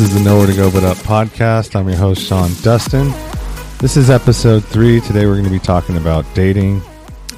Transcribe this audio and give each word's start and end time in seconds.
Is 0.00 0.14
the 0.14 0.20
Nowhere 0.20 0.46
to 0.46 0.54
Go 0.54 0.70
But 0.70 0.82
Up 0.82 0.96
podcast. 0.96 1.76
I'm 1.76 1.86
your 1.86 1.98
host, 1.98 2.26
Sean 2.26 2.50
Dustin. 2.62 3.10
This 3.80 3.98
is 3.98 4.08
episode 4.08 4.64
three. 4.64 4.98
Today 5.02 5.26
we're 5.26 5.34
going 5.34 5.44
to 5.44 5.50
be 5.50 5.58
talking 5.58 5.98
about 5.98 6.24
dating. 6.34 6.80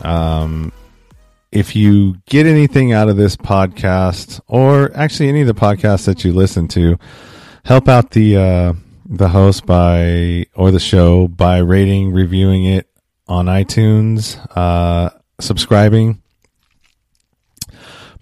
Um, 0.03 0.71
if 1.51 1.75
you 1.75 2.15
get 2.27 2.47
anything 2.47 2.93
out 2.93 3.09
of 3.09 3.17
this 3.17 3.37
podcast, 3.37 4.41
or 4.47 4.97
actually 4.97 5.29
any 5.29 5.41
of 5.41 5.49
the 5.49 5.55
podcasts 5.55 6.07
that 6.07 6.25
you 6.25 6.33
listen 6.33 6.69
to, 6.69 6.97
help 7.65 7.89
out 7.89 8.13
the 8.13 8.37
uh, 8.37 8.73
the 9.07 9.29
host 9.29 9.67
by 9.67 10.47
or 10.55 10.71
the 10.71 10.79
show 10.79 11.27
by 11.27 11.59
rating, 11.59 12.13
reviewing 12.13 12.65
it 12.67 12.89
on 13.27 13.47
iTunes, 13.47 14.39
uh, 14.57 15.11
subscribing. 15.41 16.22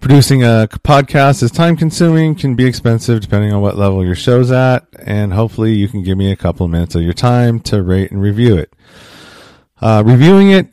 Producing 0.01 0.43
a 0.43 0.67
podcast 0.83 1.43
is 1.43 1.51
time 1.51 1.77
consuming, 1.77 2.33
can 2.33 2.55
be 2.55 2.65
expensive 2.65 3.21
depending 3.21 3.53
on 3.53 3.61
what 3.61 3.77
level 3.77 4.03
your 4.03 4.15
show's 4.15 4.49
at, 4.51 4.87
and 4.99 5.31
hopefully 5.31 5.73
you 5.73 5.87
can 5.87 6.01
give 6.01 6.17
me 6.17 6.31
a 6.31 6.35
couple 6.35 6.65
of 6.65 6.71
minutes 6.71 6.95
of 6.95 7.03
your 7.03 7.13
time 7.13 7.59
to 7.59 7.83
rate 7.83 8.09
and 8.09 8.19
review 8.19 8.57
it. 8.57 8.73
Uh, 9.79 10.01
reviewing 10.03 10.49
it 10.49 10.69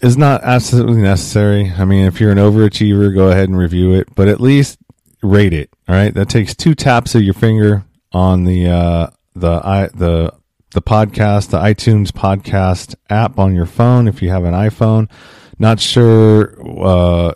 is 0.00 0.16
not 0.16 0.44
absolutely 0.44 1.02
necessary. 1.02 1.72
I 1.76 1.84
mean, 1.84 2.06
if 2.06 2.20
you're 2.20 2.30
an 2.30 2.38
overachiever, 2.38 3.12
go 3.12 3.30
ahead 3.30 3.48
and 3.48 3.58
review 3.58 3.94
it, 3.94 4.14
but 4.14 4.28
at 4.28 4.40
least 4.40 4.78
rate 5.24 5.52
it. 5.52 5.68
All 5.88 5.96
right, 5.96 6.14
that 6.14 6.28
takes 6.28 6.54
two 6.54 6.76
taps 6.76 7.16
of 7.16 7.22
your 7.22 7.34
finger 7.34 7.84
on 8.12 8.44
the 8.44 8.68
uh, 8.68 9.06
the 9.34 9.60
i 9.64 9.88
the 9.88 10.32
the 10.70 10.82
podcast, 10.82 11.50
the 11.50 11.58
iTunes 11.58 12.12
podcast 12.12 12.94
app 13.10 13.40
on 13.40 13.56
your 13.56 13.66
phone 13.66 14.06
if 14.06 14.22
you 14.22 14.30
have 14.30 14.44
an 14.44 14.54
iPhone. 14.54 15.10
Not 15.58 15.80
sure 15.80 16.56
uh, 16.80 17.34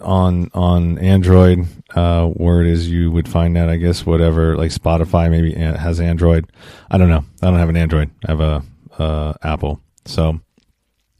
on 0.00 0.50
on 0.54 0.98
Android 0.98 1.66
uh, 1.94 2.26
where 2.26 2.60
it 2.60 2.68
is 2.68 2.88
you 2.88 3.10
would 3.10 3.28
find 3.28 3.56
that. 3.56 3.68
I 3.68 3.76
guess 3.76 4.06
whatever 4.06 4.56
like 4.56 4.70
Spotify 4.70 5.30
maybe 5.30 5.54
has 5.54 6.00
Android. 6.00 6.50
I 6.90 6.98
don't 6.98 7.08
know. 7.08 7.24
I 7.42 7.46
don't 7.46 7.58
have 7.58 7.68
an 7.68 7.76
Android. 7.76 8.10
I 8.26 8.30
have 8.30 8.40
a 8.40 9.38
Apple. 9.42 9.80
So 10.04 10.40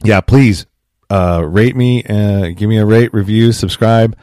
yeah, 0.03 0.21
please 0.21 0.67
uh, 1.11 1.43
rate 1.47 1.77
me. 1.77 2.05
Uh, 2.05 2.51
give 2.51 2.69
me 2.69 2.79
a 2.79 2.87
rate, 2.87 3.13
review, 3.13 3.53
subscribe. 3.53 4.17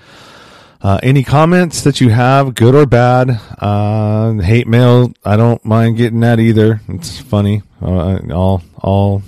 Uh, 0.82 1.00
any 1.02 1.24
comments 1.24 1.82
that 1.82 2.00
you 2.00 2.10
have, 2.10 2.54
good 2.54 2.76
or 2.76 2.86
bad, 2.86 3.42
uh, 3.60 4.34
hate 4.34 4.68
mail, 4.68 5.12
I 5.24 5.36
don't 5.36 5.64
mind 5.66 5.98
getting 5.98 6.20
that 6.20 6.40
either. 6.40 6.82
It's 6.88 7.20
funny. 7.20 7.64
Uh, 7.82 8.20
all 8.32 8.62
all 8.78 9.24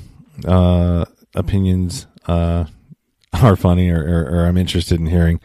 uh, 0.46 1.06
opinions 1.34 2.06
uh, 2.28 2.66
are 3.44 3.56
funny, 3.56 3.90
or, 3.90 4.00
or, 4.00 4.40
or, 4.40 4.46
I'm 4.46 4.58
interested 4.58 5.00
in 5.00 5.08
hearing 5.08 5.40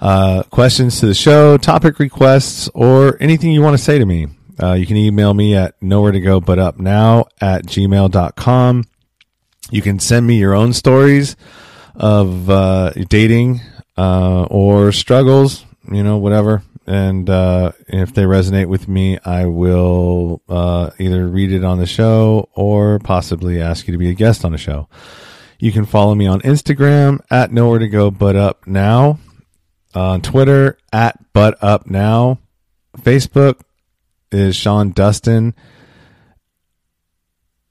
uh, 0.00 0.42
questions 0.44 1.00
to 1.00 1.06
the 1.06 1.14
show, 1.14 1.56
topic 1.56 1.98
requests, 1.98 2.68
or 2.74 3.16
anything 3.20 3.52
you 3.52 3.62
want 3.62 3.76
to 3.76 3.82
say 3.82 3.98
to 3.98 4.06
me. 4.06 4.28
you 4.60 4.86
can 4.86 4.96
email 4.96 5.34
me 5.34 5.54
at 5.54 5.80
nowhere 5.82 6.12
to 6.12 6.20
go 6.20 6.40
but 6.40 6.58
up 6.58 6.78
now 6.78 7.26
at 7.40 7.66
gmail.com. 7.66 8.84
You 9.70 9.82
can 9.82 9.98
send 9.98 10.26
me 10.26 10.38
your 10.38 10.54
own 10.54 10.72
stories 10.72 11.36
of 11.94 12.46
dating 13.08 13.60
uh, 13.96 14.44
or 14.44 14.92
struggles, 14.92 15.64
you 15.90 16.02
know, 16.02 16.18
whatever. 16.18 16.62
And 16.86 17.30
uh, 17.30 17.72
if 17.88 18.12
they 18.12 18.24
resonate 18.24 18.68
with 18.68 18.88
me, 18.88 19.18
I 19.24 19.46
will 19.46 20.42
uh, 20.48 20.90
either 20.98 21.26
read 21.26 21.52
it 21.52 21.64
on 21.64 21.78
the 21.78 21.86
show 21.86 22.50
or 22.54 22.98
possibly 22.98 23.60
ask 23.60 23.86
you 23.86 23.92
to 23.92 23.98
be 23.98 24.10
a 24.10 24.14
guest 24.14 24.44
on 24.44 24.52
the 24.52 24.58
show. 24.58 24.88
You 25.58 25.72
can 25.72 25.86
follow 25.86 26.14
me 26.14 26.26
on 26.26 26.40
Instagram 26.42 27.20
at 27.30 27.52
nowhere 27.52 27.78
to 27.78 27.88
go 27.88 28.10
but 28.10 28.36
up 28.36 28.66
now, 28.66 29.18
on 29.94 30.20
Twitter 30.20 30.76
at 30.92 31.18
but 31.32 31.62
up 31.62 31.88
now, 31.88 32.38
Facebook 32.98 33.60
is 34.30 34.56
Sean 34.56 34.90
Dustin 34.90 35.54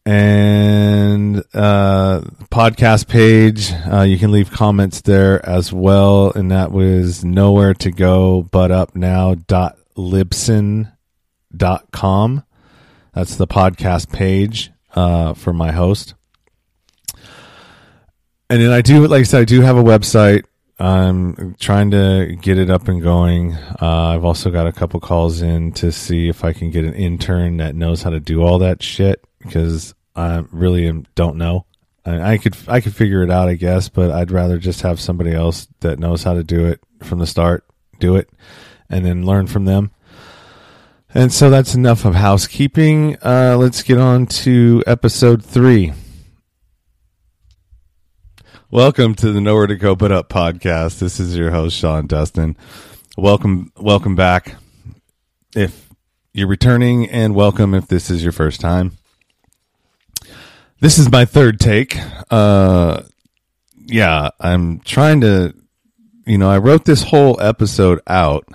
and 0.06 1.44
uh, 1.54 2.22
podcast 2.52 3.08
page. 3.08 3.72
Uh, 3.72 4.02
you 4.02 4.18
can 4.18 4.32
leave 4.32 4.52
comments 4.52 5.02
there 5.02 5.46
as 5.48 5.72
well, 5.72 6.32
and 6.32 6.52
that 6.52 6.72
was 6.72 7.24
nowhere 7.24 7.74
to 7.76 7.92
go 7.92 8.44
but 8.44 8.72
up 8.72 8.96
now 8.96 9.36
dot 9.36 9.78
dot 11.56 11.92
com. 11.92 12.44
That's 13.14 13.36
the 13.36 13.48
podcast 13.48 14.12
page 14.12 14.72
uh, 14.96 15.34
for 15.36 15.54
my 15.54 15.72
host. 15.72 16.16
And 18.54 18.62
then 18.62 18.70
I 18.72 18.82
do, 18.84 19.08
like 19.08 19.22
I 19.22 19.24
said, 19.24 19.42
I 19.42 19.46
do 19.46 19.62
have 19.62 19.78
a 19.78 19.84
website. 19.84 20.44
I'm 20.78 21.56
trying 21.56 21.90
to 21.90 22.38
get 22.40 22.60
it 22.60 22.70
up 22.70 22.88
and 22.88 23.02
going. 23.02 23.56
Uh, 23.82 24.14
I've 24.14 24.24
also 24.24 24.52
got 24.52 24.68
a 24.68 24.72
couple 24.72 25.00
calls 25.00 25.42
in 25.42 25.72
to 25.72 25.92
see 25.92 26.30
if 26.30 26.44
I 26.44 26.54
can 26.54 26.70
get 26.70 26.86
an 26.86 26.94
intern 26.94 27.58
that 27.58 27.74
knows 27.74 28.04
how 28.04 28.12
to 28.12 28.20
do 28.20 28.44
all 28.44 28.60
that 28.60 28.84
shit 28.84 29.26
because 29.40 29.96
I 30.16 30.44
really 30.52 31.04
don't 31.16 31.38
know. 31.38 31.66
I, 32.06 32.34
I 32.34 32.38
could 32.38 32.56
I 32.68 32.80
could 32.80 32.94
figure 32.94 33.24
it 33.24 33.32
out, 33.32 33.48
I 33.50 33.56
guess, 33.56 33.90
but 33.90 34.12
I'd 34.12 34.30
rather 34.30 34.60
just 34.60 34.82
have 34.82 35.00
somebody 35.00 35.34
else 35.34 35.68
that 35.80 35.98
knows 35.98 36.22
how 36.22 36.36
to 36.36 36.44
do 36.44 36.68
it 36.68 36.80
from 37.02 37.18
the 37.18 37.26
start, 37.26 37.66
do 37.98 38.18
it, 38.18 38.30
and 38.88 39.04
then 39.04 39.26
learn 39.26 39.48
from 39.48 39.66
them. 39.66 39.90
And 41.16 41.34
so 41.34 41.50
that's 41.50 41.74
enough 41.74 42.06
of 42.06 42.14
housekeeping. 42.14 43.18
Uh, 43.26 43.58
let's 43.58 43.82
get 43.82 43.98
on 43.98 44.28
to 44.28 44.84
episode 44.86 45.44
three. 45.44 45.92
Welcome 48.74 49.14
to 49.18 49.32
the 49.32 49.40
Nowhere 49.40 49.68
to 49.68 49.76
Go 49.76 49.96
But 49.96 50.12
Up 50.12 50.30
podcast. 50.30 50.98
This 50.98 51.20
is 51.20 51.38
your 51.38 51.52
host 51.52 51.78
Sean 51.78 52.08
Dustin. 52.08 52.58
Welcome, 53.16 53.72
welcome 53.78 54.16
back. 54.16 54.56
If 55.56 55.90
you're 56.34 56.48
returning, 56.48 57.08
and 57.08 57.36
welcome 57.36 57.76
if 57.76 57.88
this 57.88 58.10
is 58.10 58.24
your 58.24 58.32
first 58.32 58.60
time. 58.60 58.94
This 60.80 60.98
is 60.98 61.12
my 61.12 61.24
third 61.26 61.60
take. 61.60 62.00
Uh, 62.32 63.04
yeah, 63.76 64.32
I'm 64.40 64.80
trying 64.80 65.22
to, 65.22 65.54
you 66.26 66.40
know, 66.40 66.50
I 66.50 66.58
wrote 66.58 66.84
this 66.84 67.04
whole 67.04 67.40
episode 67.40 68.00
out, 68.08 68.48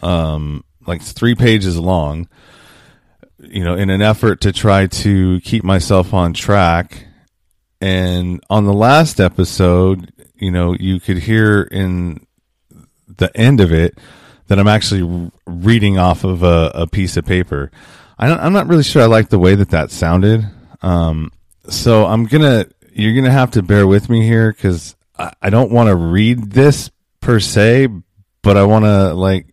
um, 0.00 0.64
like 0.88 1.02
three 1.02 1.36
pages 1.36 1.78
long, 1.78 2.28
you 3.38 3.62
know, 3.62 3.76
in 3.76 3.90
an 3.90 4.02
effort 4.02 4.40
to 4.40 4.50
try 4.50 4.88
to 4.88 5.40
keep 5.42 5.62
myself 5.62 6.12
on 6.12 6.32
track. 6.32 7.06
And 7.82 8.40
on 8.48 8.64
the 8.64 8.72
last 8.72 9.18
episode, 9.20 10.12
you 10.36 10.52
know, 10.52 10.76
you 10.78 11.00
could 11.00 11.18
hear 11.18 11.62
in 11.62 12.24
the 13.08 13.36
end 13.36 13.60
of 13.60 13.72
it 13.72 13.98
that 14.46 14.60
I'm 14.60 14.68
actually 14.68 15.32
reading 15.48 15.98
off 15.98 16.22
of 16.22 16.44
a, 16.44 16.70
a 16.76 16.86
piece 16.86 17.16
of 17.16 17.26
paper. 17.26 17.72
I 18.20 18.28
am 18.46 18.52
not 18.52 18.68
really 18.68 18.84
sure 18.84 19.02
I 19.02 19.06
like 19.06 19.30
the 19.30 19.38
way 19.40 19.56
that 19.56 19.70
that 19.70 19.90
sounded. 19.90 20.48
Um, 20.80 21.32
so 21.68 22.06
I'm 22.06 22.26
gonna 22.26 22.66
you're 22.92 23.16
gonna 23.16 23.32
have 23.32 23.50
to 23.52 23.62
bear 23.62 23.84
with 23.84 24.08
me 24.08 24.24
here 24.24 24.52
because 24.52 24.94
I, 25.18 25.32
I 25.42 25.50
don't 25.50 25.72
want 25.72 25.88
to 25.88 25.96
read 25.96 26.52
this 26.52 26.88
per 27.20 27.40
se, 27.40 27.88
but 28.42 28.56
I 28.56 28.62
want 28.62 28.84
to 28.84 29.12
like 29.12 29.46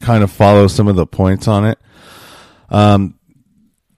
kind 0.00 0.24
of 0.24 0.30
follow 0.30 0.66
some 0.66 0.88
of 0.88 0.96
the 0.96 1.06
points 1.06 1.46
on 1.46 1.66
it. 1.66 1.78
Um, 2.70 3.18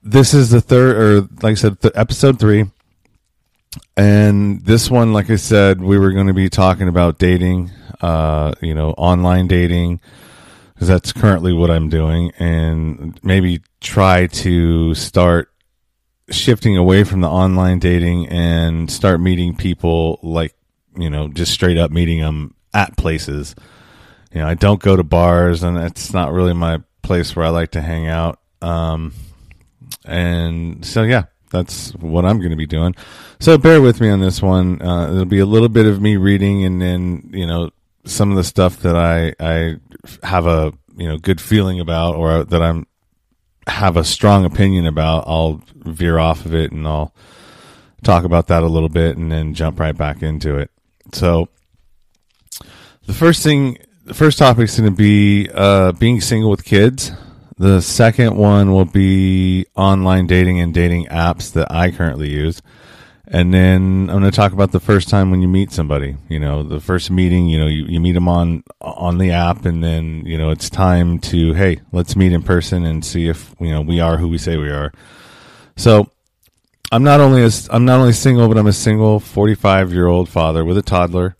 this 0.03 0.33
is 0.33 0.49
the 0.49 0.59
third, 0.59 0.97
or 0.97 1.21
like 1.41 1.51
I 1.51 1.53
said, 1.53 1.79
th- 1.79 1.93
episode 1.95 2.39
three. 2.41 2.65
And 3.95 4.63
this 4.65 4.89
one, 4.89 5.13
like 5.13 5.29
I 5.29 5.35
said, 5.35 5.81
we 5.81 5.97
were 5.97 6.11
going 6.11 6.27
to 6.27 6.33
be 6.33 6.49
talking 6.49 6.87
about 6.87 7.17
dating, 7.17 7.71
uh, 8.01 8.53
you 8.61 8.73
know, 8.73 8.91
online 8.91 9.47
dating, 9.47 10.01
because 10.73 10.87
that's 10.87 11.11
currently 11.13 11.53
what 11.53 11.71
I'm 11.71 11.89
doing, 11.89 12.31
and 12.37 13.19
maybe 13.23 13.61
try 13.81 14.27
to 14.27 14.93
start 14.93 15.51
shifting 16.29 16.77
away 16.77 17.03
from 17.03 17.21
the 17.21 17.29
online 17.29 17.79
dating 17.79 18.27
and 18.27 18.91
start 18.91 19.19
meeting 19.21 19.55
people 19.55 20.19
like 20.21 20.53
you 20.97 21.09
know 21.09 21.29
just 21.29 21.53
straight 21.53 21.77
up 21.77 21.91
meeting 21.91 22.19
them 22.19 22.53
at 22.73 22.97
places. 22.97 23.55
You 24.33 24.41
know 24.41 24.47
i 24.47 24.55
don't 24.55 24.81
go 24.81 24.95
to 24.95 25.03
bars 25.03 25.63
and 25.63 25.77
it's 25.77 26.11
not 26.13 26.33
really 26.33 26.53
my 26.53 26.81
place 27.01 27.35
where 27.35 27.45
i 27.45 27.49
like 27.49 27.71
to 27.71 27.81
hang 27.81 28.07
out. 28.07 28.39
Um 28.61 29.13
and 30.05 30.85
so 30.85 31.03
yeah 31.03 31.25
that's 31.49 31.91
what 31.95 32.25
i'm 32.25 32.37
going 32.39 32.51
to 32.51 32.57
be 32.57 32.65
doing 32.65 32.95
so 33.39 33.57
bear 33.57 33.81
with 33.81 34.01
me 34.01 34.09
on 34.09 34.19
this 34.19 34.41
one 34.41 34.81
uh, 34.81 35.11
it'll 35.11 35.25
be 35.25 35.39
a 35.39 35.45
little 35.45 35.69
bit 35.69 35.85
of 35.85 36.01
me 36.01 36.17
reading 36.17 36.63
and 36.65 36.81
then 36.81 37.29
you 37.33 37.45
know 37.45 37.69
some 38.05 38.31
of 38.31 38.37
the 38.37 38.43
stuff 38.43 38.79
that 38.79 38.95
i 38.95 39.33
i 39.39 39.75
have 40.23 40.47
a 40.47 40.71
you 40.97 41.07
know 41.07 41.17
good 41.17 41.39
feeling 41.39 41.79
about 41.79 42.15
or 42.15 42.43
that 42.43 42.61
i'm 42.61 42.85
have 43.67 43.97
a 43.97 44.03
strong 44.03 44.45
opinion 44.45 44.85
about, 44.85 45.25
I'll 45.27 45.61
veer 45.75 46.17
off 46.17 46.45
of 46.45 46.53
it 46.53 46.71
and 46.71 46.87
I'll 46.87 47.13
talk 48.03 48.23
about 48.23 48.47
that 48.47 48.63
a 48.63 48.67
little 48.67 48.89
bit 48.89 49.17
and 49.17 49.31
then 49.31 49.53
jump 49.53 49.79
right 49.79 49.95
back 49.95 50.23
into 50.23 50.57
it. 50.57 50.71
So, 51.13 51.49
the 53.05 53.13
first 53.13 53.43
thing, 53.43 53.77
the 54.05 54.13
first 54.13 54.37
topic 54.37 54.65
is 54.65 54.79
going 54.79 54.91
to 54.91 54.95
be 54.95 55.49
uh, 55.53 55.93
being 55.93 56.21
single 56.21 56.49
with 56.49 56.63
kids. 56.63 57.11
The 57.59 57.81
second 57.81 58.35
one 58.37 58.71
will 58.71 58.85
be 58.85 59.65
online 59.75 60.27
dating 60.27 60.59
and 60.61 60.73
dating 60.73 61.07
apps 61.07 61.51
that 61.53 61.71
I 61.71 61.91
currently 61.91 62.29
use. 62.29 62.61
and 63.29 63.53
then 63.53 64.09
I'm 64.09 64.19
going 64.19 64.23
to 64.23 64.31
talk 64.31 64.53
about 64.53 64.71
the 64.71 64.79
first 64.79 65.09
time 65.09 65.31
when 65.31 65.41
you 65.41 65.49
meet 65.49 65.71
somebody. 65.71 66.15
You 66.29 66.39
know, 66.39 66.63
the 66.63 66.79
first 66.79 67.11
meeting. 67.11 67.47
You 67.47 67.59
know, 67.59 67.67
you, 67.67 67.85
you 67.85 67.99
meet 67.99 68.13
them 68.13 68.29
on 68.29 68.63
on 68.79 69.17
the 69.17 69.31
app, 69.31 69.65
and 69.65 69.83
then 69.83 70.25
you 70.25 70.37
know 70.37 70.51
it's 70.51 70.69
time 70.69 71.19
to 71.31 71.53
hey, 71.53 71.81
let's 71.91 72.15
meet 72.15 72.31
in 72.31 72.43
person 72.43 72.85
and 72.85 73.03
see 73.03 73.27
if 73.27 73.53
you 73.59 73.69
know 73.69 73.81
we 73.81 73.99
are 73.99 74.17
who 74.17 74.27
we 74.29 74.37
say 74.37 74.55
we 74.55 74.69
are. 74.69 74.93
So 75.75 76.11
I'm 76.91 77.03
not 77.03 77.19
only 77.19 77.43
a, 77.43 77.49
I'm 77.69 77.85
not 77.85 77.99
only 77.99 78.13
single, 78.13 78.47
but 78.47 78.57
I'm 78.57 78.67
a 78.67 78.73
single 78.73 79.19
45 79.19 79.91
year 79.91 80.07
old 80.07 80.29
father 80.29 80.63
with 80.63 80.77
a 80.77 80.81
toddler. 80.83 81.35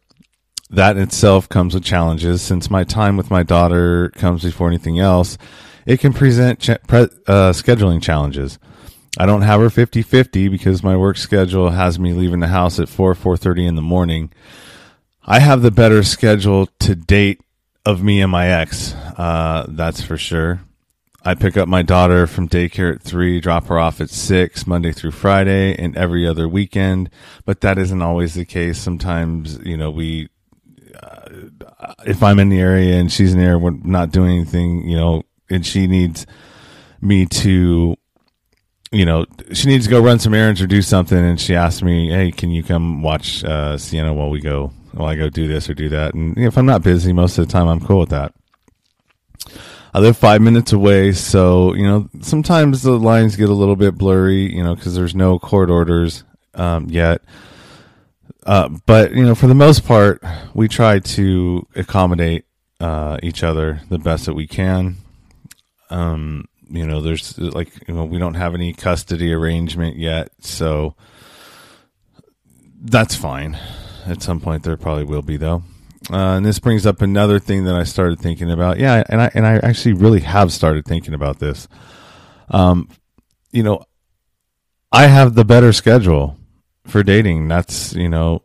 That 0.69 0.97
in 0.97 1.03
itself 1.03 1.47
comes 1.47 1.73
with 1.73 1.85
challenges. 1.85 2.41
Since 2.41 2.69
my 2.69 2.83
time 2.83 3.15
with 3.15 3.31
my 3.31 3.43
daughter 3.43 4.09
comes 4.09 4.43
before 4.43 4.67
anything 4.67 4.99
else, 4.99 5.37
it 5.87 6.01
can 6.01 6.13
present 6.13 6.59
pre- 6.87 7.09
uh, 7.27 7.53
scheduling 7.53 8.03
challenges. 8.03 8.59
I 9.17 9.25
don't 9.25 9.41
have 9.41 9.61
her 9.61 9.69
50-50 9.69 10.51
because 10.51 10.83
my 10.83 10.95
work 10.95 11.17
schedule 11.17 11.71
has 11.71 11.97
me 11.97 12.13
leaving 12.13 12.41
the 12.41 12.47
house 12.47 12.77
at 12.79 12.89
4 12.89 13.15
4:30 13.15 13.65
in 13.65 13.75
the 13.75 13.81
morning. 13.81 14.31
I 15.25 15.39
have 15.39 15.61
the 15.61 15.71
better 15.71 16.03
schedule 16.03 16.67
to 16.79 16.93
date 16.93 17.41
of 17.85 18.03
me 18.03 18.21
and 18.21 18.31
my 18.31 18.47
ex. 18.47 18.93
Uh, 19.17 19.65
that's 19.69 20.01
for 20.01 20.17
sure. 20.17 20.61
I 21.23 21.35
pick 21.35 21.57
up 21.57 21.67
my 21.67 21.81
daughter 21.81 22.27
from 22.27 22.47
daycare 22.47 22.95
at 22.95 23.01
3, 23.01 23.39
drop 23.39 23.67
her 23.67 23.79
off 23.79 23.99
at 23.99 24.09
6 24.09 24.67
Monday 24.67 24.91
through 24.91 25.11
Friday 25.11 25.75
and 25.75 25.97
every 25.97 26.27
other 26.27 26.47
weekend, 26.47 27.09
but 27.43 27.61
that 27.61 27.77
isn't 27.77 28.01
always 28.01 28.35
the 28.35 28.45
case. 28.45 28.77
Sometimes, 28.77 29.57
you 29.63 29.77
know, 29.77 29.89
we 29.89 30.29
uh, 31.01 31.45
if 32.05 32.21
I'm 32.23 32.39
in 32.39 32.49
the 32.49 32.59
area 32.59 32.95
and 32.99 33.11
she's 33.11 33.33
in 33.33 33.39
there, 33.39 33.57
we're 33.57 33.71
not 33.71 34.11
doing 34.11 34.31
anything, 34.35 34.87
you 34.87 34.95
know, 34.95 35.23
and 35.49 35.65
she 35.65 35.87
needs 35.87 36.25
me 37.01 37.25
to 37.25 37.95
you 38.91 39.05
know, 39.05 39.25
she 39.51 39.67
needs 39.67 39.85
to 39.85 39.91
go 39.91 40.01
run 40.01 40.19
some 40.19 40.33
errands 40.33 40.61
or 40.61 40.67
do 40.67 40.81
something, 40.81 41.17
and 41.17 41.39
she 41.39 41.55
asked 41.55 41.83
me, 41.83 42.09
"Hey, 42.09 42.31
can 42.31 42.51
you 42.51 42.63
come 42.63 43.01
watch 43.01 43.43
uh, 43.43 43.77
Sienna 43.77 44.13
while 44.13 44.29
we 44.29 44.39
go 44.39 44.71
while 44.93 45.09
I 45.09 45.15
go 45.15 45.29
do 45.29 45.47
this 45.47 45.69
or 45.69 45.73
do 45.73 45.89
that?" 45.89 46.13
And 46.13 46.37
if 46.37 46.57
I'm 46.57 46.65
not 46.65 46.83
busy, 46.83 47.11
most 47.11 47.37
of 47.37 47.45
the 47.45 47.51
time 47.51 47.67
I'm 47.67 47.81
cool 47.81 47.99
with 47.99 48.09
that. 48.09 48.33
I 49.93 49.99
live 49.99 50.15
five 50.17 50.41
minutes 50.41 50.71
away, 50.71 51.11
so 51.11 51.73
you 51.73 51.83
know 51.83 52.09
sometimes 52.21 52.83
the 52.83 52.91
lines 52.91 53.35
get 53.35 53.49
a 53.49 53.53
little 53.53 53.75
bit 53.75 53.95
blurry, 53.95 54.53
you 54.55 54.63
know, 54.63 54.75
because 54.75 54.95
there's 54.95 55.15
no 55.15 55.37
court 55.37 55.69
orders 55.69 56.23
um, 56.53 56.87
yet. 56.89 57.21
Uh, 58.45 58.69
but 58.85 59.13
you 59.13 59.25
know, 59.25 59.35
for 59.35 59.47
the 59.47 59.55
most 59.55 59.85
part, 59.85 60.23
we 60.53 60.69
try 60.69 60.99
to 60.99 61.67
accommodate 61.75 62.45
uh, 62.79 63.17
each 63.21 63.43
other 63.43 63.81
the 63.89 63.99
best 63.99 64.27
that 64.27 64.33
we 64.33 64.47
can. 64.47 64.95
Um, 65.89 66.45
you 66.69 66.85
know, 66.85 67.01
there's 67.01 67.37
like, 67.37 67.87
you 67.87 67.93
know, 67.93 68.05
we 68.05 68.19
don't 68.19 68.33
have 68.33 68.53
any 68.53 68.73
custody 68.73 69.33
arrangement 69.33 69.97
yet. 69.97 70.29
So 70.41 70.95
that's 72.81 73.15
fine. 73.15 73.57
At 74.05 74.21
some 74.21 74.39
point, 74.39 74.63
there 74.63 74.77
probably 74.77 75.03
will 75.03 75.21
be, 75.21 75.37
though. 75.37 75.63
Uh, 76.09 76.37
and 76.37 76.45
this 76.45 76.59
brings 76.59 76.85
up 76.85 77.01
another 77.01 77.39
thing 77.39 77.65
that 77.65 77.75
I 77.75 77.83
started 77.83 78.19
thinking 78.19 78.49
about. 78.51 78.79
Yeah, 78.79 79.03
and 79.09 79.21
I 79.21 79.31
and 79.33 79.45
I 79.45 79.55
actually 79.57 79.93
really 79.93 80.21
have 80.21 80.53
started 80.53 80.85
thinking 80.85 81.13
about 81.13 81.39
this. 81.39 81.67
Um, 82.49 82.89
you 83.51 83.63
know, 83.63 83.83
I 84.91 85.07
have 85.07 85.35
the 85.35 85.43
better 85.43 85.73
schedule 85.73 86.37
for 86.85 87.03
dating. 87.03 87.47
That's 87.49 87.93
you 87.93 88.07
know 88.07 88.43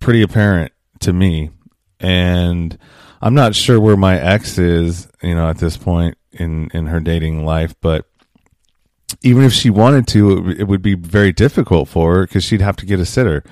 pretty 0.00 0.22
apparent 0.22 0.72
to 1.00 1.12
me, 1.12 1.50
and 2.00 2.78
I'm 3.20 3.34
not 3.34 3.54
sure 3.54 3.80
where 3.80 3.96
my 3.96 4.18
ex 4.18 4.58
is. 4.58 5.08
You 5.22 5.34
know, 5.34 5.48
at 5.48 5.58
this 5.58 5.76
point, 5.76 6.16
in 6.32 6.70
in 6.72 6.86
her 6.86 7.00
dating 7.00 7.44
life, 7.44 7.74
but 7.80 8.06
even 9.22 9.42
if 9.44 9.52
she 9.52 9.70
wanted 9.70 10.06
to, 10.08 10.50
it, 10.50 10.60
it 10.60 10.64
would 10.64 10.82
be 10.82 10.94
very 10.94 11.32
difficult 11.32 11.88
for 11.88 12.14
her 12.14 12.22
because 12.22 12.44
she'd 12.44 12.60
have 12.60 12.76
to 12.76 12.86
get 12.86 13.00
a 13.00 13.06
sitter. 13.06 13.42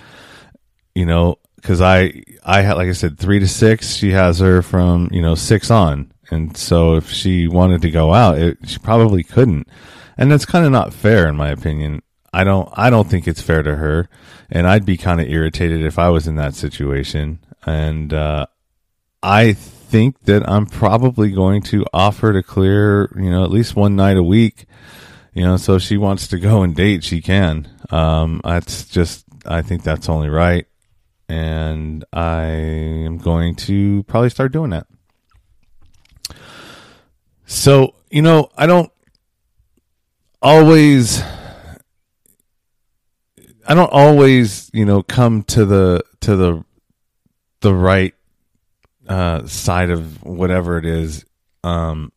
You 0.95 1.07
know, 1.07 1.37
because 1.57 1.81
I 1.81 2.23
I 2.45 2.63
had 2.63 2.75
like 2.75 2.89
I 2.89 2.93
said 2.93 3.19
three 3.19 3.39
to 3.41 3.49
six. 3.49 3.95
She 3.95 4.13
has 4.13 4.39
her 4.39 4.63
from 4.63 5.09
you 5.13 5.23
know 5.23 5.35
six 5.35 5.71
on, 5.71 6.12
and 6.31 6.57
so 6.57 6.97
if 6.97 7.11
she 7.11 7.49
wanted 7.49 7.83
to 7.83 7.91
go 7.91 8.15
out, 8.15 8.39
it, 8.39 8.59
she 8.67 8.79
probably 8.79 9.23
couldn't, 9.23 9.69
and 10.17 10.31
that's 10.31 10.47
kind 10.47 10.65
of 10.65 10.73
not 10.73 10.95
fair 10.95 11.29
in 11.29 11.37
my 11.37 11.49
opinion. 11.51 12.03
I 12.33 12.45
don't 12.45 12.69
I 12.75 12.91
don't 12.91 13.09
think 13.09 13.27
it's 13.27 13.41
fair 13.41 13.62
to 13.62 13.77
her, 13.77 14.09
and 14.51 14.67
I'd 14.67 14.87
be 14.87 14.97
kind 14.97 15.21
of 15.21 15.29
irritated 15.29 15.83
if 15.83 15.99
I 15.99 16.09
was 16.09 16.29
in 16.29 16.37
that 16.37 16.55
situation. 16.55 17.41
And 17.65 18.15
uh, 18.15 18.47
I 19.26 19.55
think 19.55 20.20
that 20.23 20.49
I'm 20.49 20.67
probably 20.67 21.32
going 21.32 21.62
to 21.62 21.84
offer 21.93 22.32
to 22.32 22.44
clear, 22.44 23.11
you 23.17 23.28
know, 23.28 23.43
at 23.43 23.50
least 23.50 23.75
one 23.75 23.96
night 23.96 24.17
a 24.17 24.23
week. 24.23 24.67
You 25.34 25.43
know, 25.43 25.56
so 25.56 25.75
if 25.75 25.82
she 25.82 25.96
wants 25.96 26.28
to 26.28 26.38
go 26.38 26.62
and 26.62 26.76
date, 26.76 27.02
she 27.02 27.20
can. 27.20 27.69
Um, 27.90 28.40
that's 28.44 28.87
just, 28.87 29.25
I 29.44 29.62
think 29.62 29.82
that's 29.82 30.08
only 30.08 30.28
right. 30.28 30.67
And 31.28 32.05
I 32.12 32.44
am 32.44 33.19
going 33.19 33.56
to 33.67 34.05
probably 34.05 34.31
start 34.31 34.52
doing 34.52 34.70
that. 34.70 34.87
So, 37.46 37.96
you 38.11 38.23
know, 38.23 38.49
I 38.56 38.67
don't 38.67 38.93
always 40.40 41.20
I 43.69 43.75
don't 43.75 43.93
always, 43.93 44.70
you 44.73 44.84
know, 44.84 45.02
come 45.02 45.43
to 45.44 45.64
the 45.64 46.05
to 46.20 46.37
the 46.37 46.64
the 47.61 47.75
right 47.75 48.14
uh, 49.08 49.47
side 49.47 49.91
of 49.91 50.23
whatever 50.25 50.79
it 50.79 50.85
is 50.85 51.25
um, 51.64 52.12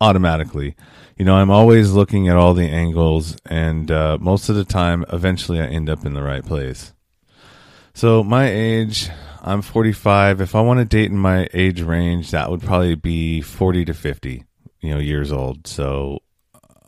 automatically. 0.00 0.74
You 1.16 1.24
know, 1.24 1.34
I'm 1.34 1.50
always 1.50 1.92
looking 1.92 2.28
at 2.28 2.36
all 2.36 2.54
the 2.54 2.68
angles, 2.68 3.36
and 3.44 3.90
uh, 3.90 4.18
most 4.20 4.48
of 4.48 4.56
the 4.56 4.64
time, 4.64 5.04
eventually, 5.12 5.60
I 5.60 5.66
end 5.66 5.90
up 5.90 6.04
in 6.06 6.14
the 6.14 6.22
right 6.22 6.44
place. 6.44 6.92
So, 7.92 8.22
my 8.22 8.48
age, 8.48 9.08
I'm 9.42 9.62
45. 9.62 10.40
If 10.40 10.54
I 10.54 10.60
want 10.60 10.78
to 10.78 10.84
date 10.84 11.10
in 11.10 11.18
my 11.18 11.48
age 11.52 11.82
range, 11.82 12.30
that 12.30 12.50
would 12.50 12.62
probably 12.62 12.94
be 12.94 13.40
40 13.40 13.86
to 13.86 13.94
50, 13.94 14.44
you 14.80 14.90
know, 14.90 15.00
years 15.00 15.32
old. 15.32 15.66
So, 15.66 16.20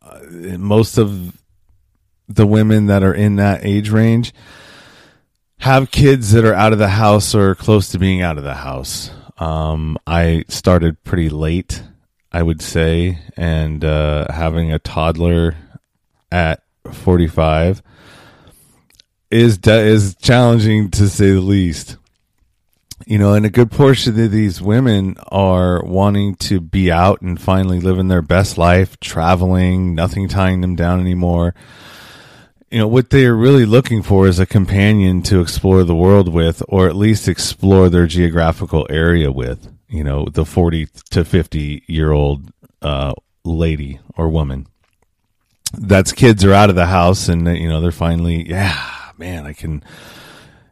uh, 0.03 0.21
most 0.59 0.97
of 0.97 1.37
the 2.29 2.47
women 2.47 2.87
that 2.87 3.03
are 3.03 3.15
in 3.15 3.37
that 3.37 3.65
age 3.65 3.91
range 3.91 4.33
have 5.59 5.91
kids 5.91 6.31
that 6.33 6.45
are 6.45 6.55
out 6.55 6.73
of 6.73 6.79
the 6.79 6.89
house 6.89 7.35
or 7.35 7.57
close 7.57 7.89
to 7.89 7.99
being 7.99 8.23
out 8.23 8.39
of 8.39 8.45
the 8.45 8.55
house. 8.55 9.11
Um, 9.41 9.97
I 10.07 10.45
started 10.49 11.03
pretty 11.03 11.31
late, 11.31 11.83
I 12.31 12.43
would 12.43 12.61
say, 12.61 13.19
and 13.37 13.83
uh, 13.83 14.31
having 14.31 14.71
a 14.71 14.79
toddler 14.79 15.57
at 16.31 16.63
45 16.93 17.83
is 19.31 19.59
de- 19.59 19.87
is 19.87 20.15
challenging 20.17 20.91
to 20.91 21.09
say 21.09 21.31
the 21.31 21.41
least. 21.41 21.97
You 23.07 23.19
know, 23.19 23.33
and 23.33 23.47
a 23.47 23.51
good 23.51 23.71
portion 23.71 24.21
of 24.21 24.31
these 24.31 24.61
women 24.61 25.17
are 25.29 25.83
wanting 25.85 26.35
to 26.37 26.61
be 26.61 26.93
out 26.93 27.23
and 27.23 27.41
finally 27.41 27.81
living 27.81 28.09
their 28.09 28.23
best 28.23 28.59
life, 28.59 29.01
traveling, 29.01 29.95
nothing 29.95 30.29
tying 30.29 30.61
them 30.61 30.77
down 30.77 31.01
anymore 31.01 31.55
you 32.71 32.79
know 32.79 32.87
what 32.87 33.11
they're 33.11 33.35
really 33.35 33.67
looking 33.67 34.03
for 34.03 34.29
is 34.29 34.39
a 34.39 34.47
companion 34.47 35.23
to 35.23 35.41
explore 35.41 35.83
the 35.83 35.95
world 35.95 36.33
with 36.33 36.63
or 36.69 36.89
at 36.89 36.95
least 36.95 37.27
explore 37.29 37.89
their 37.89 38.07
geographical 38.07 38.87
area 38.89 39.33
with 39.33 39.69
you 39.89 40.05
know 40.05 40.25
the 40.27 40.45
40 40.45 40.87
to 41.11 41.25
50 41.25 41.83
year 41.89 42.13
old 42.13 42.53
uh, 42.81 43.13
lady 43.45 43.99
or 44.17 44.29
woman. 44.29 44.67
That's 45.73 46.13
kids 46.13 46.45
are 46.45 46.53
out 46.53 46.71
of 46.71 46.77
the 46.77 46.87
house 46.87 47.29
and 47.29 47.47
you 47.59 47.69
know 47.69 47.81
they're 47.81 47.93
finally 47.93 48.49
yeah 48.49 49.13
man 49.19 49.47
i 49.47 49.53
can 49.53 49.85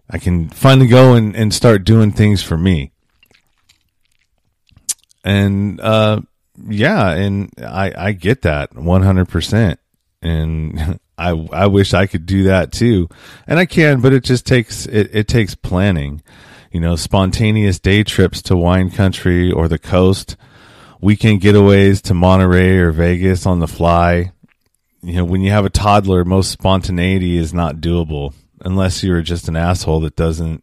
i 0.09 0.19
can 0.19 0.49
finally 0.49 0.87
go 0.87 1.15
and, 1.15 1.37
and 1.37 1.53
start 1.53 1.85
doing 1.85 2.13
things 2.13 2.43
for 2.43 2.57
me. 2.57 2.93
And 5.25 5.81
uh 5.81 6.21
yeah 6.69 7.11
and 7.11 7.53
i 7.59 7.93
i 7.97 8.13
get 8.13 8.43
that 8.43 8.73
100% 8.75 9.77
and 10.23 11.01
I 11.19 11.31
I 11.53 11.67
wish 11.67 11.93
I 11.93 12.07
could 12.07 12.27
do 12.27 12.45
that 12.45 12.73
too, 12.73 13.09
and 13.47 13.59
I 13.59 13.67
can, 13.67 14.01
but 14.01 14.13
it 14.13 14.25
just 14.25 14.47
takes 14.47 14.87
it, 14.87 15.11
it 15.13 15.29
takes 15.29 15.55
planning. 15.55 16.23
You 16.71 16.81
know, 16.81 16.97
spontaneous 16.97 17.79
day 17.79 18.05
trips 18.05 18.43
to 18.43 18.57
wine 18.57 18.91
country 18.91 19.51
or 19.51 19.69
the 19.69 19.79
coast, 19.79 20.37
weekend 21.01 21.41
getaways 21.41 22.03
to 22.03 22.15
Monterey 22.15 22.79
or 22.79 22.93
Vegas 22.93 23.47
on 23.47 23.59
the 23.59 23.67
fly. 23.67 24.33
You 25.03 25.15
know, 25.15 25.25
when 25.25 25.41
you 25.41 25.51
have 25.51 25.65
a 25.65 25.71
toddler, 25.71 26.25
most 26.25 26.51
spontaneity 26.51 27.37
is 27.37 27.55
not 27.55 27.77
doable 27.77 28.35
unless 28.61 29.03
you're 29.03 29.23
just 29.23 29.49
an 29.49 29.57
asshole 29.57 30.01
that 30.01 30.17
doesn't 30.17 30.63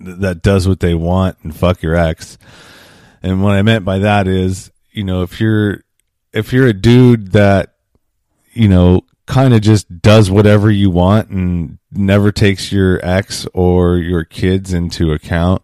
that 0.00 0.42
does 0.42 0.68
what 0.68 0.80
they 0.80 0.94
want 0.94 1.36
and 1.42 1.54
fuck 1.54 1.82
your 1.82 1.96
ex. 1.96 2.38
And 3.22 3.42
what 3.42 3.54
I 3.54 3.62
meant 3.62 3.84
by 3.84 3.98
that 4.00 4.28
is, 4.28 4.70
you 4.92 5.04
know, 5.04 5.22
if 5.22 5.40
you're 5.40 5.82
if 6.32 6.52
you're 6.52 6.66
a 6.66 6.72
dude 6.72 7.32
that 7.32 7.74
you 8.52 8.68
know 8.68 9.02
kind 9.28 9.52
of 9.52 9.60
just 9.60 10.00
does 10.00 10.30
whatever 10.30 10.70
you 10.70 10.88
want 10.88 11.28
and 11.28 11.78
never 11.92 12.32
takes 12.32 12.72
your 12.72 12.98
ex 13.04 13.46
or 13.52 13.98
your 13.98 14.24
kids 14.24 14.72
into 14.72 15.12
account 15.12 15.62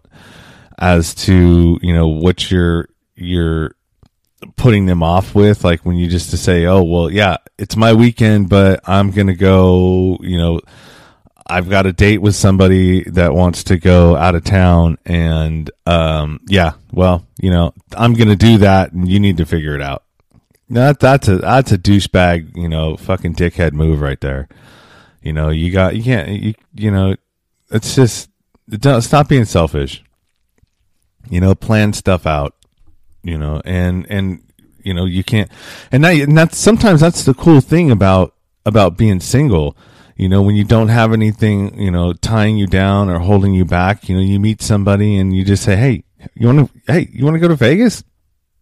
as 0.79 1.15
to 1.15 1.79
you 1.81 1.95
know 1.95 2.09
what 2.09 2.51
you're 2.51 2.89
you're 3.15 3.75
putting 4.57 4.85
them 4.85 5.03
off 5.03 5.35
with 5.35 5.65
like 5.65 5.81
when 5.87 5.97
you 5.97 6.09
just 6.09 6.31
to 6.31 6.37
say 6.37 6.67
oh 6.67 6.83
well 6.83 7.11
yeah 7.11 7.39
it's 7.57 7.75
my 7.75 7.95
weekend 7.95 8.51
but 8.51 8.81
i'm 8.87 9.11
gonna 9.11 9.35
go 9.35 10.19
you 10.21 10.37
know 10.37 10.61
I've 11.47 11.69
got 11.69 11.85
a 11.85 11.93
date 11.93 12.23
with 12.23 12.35
somebody 12.35 13.03
that 13.11 13.35
wants 13.35 13.65
to 13.65 13.77
go 13.77 14.17
out 14.17 14.35
of 14.35 14.45
town 14.45 14.97
and 15.05 15.71
um 15.85 16.41
yeah, 16.49 16.73
well, 16.91 17.27
you 17.39 17.51
know, 17.51 17.75
I'm 17.95 18.15
to 18.15 18.35
do 18.35 18.59
that 18.59 18.93
and 18.93 19.07
you 19.07 19.21
need 19.21 19.37
to 19.37 19.45
figure 19.45 19.75
it 19.75 19.83
out. 19.83 20.05
That 20.71 20.99
that's 20.99 21.29
a 21.29 21.39
that's 21.39 21.73
a 21.73 21.79
douchebag, 21.79 22.57
you 22.57 22.69
know, 22.69 22.97
fucking 22.97 23.35
dickhead 23.35 23.73
move 23.73 24.01
right 24.01 24.21
there. 24.21 24.49
You 25.23 25.33
know, 25.33 25.51
you 25.51 25.71
got 25.71 25.97
you 25.97 26.03
can't 26.03 26.29
you 26.29 26.55
you 26.75 26.91
know, 26.91 27.17
it's 27.71 27.95
just 27.95 28.31
stop 29.01 29.29
being 29.29 29.45
selfish. 29.45 30.03
You 31.31 31.41
know, 31.41 31.55
plan 31.55 31.93
stuff 31.93 32.27
out. 32.27 32.55
You 33.23 33.39
know, 33.39 33.61
and 33.65 34.07
and 34.11 34.43
you 34.83 34.93
know 34.93 35.07
you 35.07 35.25
can't, 35.25 35.51
and 35.91 36.05
that 36.05 36.15
and 36.17 36.37
that's 36.37 36.59
sometimes 36.59 37.01
that's 37.01 37.25
the 37.25 37.35
cool 37.35 37.61
thing 37.61 37.91
about 37.91 38.35
about 38.67 38.99
being 38.99 39.21
single. 39.21 39.77
You 40.17 40.29
know, 40.29 40.43
when 40.43 40.55
you 40.55 40.65
don't 40.65 40.89
have 40.89 41.13
anything, 41.13 41.81
you 41.81 41.91
know, 41.91 42.13
tying 42.13 42.57
you 42.57 42.67
down 42.67 43.09
or 43.09 43.19
holding 43.19 43.53
you 43.55 43.65
back. 43.65 44.09
You 44.09 44.17
know, 44.17 44.23
you 44.23 44.39
meet 44.39 44.63
somebody 44.63 45.17
and 45.17 45.35
you 45.35 45.45
just 45.45 45.65
say, 45.65 45.75
"Hey, 45.77 46.05
you 46.35 46.47
want 46.47 46.71
to? 46.71 46.93
Hey, 46.93 47.09
you 47.13 47.25
want 47.25 47.35
to 47.35 47.41
go 47.41 47.49
to 47.49 47.57
Vegas? 47.57 48.05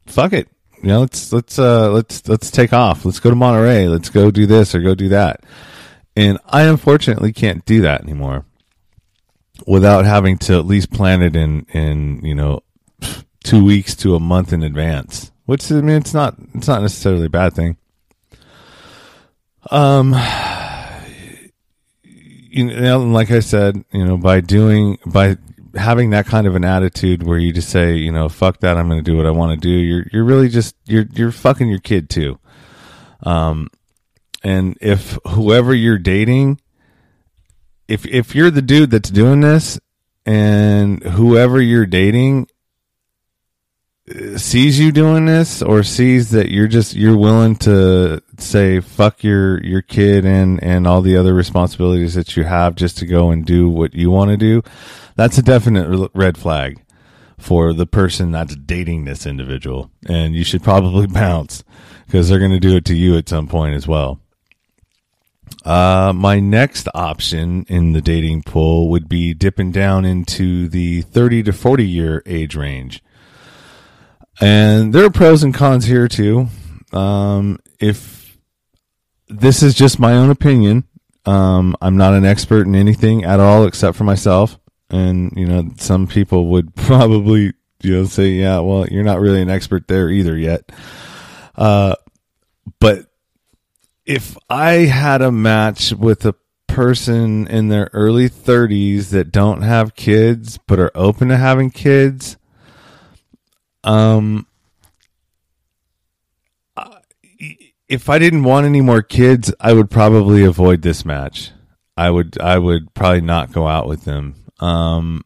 Fuck 0.06 0.32
it. 0.32 0.49
You 0.83 0.89
know, 0.89 1.01
let's 1.01 1.33
let's 1.33 1.59
uh 1.59 1.91
let's 1.93 2.29
let's 2.29 2.51
take 2.51 2.73
off. 2.73 3.05
Let's 3.05 3.21
go 3.21 3.31
to 3.31 3.37
Monterey. 3.37 3.87
Let's 3.87 4.11
go 4.11 4.31
do 4.31 4.47
this 4.47 4.75
or 4.75 4.81
go 4.81 4.95
do 4.95 5.09
that." 5.11 5.45
And 6.17 6.39
I 6.47 6.62
unfortunately 6.62 7.33
can't 7.33 7.65
do 7.65 7.83
that 7.83 8.03
anymore 8.03 8.45
without 9.67 10.05
having 10.05 10.39
to 10.39 10.59
at 10.59 10.67
least 10.67 10.91
plan 10.93 11.23
it 11.23 11.37
in 11.37 11.67
in 11.73 12.25
you 12.25 12.35
know 12.35 12.62
two 13.45 13.65
weeks 13.65 13.95
to 13.97 14.17
a 14.17 14.21
month 14.21 14.53
in 14.53 14.62
advance. 14.62 15.31
Which 15.47 15.71
I 15.71 15.81
mean, 15.81 15.97
it's 15.97 16.15
not 16.15 16.35
it's 16.55 16.69
not 16.69 16.83
necessarily 16.83 17.27
a 17.27 17.31
bad 17.31 17.55
thing. 17.55 17.77
Um, 19.71 20.15
you 22.03 22.65
know, 22.65 23.05
like 23.05 23.31
I 23.31 23.41
said, 23.41 23.85
you 23.93 24.05
know, 24.05 24.17
by 24.17 24.41
doing 24.41 24.99
by 25.07 25.37
having 25.75 26.11
that 26.11 26.26
kind 26.26 26.47
of 26.47 26.55
an 26.55 26.64
attitude 26.64 27.23
where 27.23 27.38
you 27.38 27.52
just 27.52 27.71
say, 27.71 27.97
you 27.97 28.12
know, 28.12 28.29
fuck 28.29 28.61
that, 28.61 28.76
I'm 28.76 28.88
going 28.88 29.02
to 29.02 29.11
do 29.11 29.17
what 29.17 29.26
I 29.26 29.31
want 29.31 29.61
to 29.61 29.69
do. 29.69 29.71
You're 29.71 30.07
you're 30.12 30.25
really 30.25 30.49
just 30.49 30.76
you're 30.85 31.07
you're 31.12 31.33
fucking 31.33 31.69
your 31.69 31.81
kid 31.81 32.11
too. 32.11 32.38
Um, 33.23 33.69
and 34.43 34.76
if 34.81 35.19
whoever 35.26 35.75
you're 35.75 35.99
dating 35.99 36.61
if 37.88 38.07
if 38.07 38.35
you're 38.35 38.50
the 38.50 38.62
dude 38.62 38.91
that's 38.91 39.11
doing 39.11 39.41
this 39.41 39.79
and 40.25 41.02
whoever 41.02 41.61
you're 41.61 41.87
dating 41.87 42.49
uh, 44.09 44.38
sees 44.38 44.79
you 44.79 44.93
doing 44.93 45.26
this 45.26 45.62
or 45.62 45.83
sees 45.83 46.31
that 46.31 46.50
you're 46.50 46.69
just 46.69 46.95
you're 46.95 47.17
willing 47.17 47.57
to 47.57 48.23
say 48.38 48.81
fuck 48.81 49.23
your 49.23 49.62
your 49.62 49.83
kid 49.83 50.25
and 50.25 50.62
and 50.62 50.87
all 50.87 51.02
the 51.02 51.17
other 51.17 51.35
responsibilities 51.35 52.14
that 52.14 52.37
you 52.37 52.45
have 52.45 52.75
just 52.75 52.99
to 52.99 53.07
go 53.07 53.31
and 53.31 53.45
do 53.45 53.69
what 53.69 53.95
you 53.95 54.11
want 54.11 54.31
to 54.31 54.37
do 54.37 54.62
that's 55.16 55.38
a 55.38 55.42
definite 55.42 56.11
red 56.14 56.37
flag 56.37 56.83
for 57.38 57.73
the 57.73 57.87
person 57.87 58.31
that's 58.31 58.54
dating 58.54 59.04
this 59.04 59.26
individual 59.26 59.90
and 60.09 60.35
you 60.35 60.45
should 60.45 60.62
probably 60.62 61.07
bounce 61.09 61.64
because 62.07 62.28
they're 62.28 62.38
going 62.38 62.50
to 62.50 62.61
do 62.61 62.76
it 62.76 62.85
to 62.85 62.95
you 62.95 63.16
at 63.16 63.28
some 63.28 63.49
point 63.49 63.75
as 63.75 63.87
well 63.87 64.21
uh, 65.64 66.12
my 66.14 66.40
next 66.40 66.88
option 66.95 67.64
in 67.69 67.92
the 67.92 68.00
dating 68.00 68.42
pool 68.42 68.88
would 68.90 69.09
be 69.09 69.35
dipping 69.35 69.71
down 69.71 70.04
into 70.04 70.69
the 70.69 71.02
30 71.02 71.45
to 71.45 71.52
40 71.52 71.87
year 71.87 72.23
age 72.26 72.57
range. 72.57 73.02
And 74.40 74.92
there 74.92 75.04
are 75.04 75.11
pros 75.11 75.42
and 75.42 75.54
cons 75.54 75.85
here 75.85 76.09
too. 76.09 76.49
Um, 76.92 77.59
if 77.78 78.38
this 79.28 79.62
is 79.62 79.75
just 79.75 80.00
my 80.00 80.14
own 80.14 80.31
opinion, 80.31 80.85
um, 81.25 81.76
I'm 81.81 81.97
not 81.97 82.14
an 82.14 82.25
expert 82.25 82.66
in 82.66 82.75
anything 82.75 83.25
at 83.25 83.38
all 83.38 83.64
except 83.64 83.97
for 83.97 84.04
myself. 84.04 84.59
And, 84.92 85.32
you 85.37 85.46
know, 85.46 85.70
some 85.78 86.06
people 86.06 86.49
would 86.49 86.75
probably, 86.76 87.52
you 87.82 87.96
know, 87.96 88.04
say, 88.04 88.28
yeah, 88.28 88.61
well, 88.61 88.87
you're 88.87 89.02
not 89.02 89.20
really 89.20 89.42
an 89.42 89.50
expert 89.50 89.88
there 89.88 90.08
either 90.08 90.37
yet. 90.37 90.70
Uh, 91.56 91.96
but 92.78 93.06
if 94.06 94.37
I 94.49 94.72
had 94.72 95.22
a 95.22 95.32
match 95.32 95.92
with 95.92 96.25
a 96.25 96.34
person 96.66 97.46
in 97.49 97.68
their 97.68 97.90
early 97.92 98.28
30s 98.28 99.11
that 99.11 99.32
don't 99.32 99.62
have 99.62 99.94
kids 99.94 100.58
but 100.66 100.78
are 100.78 100.92
open 100.94 101.28
to 101.28 101.37
having 101.37 101.70
kids, 101.70 102.37
um, 103.84 104.46
if 107.88 108.08
I 108.08 108.18
didn't 108.18 108.44
want 108.44 108.64
any 108.64 108.80
more 108.80 109.02
kids, 109.02 109.52
I 109.61 109.75
would 109.75 109.90
probably 109.90 110.44
avoid 110.44 110.80
this 110.80 111.04
match. 111.04 111.50
I 111.94 112.08
would 112.11 112.40
I 112.40 112.56
would 112.56 112.94
probably 112.94 113.20
not 113.20 113.52
go 113.52 113.66
out 113.68 113.87
with 113.87 114.04
them. 114.04 114.34
Um, 114.62 115.25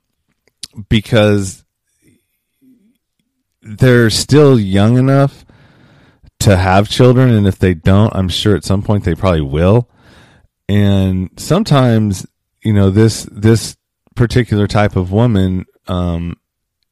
because 0.88 1.62
they're 3.60 4.10
still 4.10 4.58
young 4.58 4.96
enough 4.96 5.44
to 6.40 6.56
have 6.56 6.88
children, 6.88 7.30
and 7.30 7.46
if 7.46 7.58
they 7.58 7.74
don't, 7.74 8.14
I'm 8.14 8.28
sure 8.28 8.56
at 8.56 8.64
some 8.64 8.82
point 8.82 9.04
they 9.04 9.14
probably 9.14 9.42
will. 9.42 9.88
And 10.68 11.30
sometimes, 11.36 12.26
you 12.62 12.72
know, 12.72 12.90
this 12.90 13.28
this 13.30 13.76
particular 14.14 14.66
type 14.66 14.96
of 14.96 15.12
woman 15.12 15.66
um, 15.86 16.36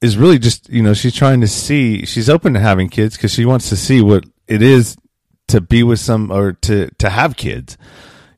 is 0.01 0.17
really 0.17 0.39
just, 0.39 0.69
you 0.69 0.83
know, 0.83 0.95
she's 0.95 1.15
trying 1.15 1.41
to 1.41 1.49
see. 1.49 2.05
She's 2.05 2.29
open 2.29 2.55
to 2.55 2.61
having 2.61 2.89
kids 2.89 3.17
because 3.17 3.33
she 3.33 3.45
wants 3.45 3.69
to 3.71 3.77
see 3.77 4.01
what 4.01 4.25
it 4.47 4.63
is 4.63 4.97
to 5.49 5.61
be 5.61 5.83
with 5.83 6.01
some 6.01 6.31
or 6.31 6.53
to 6.53 6.91
to 6.99 7.11
have 7.11 7.37
kids. 7.37 7.77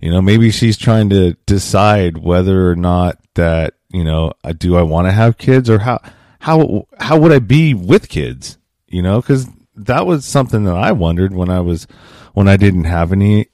You 0.00 0.10
know, 0.10 0.22
maybe 0.22 0.50
she's 0.50 0.76
trying 0.76 1.10
to 1.10 1.32
decide 1.46 2.18
whether 2.18 2.70
or 2.70 2.76
not 2.76 3.18
that 3.34 3.75
you 3.96 4.04
know, 4.04 4.34
do 4.58 4.76
I 4.76 4.82
want 4.82 5.06
to 5.06 5.12
have 5.12 5.38
kids 5.38 5.70
or 5.70 5.78
how 5.78 5.98
how 6.38 6.86
how 7.00 7.18
would 7.18 7.32
I 7.32 7.38
be 7.38 7.72
with 7.72 8.10
kids? 8.10 8.58
You 8.88 9.00
know, 9.00 9.22
because 9.22 9.48
that 9.74 10.04
was 10.04 10.26
something 10.26 10.64
that 10.64 10.76
I 10.76 10.92
wondered 10.92 11.32
when 11.32 11.48
I 11.48 11.60
was 11.60 11.86
when 12.34 12.46
I 12.46 12.58
didn't 12.58 12.84
have 12.84 13.10
any. 13.10 13.48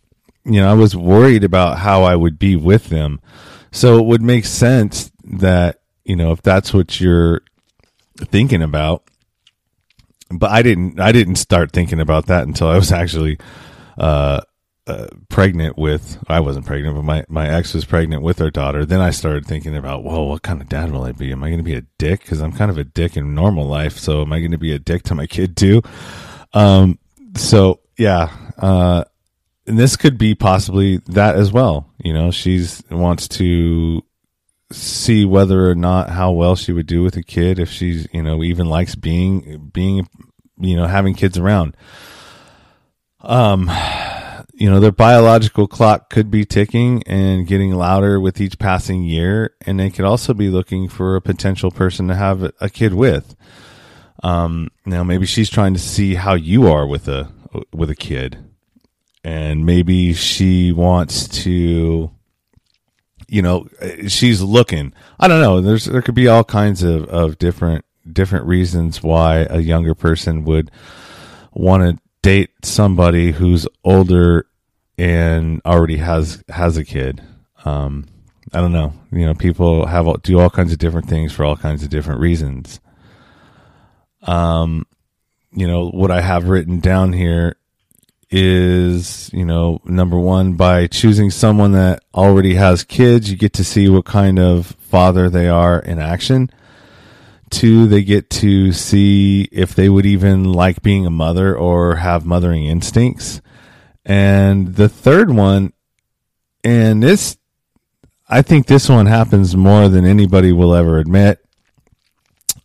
You 0.45 0.61
know, 0.61 0.69
I 0.69 0.75
was 0.75 0.97
worried 0.97 1.45
about 1.45 1.79
how 1.79 2.03
I 2.03 2.17
would 2.17 2.41
be 2.41 2.57
with 2.57 2.89
them. 2.89 3.21
So 3.71 4.01
it 4.01 4.07
would 4.07 4.21
make 4.21 4.45
sense 4.45 5.13
that 5.23 5.81
you 6.05 6.17
know 6.17 6.33
if 6.33 6.43
that's 6.43 6.75
what 6.75 7.01
you're 7.01 7.43
thinking 8.19 8.63
about. 8.63 9.05
But 10.29 10.51
I 10.51 10.63
didn't. 10.63 10.99
I 10.99 11.13
didn't 11.13 11.37
start 11.37 11.71
thinking 11.71 12.01
about 12.01 12.27
that 12.27 12.49
until 12.49 12.67
I 12.67 12.79
was 12.79 12.91
actually 12.91 13.39
uh, 13.97 14.41
uh, 14.87 15.07
pregnant 15.29 15.79
with 15.79 16.19
I 16.29 16.41
wasn't 16.41 16.67
pregnant, 16.67 16.97
but 16.97 17.05
my 17.05 17.25
my 17.29 17.49
ex 17.49 17.75
was 17.75 17.85
pregnant 17.85 18.23
with 18.23 18.41
our 18.41 18.51
daughter. 18.51 18.85
Then 18.85 19.01
I 19.01 19.11
started 19.11 19.47
thinking 19.47 19.77
about, 19.77 20.03
well, 20.03 20.27
what 20.27 20.43
kind 20.43 20.61
of 20.61 20.69
dad 20.69 20.91
will 20.91 21.05
I 21.05 21.13
be? 21.13 21.31
Am 21.33 21.43
I 21.43 21.49
going 21.49 21.59
to 21.59 21.65
be 21.65 21.77
a 21.77 21.87
dick? 21.99 22.21
Because 22.23 22.41
I'm 22.41 22.53
kind 22.53 22.71
of 22.71 22.79
a 22.79 22.85
dick 22.85 23.17
in 23.17 23.35
normal 23.35 23.67
life. 23.67 23.99
So 23.99 24.23
am 24.23 24.33
I 24.33 24.41
going 24.41 24.51
to 24.53 24.59
be 24.59 24.73
a 24.73 24.79
dick 24.79 25.05
to 25.05 25.15
my 25.15 25.27
kid 25.27 25.57
too? 25.57 25.83
Um, 26.53 26.99
so 27.37 27.81
yeah, 27.97 28.35
uh, 28.59 29.05
and 29.67 29.79
this 29.79 29.97
could 29.97 30.19
be 30.19 30.35
possibly 30.35 30.99
that 31.07 31.37
as 31.37 31.53
well. 31.53 31.89
You 31.99 32.13
know, 32.13 32.31
she's 32.31 32.83
wants 32.91 33.29
to 33.29 34.03
see 34.73 35.25
whether 35.25 35.71
or 35.71 35.75
not 35.75 36.11
how 36.11 36.33
well 36.33 36.57
she 36.57 36.73
would 36.73 36.87
do 36.87 37.03
with 37.03 37.17
a 37.17 37.23
kid 37.23 37.59
if 37.59 37.71
she's 37.71 38.09
you 38.13 38.23
know 38.23 38.43
even 38.43 38.67
likes 38.67 38.95
being 38.95 39.71
being 39.73 40.09
you 40.59 40.77
know 40.77 40.87
having 40.87 41.15
kids 41.15 41.39
around. 41.39 41.77
Um 43.21 43.71
you 44.63 44.71
know, 44.71 44.79
their 44.79 44.93
biological 44.93 45.67
clock 45.67 46.09
could 46.09 46.31
be 46.31 46.45
ticking 46.45 47.03
and 47.09 47.49
getting 47.49 47.73
louder 47.73 48.21
with 48.21 48.41
each 48.41 48.61
passing 48.61 49.03
year. 49.03 49.57
And 49.63 49.81
they 49.81 49.91
could 49.91 50.05
also 50.05 50.35
be 50.35 50.51
looking 50.51 50.89
for 50.89 51.17
a 51.17 51.21
potential 51.21 51.73
person 51.73 52.07
to 52.07 52.15
have 52.15 52.53
a 52.61 52.71
kid 52.71 52.95
with. 52.95 53.35
Um, 54.23 54.71
now 54.87 55.03
maybe 55.03 55.27
she's 55.27 55.51
trying 55.51 55.75
to 55.75 55.81
see 55.81 56.15
how 56.15 56.35
you 56.35 56.69
are 56.71 56.87
with 56.87 57.09
a, 57.09 57.29
with 57.73 57.91
a 57.91 57.97
kid. 57.97 58.39
And 59.25 59.67
maybe 59.67 60.13
she 60.13 60.71
wants 60.71 61.27
to, 61.43 62.13
you 63.27 63.43
know, 63.43 63.67
she's 64.07 64.43
looking. 64.43 64.95
I 65.19 65.27
don't 65.27 65.41
know. 65.41 65.61
There's, 65.61 65.87
there 65.87 66.03
could 66.03 66.15
be 66.15 66.29
all 66.29 66.45
kinds 66.45 66.85
of, 66.85 67.07
of 67.07 67.37
different, 67.37 67.85
different 68.09 68.47
reasons 68.47 69.03
why 69.03 69.39
a 69.51 69.59
younger 69.59 69.97
person 69.97 70.45
would 70.45 70.71
want 71.53 71.83
to 71.83 72.03
date 72.23 72.51
somebody 72.63 73.33
who's 73.33 73.67
older 73.83 74.47
and 75.03 75.61
already 75.67 75.97
has 75.97 76.45
has 76.49 76.77
a 76.77 76.85
kid. 76.85 77.21
Um, 77.65 78.07
I 78.53 78.61
don't 78.61 78.73
know. 78.73 78.93
You 79.11 79.27
know, 79.27 79.35
people 79.35 79.85
have 79.87 80.23
do 80.23 80.39
all 80.39 80.49
kinds 80.49 80.73
of 80.73 80.79
different 80.79 81.09
things 81.09 81.33
for 81.33 81.45
all 81.45 81.57
kinds 81.57 81.83
of 81.83 81.91
different 81.91 82.21
reasons. 82.21 82.79
Um, 84.23 84.87
you 85.51 85.67
know 85.67 85.89
what 85.91 86.13
I 86.13 86.21
have 86.21 86.49
written 86.49 86.79
down 86.79 87.13
here 87.13 87.57
is 88.31 89.29
you 89.33 89.45
know 89.45 89.81
number 89.85 90.17
one 90.17 90.53
by 90.55 90.87
choosing 90.87 91.33
someone 91.33 91.73
that 91.73 92.05
already 92.15 92.55
has 92.55 92.85
kids, 92.85 93.29
you 93.29 93.37
get 93.37 93.55
to 93.55 93.65
see 93.65 93.89
what 93.89 94.05
kind 94.05 94.39
of 94.39 94.67
father 94.79 95.29
they 95.29 95.49
are 95.49 95.81
in 95.81 95.99
action. 95.99 96.49
Two, 97.51 97.89
they 97.89 98.05
get 98.05 98.31
to 98.31 98.73
see 98.73 99.49
if 99.51 99.75
they 99.75 99.89
would 99.89 100.07
even 100.07 100.45
like 100.45 100.81
being 100.81 101.07
a 101.07 101.11
mother 101.11 101.57
or 101.57 101.97
have 101.97 102.25
mothering 102.25 102.67
instincts. 102.67 103.41
And 104.05 104.75
the 104.75 104.89
third 104.89 105.31
one, 105.31 105.73
and 106.65 107.03
this, 107.03 107.37
I 108.29 108.43
think 108.43 108.67
this 108.67 108.89
one 108.89 109.07
happens 109.07 109.55
more 109.57 109.89
than 109.89 110.05
anybody 110.05 110.53
will 110.53 110.75
ever 110.75 110.99
admit. 110.99 111.45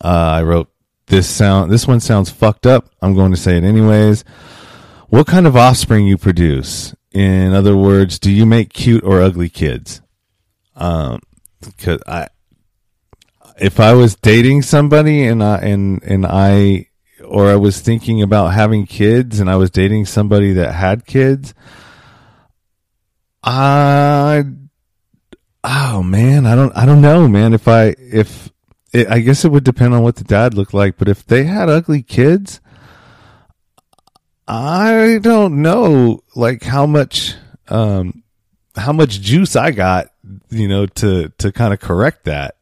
Uh, 0.04 0.08
I 0.08 0.44
wrote 0.44 0.70
this 1.08 1.28
sound. 1.28 1.72
This 1.72 1.88
one 1.88 2.00
sounds 2.00 2.30
fucked 2.30 2.66
up. 2.66 2.90
I'm 3.02 3.16
going 3.16 3.32
to 3.32 3.38
say 3.38 3.58
it 3.58 3.64
anyways. 3.64 4.24
What 5.10 5.28
kind 5.28 5.48
of 5.48 5.56
offspring 5.56 6.06
you 6.06 6.18
produce? 6.18 6.94
In 7.12 7.54
other 7.54 7.76
words, 7.76 8.20
do 8.20 8.32
you 8.32 8.46
make 8.46 8.74
cute 8.74 9.04
or 9.04 9.22
ugly 9.22 9.50
kids? 9.50 10.02
Um, 10.76 11.22
cause 11.80 12.00
I, 12.06 12.28
if 13.60 13.80
I 13.80 13.94
was 13.94 14.16
dating 14.16 14.62
somebody 14.62 15.26
and 15.26 15.44
I 15.44 15.58
and 15.58 16.04
and 16.04 16.26
I 16.26 16.87
or 17.28 17.48
I 17.50 17.56
was 17.56 17.82
thinking 17.82 18.22
about 18.22 18.54
having 18.54 18.86
kids 18.86 19.40
and 19.40 19.50
I 19.50 19.56
was 19.56 19.70
dating 19.70 20.06
somebody 20.06 20.54
that 20.54 20.74
had 20.74 21.06
kids, 21.06 21.54
I 23.44 24.44
oh 25.64 26.04
man, 26.04 26.46
I 26.46 26.56
don't 26.56 26.76
I 26.76 26.86
don't 26.86 27.02
know, 27.02 27.28
man. 27.28 27.54
If 27.54 27.68
I 27.68 27.96
if 27.98 28.52
it, 28.94 29.08
I 29.10 29.20
guess 29.20 29.46
it 29.46 29.52
would 29.52 29.64
depend 29.64 29.94
on 29.94 30.04
what 30.04 30.16
the 30.16 30.24
dad 30.24 30.54
looked 30.54 30.74
like, 30.74 30.98
but 30.98 31.10
if 31.10 31.26
they 31.26 31.44
had 31.44 31.70
ugly 31.70 32.02
kids, 32.02 32.62
I 34.48 35.20
don't 35.22 35.62
know 35.62 36.24
like 36.36 36.64
how 36.64 36.86
much 36.86 37.36
um 37.68 38.24
how 38.76 38.94
much 38.94 39.22
juice 39.22 39.56
I 39.56 39.72
got, 39.72 40.08
you 40.50 40.68
know, 40.68 40.86
to 40.86 41.30
to 41.38 41.52
kind 41.52 41.74
of 41.74 41.80
correct 41.80 42.26
that. 42.26 42.56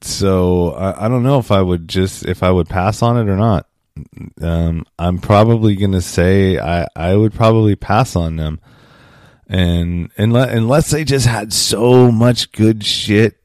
So 0.00 0.72
I, 0.72 1.06
I 1.06 1.08
don't 1.08 1.22
know 1.22 1.38
if 1.38 1.50
I 1.50 1.60
would 1.60 1.88
just 1.88 2.24
if 2.24 2.42
I 2.42 2.50
would 2.50 2.68
pass 2.68 3.02
on 3.02 3.16
it 3.16 3.30
or 3.30 3.36
not. 3.36 3.67
Um, 4.40 4.84
I'm 4.98 5.18
probably 5.18 5.76
gonna 5.76 6.00
say 6.00 6.58
I 6.58 6.86
I 6.94 7.16
would 7.16 7.34
probably 7.34 7.76
pass 7.76 8.16
on 8.16 8.36
them, 8.36 8.60
and 9.48 10.10
unless 10.16 10.54
unless 10.54 10.90
they 10.90 11.04
just 11.04 11.26
had 11.26 11.52
so 11.52 12.10
much 12.10 12.52
good 12.52 12.84
shit 12.84 13.36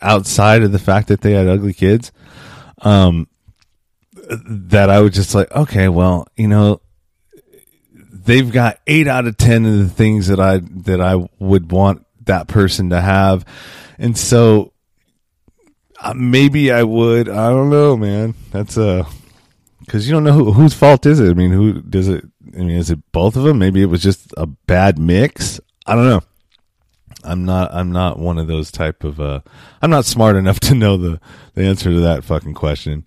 outside 0.00 0.62
of 0.62 0.72
the 0.72 0.78
fact 0.78 1.08
that 1.08 1.20
they 1.20 1.32
had 1.32 1.48
ugly 1.48 1.72
kids, 1.72 2.12
um, 2.82 3.28
that 4.46 4.90
I 4.90 5.00
would 5.00 5.12
just 5.12 5.34
like 5.34 5.50
okay, 5.52 5.88
well 5.88 6.26
you 6.36 6.48
know 6.48 6.80
they've 8.12 8.52
got 8.52 8.78
eight 8.86 9.08
out 9.08 9.26
of 9.26 9.36
ten 9.36 9.64
of 9.66 9.78
the 9.78 9.88
things 9.88 10.28
that 10.28 10.40
I 10.40 10.58
that 10.58 11.00
I 11.00 11.28
would 11.38 11.72
want 11.72 12.06
that 12.24 12.48
person 12.48 12.90
to 12.90 13.00
have, 13.00 13.44
and 13.98 14.16
so 14.16 14.72
uh, 16.02 16.14
maybe 16.14 16.72
I 16.72 16.82
would. 16.82 17.28
I 17.28 17.50
don't 17.50 17.70
know, 17.70 17.96
man. 17.96 18.34
That's 18.50 18.76
a 18.76 19.06
because 19.84 20.06
you 20.06 20.12
don't 20.12 20.24
know 20.24 20.32
who, 20.32 20.52
whose 20.52 20.74
fault 20.74 21.06
is 21.06 21.20
it. 21.20 21.30
I 21.30 21.34
mean, 21.34 21.50
who 21.50 21.80
does 21.82 22.08
it? 22.08 22.24
I 22.54 22.58
mean, 22.58 22.70
is 22.70 22.90
it 22.90 23.00
both 23.12 23.36
of 23.36 23.44
them? 23.44 23.58
Maybe 23.58 23.82
it 23.82 23.86
was 23.86 24.02
just 24.02 24.32
a 24.36 24.46
bad 24.46 24.98
mix. 24.98 25.60
I 25.86 25.94
don't 25.94 26.06
know. 26.06 26.22
I'm 27.24 27.44
not. 27.44 27.72
I'm 27.72 27.92
not 27.92 28.18
one 28.18 28.38
of 28.38 28.46
those 28.46 28.70
type 28.70 29.04
of. 29.04 29.20
uh 29.20 29.40
I'm 29.80 29.90
not 29.90 30.04
smart 30.04 30.36
enough 30.36 30.60
to 30.60 30.74
know 30.74 30.96
the 30.96 31.20
the 31.54 31.64
answer 31.64 31.90
to 31.90 32.00
that 32.00 32.24
fucking 32.24 32.54
question. 32.54 33.06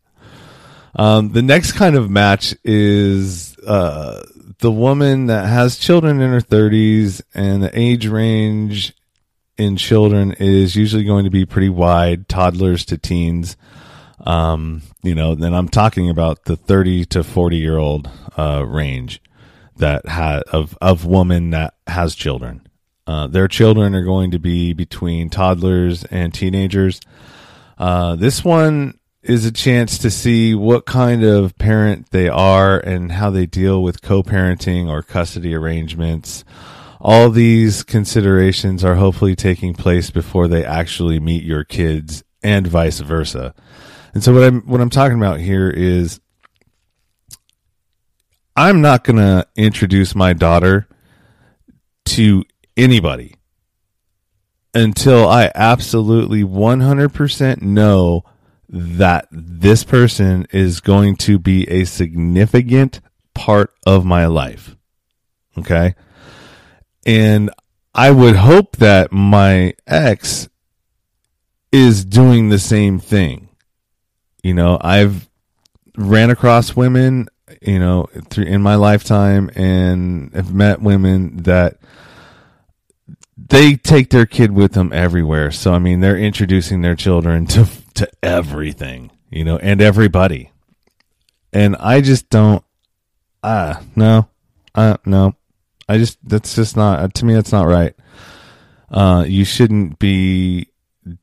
Um, 0.98 1.34
the 1.34 1.42
next 1.42 1.74
kind 1.74 1.96
of 1.96 2.10
match 2.10 2.56
is 2.64 3.58
uh, 3.60 4.24
the 4.60 4.72
woman 4.72 5.28
that 5.28 5.46
has 5.48 5.78
children 5.78 6.22
in 6.22 6.32
her 6.32 6.40
30s, 6.40 7.22
and 7.34 7.62
the 7.62 7.78
age 7.78 8.08
range 8.08 8.94
in 9.58 9.76
children 9.76 10.34
is 10.34 10.76
usually 10.76 11.04
going 11.04 11.26
to 11.26 11.30
be 11.30 11.46
pretty 11.46 11.70
wide, 11.70 12.30
toddlers 12.30 12.86
to 12.86 12.98
teens. 12.98 13.58
Um, 14.20 14.82
you 15.04 15.16
know, 15.16 15.36
then 15.36 15.54
I'm 15.54 15.70
talking 15.70 16.10
about 16.10 16.46
the 16.46 16.56
30 16.56 17.06
to 17.06 17.24
40 17.24 17.58
year 17.58 17.78
old 17.78 18.10
uh, 18.38 18.66
range 18.68 19.22
that 19.78 20.08
ha- 20.08 20.42
of 20.52 20.78
of 20.82 21.06
woman 21.06 21.50
that 21.52 21.74
has 21.88 22.16
children. 22.16 22.68
Uh, 23.08 23.28
their 23.28 23.48
children 23.48 23.94
are 23.94 24.04
going 24.04 24.32
to 24.32 24.40
be 24.40 24.74
between 24.74 25.30
toddlers 25.30 26.04
and 26.06 26.34
teenagers. 26.34 27.02
Uh, 27.78 28.16
this 28.16 28.44
one 28.44 28.98
is 29.22 29.46
a 29.46 29.52
chance 29.52 29.98
to 29.98 30.10
see 30.10 30.56
what 30.56 30.86
kind 30.86 31.24
of 31.24 31.58
parent 31.58 32.10
they 32.12 32.30
are 32.30 32.80
and 32.80 33.12
how 33.12 33.30
they 33.30 33.46
deal 33.46 33.82
with 33.82 34.02
co-parenting 34.02 34.88
or 34.88 35.02
custody 35.02 35.54
arrangements. 35.54 36.44
All 37.00 37.30
these 37.30 37.84
considerations 37.84 38.84
are 38.84 38.96
hopefully 38.96 39.36
taking 39.36 39.74
place 39.74 40.10
before 40.10 40.48
they 40.48 40.64
actually 40.64 41.20
meet 41.20 41.44
your 41.44 41.64
kids 41.64 42.24
and 42.42 42.66
vice 42.66 43.00
versa. 43.00 43.54
And 44.16 44.24
so 44.24 44.34
what 44.34 44.44
I'm 44.44 44.62
what 44.62 44.82
I'm 44.82 44.90
talking 44.90 45.18
about 45.18 45.42
here 45.42 45.70
is 45.70 46.20
I'm 48.56 48.82
not 48.82 49.04
going 49.04 49.18
to 49.18 49.46
introduce 49.58 50.16
my 50.16 50.32
daughter 50.32 50.88
to 52.06 52.46
anybody 52.78 53.36
until 54.74 55.28
I 55.28 55.52
absolutely 55.54 56.44
100% 56.44 57.62
know 57.62 58.24
that 58.70 59.28
this 59.32 59.84
person 59.84 60.48
is 60.52 60.80
going 60.80 61.18
to 61.18 61.38
be 61.38 61.70
a 61.70 61.84
significant 61.84 63.02
part 63.34 63.74
of 63.86 64.06
my 64.06 64.28
life. 64.28 64.78
Okay? 65.58 65.96
And 67.06 67.50
I 67.94 68.12
would 68.12 68.38
hope 68.38 68.78
that 68.78 69.12
my 69.12 69.74
ex 69.86 70.48
is 71.72 72.06
doing 72.06 72.48
the 72.48 72.60
same 72.60 73.00
thing. 73.00 73.45
You 74.46 74.54
know, 74.54 74.78
I've 74.80 75.28
ran 75.98 76.30
across 76.30 76.76
women, 76.76 77.30
you 77.64 77.80
know, 77.80 78.06
in 78.38 78.62
my 78.62 78.76
lifetime 78.76 79.50
and 79.56 80.32
have 80.36 80.54
met 80.54 80.84
women 80.84 81.38
that 81.38 81.78
they 83.36 83.76
take 83.76 84.12
their 84.12 84.28
kid 84.28 84.52
with 84.52 84.74
them 84.74 84.94
everywhere. 84.94 85.50
So 85.50 85.74
I 85.74 85.80
mean, 85.80 86.00
they're 86.00 86.20
introducing 86.20 86.84
their 86.84 86.96
children 86.96 87.48
to 87.48 87.68
to 87.96 88.08
everything, 88.22 89.10
you 89.32 89.44
know, 89.44 89.58
and 89.58 89.82
everybody. 89.82 90.52
And 91.52 91.76
I 91.78 92.02
just 92.02 92.30
don't 92.30 92.64
ah, 93.44 93.80
uh, 93.80 93.84
no. 93.96 94.30
Uh 94.76 94.98
no. 95.08 95.34
I 95.90 95.98
just 95.98 96.20
that's 96.22 96.54
just 96.54 96.78
not 96.78 97.16
to 97.16 97.26
me 97.26 97.34
that's 97.34 97.52
not 97.52 97.66
right. 97.66 97.96
Uh 98.92 99.26
you 99.28 99.44
shouldn't 99.44 99.98
be 99.98 100.68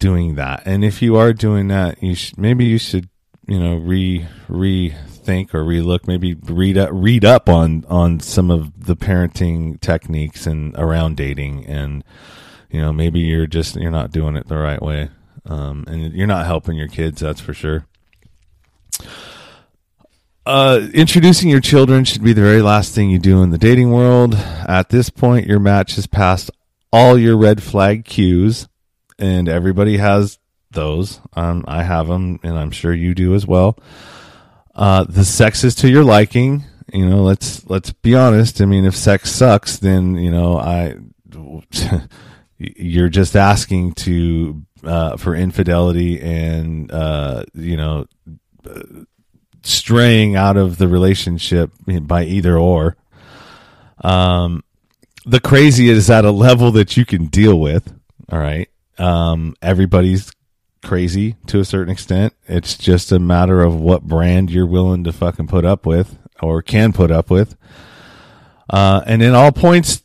doing 0.01 0.35
that. 0.35 0.63
And 0.65 0.85
if 0.85 1.03
you 1.03 1.15
are 1.15 1.33
doing 1.33 1.69
that, 1.69 2.03
you 2.03 2.17
should 2.17 2.37
maybe 2.37 2.65
you 2.65 2.79
should 2.79 3.09
you 3.47 3.59
know 3.59 3.77
re 3.77 4.27
rethink 4.49 5.55
or 5.55 5.65
relook 5.65 6.07
maybe 6.07 6.35
read 6.35 6.79
up 6.79 6.91
read 6.93 7.25
up 7.25 7.49
on 7.49 7.85
on 7.89 8.21
some 8.21 8.51
of 8.51 8.87
the 8.87 8.97
parenting 8.97 9.81
techniques 9.81 10.47
and 10.47 10.75
around 10.77 11.17
dating 11.17 11.67
and 11.67 12.05
you 12.71 12.81
know 12.81 12.93
maybe 12.93 13.21
you're 13.21 13.47
just 13.47 13.77
you're 13.77 13.91
not 13.91 14.11
doing 14.11 14.37
it 14.37 14.49
the 14.49 14.57
right 14.57 14.83
way. 14.83 15.11
Um, 15.45 15.85
and 15.89 16.13
you're 16.13 16.29
not 16.29 16.47
helping 16.47 16.77
your 16.77 16.89
kids 16.89 17.21
that's 17.21 17.41
for 17.41 17.53
sure. 17.53 17.87
Uh, 20.47 20.89
introducing 20.95 21.49
your 21.49 21.61
children 21.61 22.05
should 22.05 22.23
be 22.23 22.33
the 22.33 22.41
very 22.41 22.63
last 22.63 22.95
thing 22.95 23.11
you 23.11 23.19
do 23.19 23.43
in 23.43 23.51
the 23.51 23.59
dating 23.59 23.93
world. 23.93 24.35
At 24.35 24.89
this 24.89 25.11
point 25.11 25.47
your 25.47 25.61
match 25.61 25.97
has 25.97 26.07
passed 26.07 26.51
all 26.93 27.19
your 27.19 27.37
red 27.37 27.63
flag 27.63 28.05
cues 28.05 28.69
and 29.19 29.49
everybody 29.49 29.99
has 29.99 30.39
those. 30.73 31.21
Um, 31.35 31.65
I 31.67 31.83
have 31.83 32.09
them, 32.09 32.41
and 32.43 32.59
I'm 32.59 32.71
sure 32.71 32.93
you 32.93 33.15
do 33.15 33.35
as 33.35 33.47
well. 33.47 33.79
Uh, 34.75 35.05
the 35.05 35.25
sex 35.25 35.65
is 35.65 35.75
to 35.77 35.89
your 35.89 36.05
liking. 36.05 36.65
You 36.93 37.09
know, 37.09 37.23
let's 37.23 37.69
let's 37.69 37.93
be 37.93 38.15
honest. 38.15 38.61
I 38.61 38.65
mean, 38.65 38.85
if 38.85 38.97
sex 38.97 39.31
sucks, 39.31 39.79
then 39.79 40.17
you 40.17 40.31
know, 40.31 40.59
I 40.59 40.97
you're 42.59 43.09
just 43.09 43.37
asking 43.37 43.95
to 43.95 44.63
uh, 44.85 45.17
for 45.17 45.35
infidelity 45.35 46.21
and 46.21 46.91
uh, 46.91 47.45
you 47.55 47.77
know 47.77 48.07
straying 49.63 50.37
out 50.37 50.57
of 50.57 50.79
the 50.79 50.89
relationship 50.89 51.71
by 52.03 52.25
either 52.25 52.59
or. 52.59 52.97
Um, 54.03 54.65
the 55.25 55.41
crazy 55.41 55.89
is 55.89 56.11
at 56.11 56.25
a 56.25 56.31
level 56.31 56.73
that 56.73 56.97
you 56.97 57.05
can 57.05 57.27
deal 57.27 57.59
with. 57.59 57.93
All 58.31 58.39
right. 58.39 58.69
Um, 58.99 59.55
everybody's 59.63 60.33
crazy 60.83 61.37
to 61.47 61.61
a 61.61 61.65
certain 61.65 61.93
extent. 61.93 62.35
It's 62.47 62.77
just 62.77 63.13
a 63.13 63.19
matter 63.19 63.63
of 63.63 63.81
what 63.81 64.03
brand 64.03 64.51
you're 64.51 64.67
willing 64.67 65.05
to 65.05 65.13
fucking 65.13 65.47
put 65.47 65.65
up 65.65 65.87
with 65.87 66.19
or 66.43 66.61
can 66.61 66.93
put 66.93 67.11
up 67.11 67.31
with. 67.31 67.57
Uh, 68.69 69.03
and 69.07 69.23
in 69.23 69.35
all 69.35 69.53
points, 69.53 70.03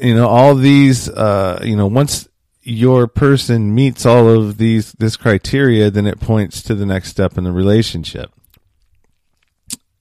you 0.00 0.14
know, 0.14 0.28
all 0.28 0.54
these, 0.54 1.08
uh, 1.08 1.60
you 1.64 1.76
know, 1.76 1.86
once 1.86 2.28
your 2.62 3.06
person 3.06 3.74
meets 3.74 4.04
all 4.04 4.28
of 4.28 4.58
these, 4.58 4.92
this 4.92 5.16
criteria, 5.16 5.90
then 5.90 6.06
it 6.06 6.20
points 6.20 6.62
to 6.62 6.74
the 6.74 6.86
next 6.86 7.08
step 7.08 7.38
in 7.38 7.44
the 7.44 7.52
relationship. 7.52 8.30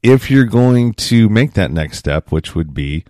If 0.04 0.30
you're 0.30 0.46
going 0.46 0.94
to 0.94 1.30
make 1.30 1.54
that 1.54 1.72
next 1.72 1.98
step, 1.98 2.32
which 2.32 2.56
would 2.56 2.74
be, 2.74 3.06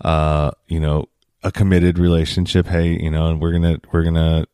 uh, 0.00 0.52
you 0.68 0.80
know, 0.80 1.06
a 1.42 1.52
committed 1.52 1.98
relationship, 1.98 2.66
hey, 2.66 2.98
you 2.98 3.10
know, 3.10 3.26
and 3.26 3.40
we're 3.40 3.52
gonna, 3.52 3.78
we're 3.92 4.04
gonna 4.04 4.46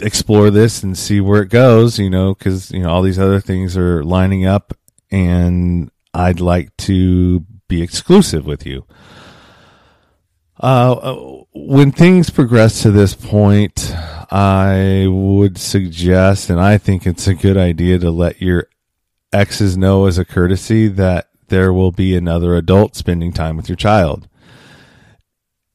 explore 0.00 0.50
this 0.50 0.82
and 0.82 0.96
see 0.96 1.20
where 1.20 1.42
it 1.42 1.50
goes, 1.50 1.98
you 1.98 2.10
know, 2.10 2.34
because, 2.34 2.70
you 2.70 2.80
know, 2.80 2.90
all 2.90 3.02
these 3.02 3.18
other 3.18 3.40
things 3.40 3.76
are 3.76 4.02
lining 4.02 4.44
up 4.44 4.74
and 5.10 5.90
I'd 6.12 6.40
like 6.40 6.76
to 6.78 7.40
be 7.68 7.82
exclusive 7.82 8.46
with 8.46 8.66
you. 8.66 8.86
Uh, 10.58 11.14
when 11.52 11.92
things 11.92 12.30
progress 12.30 12.82
to 12.82 12.90
this 12.90 13.14
point, 13.14 13.92
I 14.30 15.06
would 15.08 15.58
suggest, 15.58 16.48
and 16.50 16.60
I 16.60 16.78
think 16.78 17.06
it's 17.06 17.26
a 17.26 17.34
good 17.34 17.56
idea 17.56 17.98
to 17.98 18.10
let 18.10 18.40
your 18.40 18.68
exes 19.32 19.76
know 19.76 20.06
as 20.06 20.16
a 20.16 20.24
courtesy 20.24 20.88
that 20.88 21.28
there 21.48 21.72
will 21.72 21.90
be 21.90 22.16
another 22.16 22.54
adult 22.54 22.94
spending 22.96 23.32
time 23.32 23.56
with 23.56 23.68
your 23.68 23.76
child. 23.76 24.28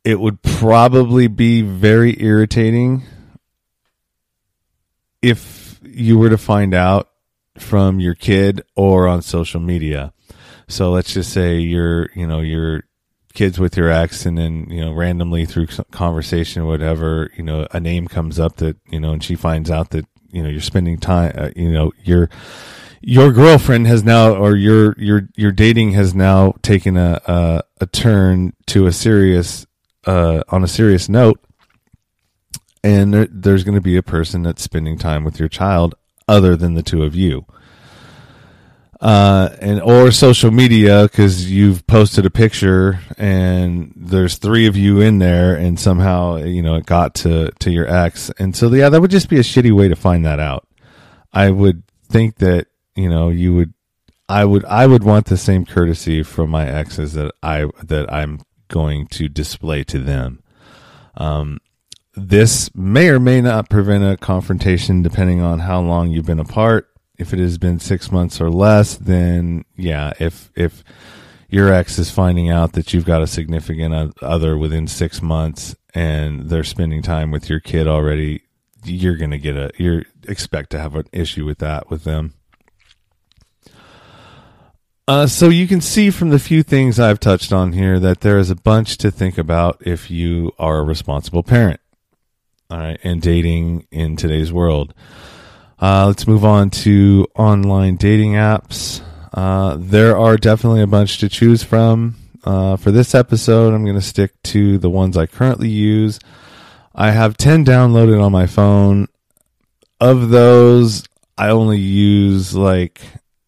It 0.03 0.19
would 0.19 0.41
probably 0.41 1.27
be 1.27 1.61
very 1.61 2.21
irritating 2.21 3.03
if 5.21 5.79
you 5.83 6.17
were 6.17 6.29
to 6.29 6.37
find 6.37 6.73
out 6.73 7.09
from 7.57 7.99
your 7.99 8.15
kid 8.15 8.63
or 8.75 9.07
on 9.07 9.21
social 9.21 9.59
media. 9.59 10.13
So 10.67 10.91
let's 10.91 11.13
just 11.13 11.33
say 11.33 11.59
you're, 11.59 12.09
you 12.15 12.27
know, 12.27 12.41
you're 12.41 12.83
kids 13.33 13.59
with 13.59 13.77
your 13.77 13.89
ex 13.89 14.25
and 14.25 14.37
then 14.37 14.67
you 14.69 14.81
know 14.81 14.91
randomly 14.91 15.45
through 15.45 15.67
conversation 15.91 16.63
or 16.63 16.65
whatever 16.65 17.31
you 17.37 17.43
know 17.43 17.67
a 17.71 17.79
name 17.79 18.07
comes 18.07 18.39
up 18.39 18.55
that 18.57 18.75
you 18.89 18.99
know 18.99 19.13
and 19.13 19.23
she 19.23 19.35
finds 19.35 19.69
out 19.69 19.91
that 19.91 20.05
you 20.31 20.41
know 20.41 20.49
you're 20.49 20.59
spending 20.59 20.97
time 20.97 21.31
uh, 21.37 21.49
you 21.55 21.71
know 21.71 21.91
your 22.03 22.29
your 23.01 23.31
girlfriend 23.31 23.87
has 23.87 24.03
now 24.03 24.33
or 24.33 24.55
your 24.55 24.93
your 24.97 25.29
your 25.35 25.51
dating 25.51 25.91
has 25.91 26.15
now 26.15 26.53
taken 26.63 26.97
a 26.97 27.21
a, 27.27 27.61
a 27.81 27.85
turn 27.85 28.51
to 28.65 28.87
a 28.87 28.91
serious 28.91 29.65
uh 30.05 30.41
on 30.49 30.63
a 30.63 30.67
serious 30.67 31.07
note 31.07 31.39
and 32.83 33.13
there, 33.13 33.27
there's 33.29 33.63
going 33.63 33.75
to 33.75 33.81
be 33.81 33.97
a 33.97 34.03
person 34.03 34.43
that's 34.43 34.61
spending 34.61 34.97
time 34.97 35.23
with 35.23 35.39
your 35.39 35.49
child 35.49 35.95
other 36.27 36.55
than 36.55 36.75
the 36.75 36.83
two 36.83 37.03
of 37.03 37.15
you. 37.15 37.45
Uh, 39.01 39.55
and 39.61 39.81
or 39.81 40.11
social 40.11 40.51
media 40.51 41.03
because 41.03 41.49
you've 41.49 41.87
posted 41.87 42.25
a 42.25 42.29
picture 42.29 42.99
and 43.17 43.93
there's 43.95 44.37
three 44.37 44.67
of 44.67 44.75
you 44.75 44.99
in 44.99 45.19
there 45.19 45.55
and 45.55 45.79
somehow 45.79 46.35
you 46.35 46.61
know 46.61 46.75
it 46.75 46.85
got 46.85 47.15
to 47.15 47.49
to 47.59 47.71
your 47.71 47.87
ex. 47.87 48.29
And 48.39 48.53
so 48.53 48.69
yeah 48.73 48.89
that 48.89 48.99
would 48.99 49.11
just 49.11 49.29
be 49.29 49.37
a 49.37 49.43
shitty 49.43 49.71
way 49.71 49.87
to 49.87 49.95
find 49.95 50.25
that 50.25 50.41
out. 50.41 50.67
I 51.31 51.49
would 51.49 51.83
think 52.09 52.39
that 52.39 52.67
you 52.95 53.07
know 53.07 53.29
you 53.29 53.53
would 53.53 53.73
i 54.27 54.43
would 54.43 54.65
i 54.65 54.85
would 54.85 55.03
want 55.03 55.27
the 55.27 55.37
same 55.37 55.65
courtesy 55.65 56.21
from 56.21 56.49
my 56.49 56.67
exes 56.67 57.13
that 57.13 57.31
i 57.41 57.65
that 57.81 58.11
i'm 58.11 58.41
going 58.67 59.07
to 59.07 59.29
display 59.29 59.83
to 59.83 59.99
them. 59.99 60.43
Um 61.15 61.59
this 62.27 62.73
may 62.75 63.09
or 63.09 63.19
may 63.19 63.41
not 63.41 63.69
prevent 63.69 64.03
a 64.03 64.17
confrontation 64.17 65.01
depending 65.01 65.41
on 65.41 65.59
how 65.59 65.79
long 65.81 66.11
you've 66.11 66.25
been 66.25 66.39
apart 66.39 66.89
if 67.19 67.33
it 67.33 67.39
has 67.39 67.57
been 67.57 67.79
six 67.79 68.11
months 68.11 68.39
or 68.39 68.49
less, 68.49 68.95
then 68.95 69.65
yeah, 69.75 70.13
if 70.19 70.49
if 70.55 70.83
your 71.49 71.71
ex 71.71 71.99
is 71.99 72.09
finding 72.09 72.49
out 72.49 72.73
that 72.73 72.93
you've 72.93 73.05
got 73.05 73.21
a 73.21 73.27
significant 73.27 74.17
other 74.21 74.57
within 74.57 74.87
six 74.87 75.21
months 75.21 75.75
and 75.93 76.49
they're 76.49 76.63
spending 76.63 77.01
time 77.01 77.29
with 77.29 77.49
your 77.49 77.59
kid 77.59 77.87
already, 77.87 78.43
you're 78.85 79.17
gonna 79.17 79.37
get 79.37 79.57
a 79.57 79.69
you 79.77 80.03
expect 80.27 80.69
to 80.69 80.79
have 80.79 80.95
an 80.95 81.07
issue 81.11 81.45
with 81.45 81.59
that 81.59 81.89
with 81.89 82.05
them. 82.05 82.33
Uh, 85.09 85.27
so 85.27 85.49
you 85.49 85.67
can 85.67 85.81
see 85.81 86.11
from 86.11 86.29
the 86.29 86.39
few 86.39 86.63
things 86.63 86.99
I've 86.99 87.19
touched 87.19 87.51
on 87.51 87.73
here 87.73 87.99
that 87.99 88.21
there 88.21 88.37
is 88.37 88.51
a 88.51 88.55
bunch 88.55 88.95
to 88.99 89.11
think 89.11 89.39
about 89.39 89.81
if 89.81 90.09
you 90.09 90.53
are 90.59 90.77
a 90.77 90.83
responsible 90.83 91.41
parent. 91.43 91.81
All 92.71 92.77
right, 92.77 92.99
and 93.03 93.19
dating 93.19 93.87
in 93.89 94.15
today's 94.15 94.53
world. 94.53 94.93
Uh, 95.81 96.05
let's 96.05 96.27
move 96.27 96.45
on 96.45 96.69
to 96.69 97.25
online 97.35 97.95
dating 97.95 98.33
apps. 98.33 99.01
Uh, 99.33 99.75
there 99.79 100.15
are 100.15 100.37
definitely 100.37 100.83
a 100.83 100.87
bunch 100.87 101.17
to 101.17 101.29
choose 101.29 101.63
from. 101.63 102.15
Uh, 102.43 102.77
for 102.77 102.91
this 102.91 103.15
episode, 103.15 103.73
I'm 103.73 103.85
going 103.85 103.95
to 103.95 104.01
stick 104.03 104.39
to 104.43 104.77
the 104.77 104.89
ones 104.89 105.17
I 105.17 105.25
currently 105.25 105.69
use. 105.69 106.19
I 106.93 107.09
have 107.09 107.37
10 107.37 107.65
downloaded 107.65 108.23
on 108.23 108.31
my 108.31 108.45
phone. 108.45 109.07
Of 109.99 110.29
those, 110.29 111.07
I 111.39 111.49
only 111.49 111.79
use 111.79 112.53
like 112.53 113.01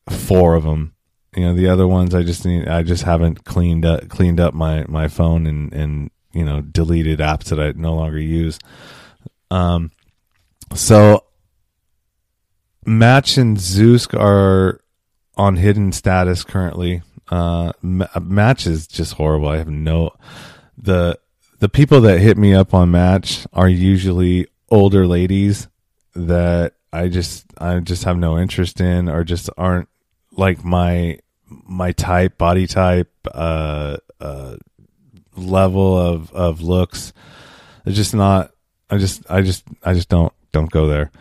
four 0.10 0.56
of 0.56 0.64
them. 0.64 0.96
You 1.36 1.44
know, 1.44 1.54
the 1.54 1.68
other 1.68 1.88
ones 1.88 2.16
I 2.16 2.24
just 2.24 2.44
need, 2.44 2.68
I 2.68 2.82
just 2.82 3.04
haven't 3.04 3.46
cleaned 3.46 3.86
up, 3.86 4.10
cleaned 4.10 4.40
up 4.40 4.56
my, 4.56 4.84
my 4.88 5.08
phone 5.08 5.46
and, 5.46 5.72
and, 5.74 6.10
you 6.34 6.44
know, 6.44 6.62
deleted 6.62 7.20
apps 7.20 7.46
that 7.50 7.60
I 7.60 7.72
no 7.74 7.94
longer 7.94 8.18
use. 8.18 8.58
Um, 9.52 9.92
so 10.74 11.26
Match 12.86 13.38
and 13.38 13.58
Zoosk 13.58 14.20
are 14.20 14.82
on 15.36 15.58
hidden 15.58 15.92
status 15.92 16.44
currently. 16.44 17.02
Uh, 17.30 17.74
Match 17.82 18.66
is 18.66 18.88
just 18.88 19.14
horrible. 19.14 19.48
I 19.50 19.58
have 19.58 19.70
no 19.70 20.12
the 20.78 21.20
the 21.60 21.70
people 21.70 22.02
that 22.02 22.20
hit 22.20 22.38
me 22.38 22.54
up 22.54 22.74
on 22.74 22.92
Match 22.92 23.46
are 23.54 23.70
usually 23.70 24.48
older 24.70 25.06
ladies 25.06 25.68
that 26.16 26.74
I 26.92 27.08
just 27.08 27.46
I 27.58 27.80
just 27.80 28.04
have 28.04 28.18
no 28.18 28.38
interest 28.38 28.82
in 28.82 29.08
or 29.10 29.24
just 29.24 29.50
aren't 29.58 29.88
like 30.32 30.64
my 30.64 31.20
my 31.48 31.92
type, 31.92 32.38
body 32.38 32.68
type, 32.68 33.12
uh, 33.34 33.98
uh, 34.20 34.56
level 35.36 35.98
of 35.98 36.32
of 36.32 36.62
looks. 36.62 37.14
It's 37.86 37.96
just 37.96 38.14
not. 38.14 38.52
I 38.92 38.98
just 38.98 39.24
I 39.30 39.42
just 39.42 39.64
I 39.82 39.94
just 39.94 40.10
don't 40.10 40.34
don't 40.52 40.70
go 40.70 40.88
there. 40.88 41.12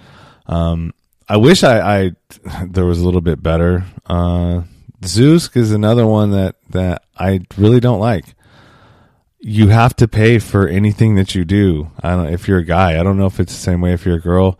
Um, 0.46 0.92
I 1.28 1.36
wish 1.36 1.62
I, 1.62 1.80
I 1.80 2.12
there 2.66 2.84
was 2.84 3.00
a 3.00 3.04
little 3.04 3.20
bit 3.20 3.42
better. 3.42 3.84
Uh, 4.04 4.62
Zoosk 5.02 5.56
is 5.56 5.70
another 5.70 6.06
one 6.06 6.32
that 6.32 6.56
that 6.70 7.04
I 7.16 7.40
really 7.56 7.80
don't 7.80 8.00
like. 8.00 8.34
You 9.38 9.68
have 9.68 9.96
to 9.96 10.08
pay 10.08 10.38
for 10.38 10.68
anything 10.68 11.14
that 11.14 11.34
you 11.34 11.44
do. 11.44 11.90
I 12.02 12.10
don't 12.10 12.26
if 12.26 12.48
you're 12.48 12.58
a 12.58 12.64
guy. 12.64 12.98
I 12.98 13.04
don't 13.04 13.16
know 13.16 13.26
if 13.26 13.38
it's 13.38 13.54
the 13.54 13.60
same 13.60 13.80
way 13.80 13.92
if 13.92 14.04
you're 14.04 14.16
a 14.16 14.20
girl, 14.20 14.58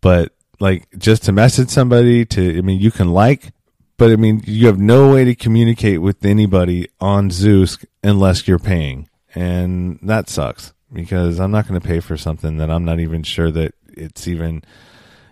but 0.00 0.32
like 0.60 0.86
just 0.96 1.24
to 1.24 1.32
message 1.32 1.70
somebody 1.70 2.24
to 2.26 2.56
I 2.56 2.60
mean 2.60 2.80
you 2.80 2.92
can 2.92 3.10
like, 3.10 3.52
but 3.98 4.12
I 4.12 4.16
mean 4.16 4.42
you 4.46 4.68
have 4.68 4.78
no 4.78 5.12
way 5.12 5.24
to 5.24 5.34
communicate 5.34 6.00
with 6.00 6.24
anybody 6.24 6.88
on 7.00 7.30
Zoosk 7.30 7.84
unless 8.04 8.46
you're 8.46 8.60
paying. 8.60 9.08
And 9.34 9.98
that 10.02 10.30
sucks 10.30 10.72
because 10.94 11.40
I'm 11.40 11.50
not 11.50 11.68
going 11.68 11.80
to 11.80 11.86
pay 11.86 12.00
for 12.00 12.16
something 12.16 12.56
that 12.58 12.70
I'm 12.70 12.84
not 12.84 13.00
even 13.00 13.22
sure 13.22 13.50
that 13.50 13.74
it's 13.88 14.26
even 14.28 14.62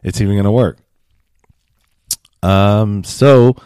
it's 0.03 0.20
even 0.20 0.35
going 0.35 0.44
to 0.44 0.51
work. 0.51 0.79
Um, 2.42 3.05
so 3.05 3.57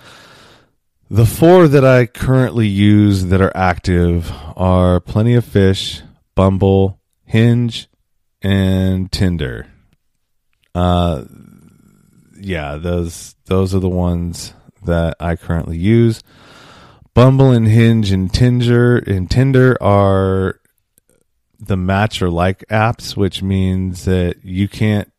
the 1.11 1.27
four 1.27 1.67
that 1.69 1.85
I 1.85 2.07
currently 2.07 2.67
use 2.67 3.27
that 3.27 3.41
are 3.41 3.57
active 3.57 4.31
are 4.57 5.01
Plenty 5.01 5.35
of 5.35 5.45
Fish, 5.45 6.03
Bumble, 6.35 7.01
Hinge, 7.25 7.89
and 8.43 9.11
Tinder. 9.11 9.67
Uh, 10.75 11.25
yeah, 12.39 12.77
those 12.77 13.35
those 13.47 13.75
are 13.75 13.81
the 13.81 13.89
ones 13.89 14.53
that 14.85 15.17
I 15.19 15.37
currently 15.37 15.79
use. 15.79 16.23
Bumble 17.15 17.51
and 17.51 17.67
Hinge 17.67 18.13
and 18.13 18.33
Tinder 18.33 18.99
and 18.99 19.31
Tinder 19.31 19.83
are 19.83 20.61
the 21.59 21.77
match 21.77 22.21
or 22.23 22.31
like 22.31 22.64
apps, 22.69 23.16
which 23.16 23.42
means 23.42 24.05
that 24.05 24.45
you 24.45 24.69
can't 24.69 25.11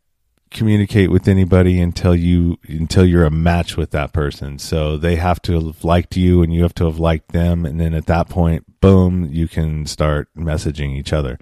communicate 0.50 1.12
with 1.12 1.28
anybody 1.28 1.80
until 1.80 2.16
you 2.16 2.58
until 2.68 3.06
you're 3.06 3.26
a 3.26 3.32
match 3.32 3.76
with 3.76 3.92
that 3.92 4.14
person. 4.14 4.58
So 4.58 4.98
they 4.98 5.18
have 5.18 5.42
to 5.44 5.54
have 5.54 5.84
liked 5.84 6.16
you 6.16 6.42
and 6.42 6.54
you 6.54 6.64
have 6.64 6.76
to 6.76 6.86
have 6.86 7.00
liked 7.00 7.32
them 7.32 7.66
and 7.66 7.80
then 7.80 7.94
at 7.94 8.06
that 8.06 8.30
point, 8.30 8.80
boom, 8.80 9.28
you 9.32 9.48
can 9.48 9.86
start 9.86 10.30
messaging 10.36 10.96
each 10.96 11.12
other. 11.12 11.38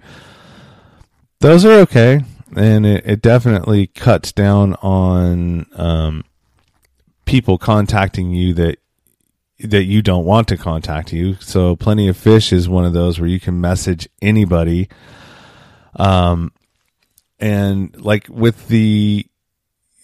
Those 1.40 1.64
are 1.64 1.78
okay. 1.80 2.22
And 2.56 2.86
it, 2.86 3.06
it 3.06 3.22
definitely 3.22 3.88
cuts 3.88 4.32
down 4.32 4.74
on 4.74 5.66
um, 5.74 6.24
people 7.24 7.58
contacting 7.58 8.30
you 8.30 8.54
that 8.54 8.78
that 9.60 9.84
you 9.84 10.02
don't 10.02 10.24
want 10.24 10.48
to 10.48 10.56
contact 10.56 11.12
you. 11.12 11.34
So 11.36 11.76
plenty 11.76 12.08
of 12.08 12.16
fish 12.16 12.52
is 12.52 12.68
one 12.68 12.84
of 12.84 12.92
those 12.92 13.18
where 13.18 13.28
you 13.28 13.40
can 13.40 13.60
message 13.60 14.08
anybody. 14.20 14.88
Um, 15.94 16.52
and 17.38 17.98
like 18.00 18.28
with 18.28 18.68
the 18.68 19.26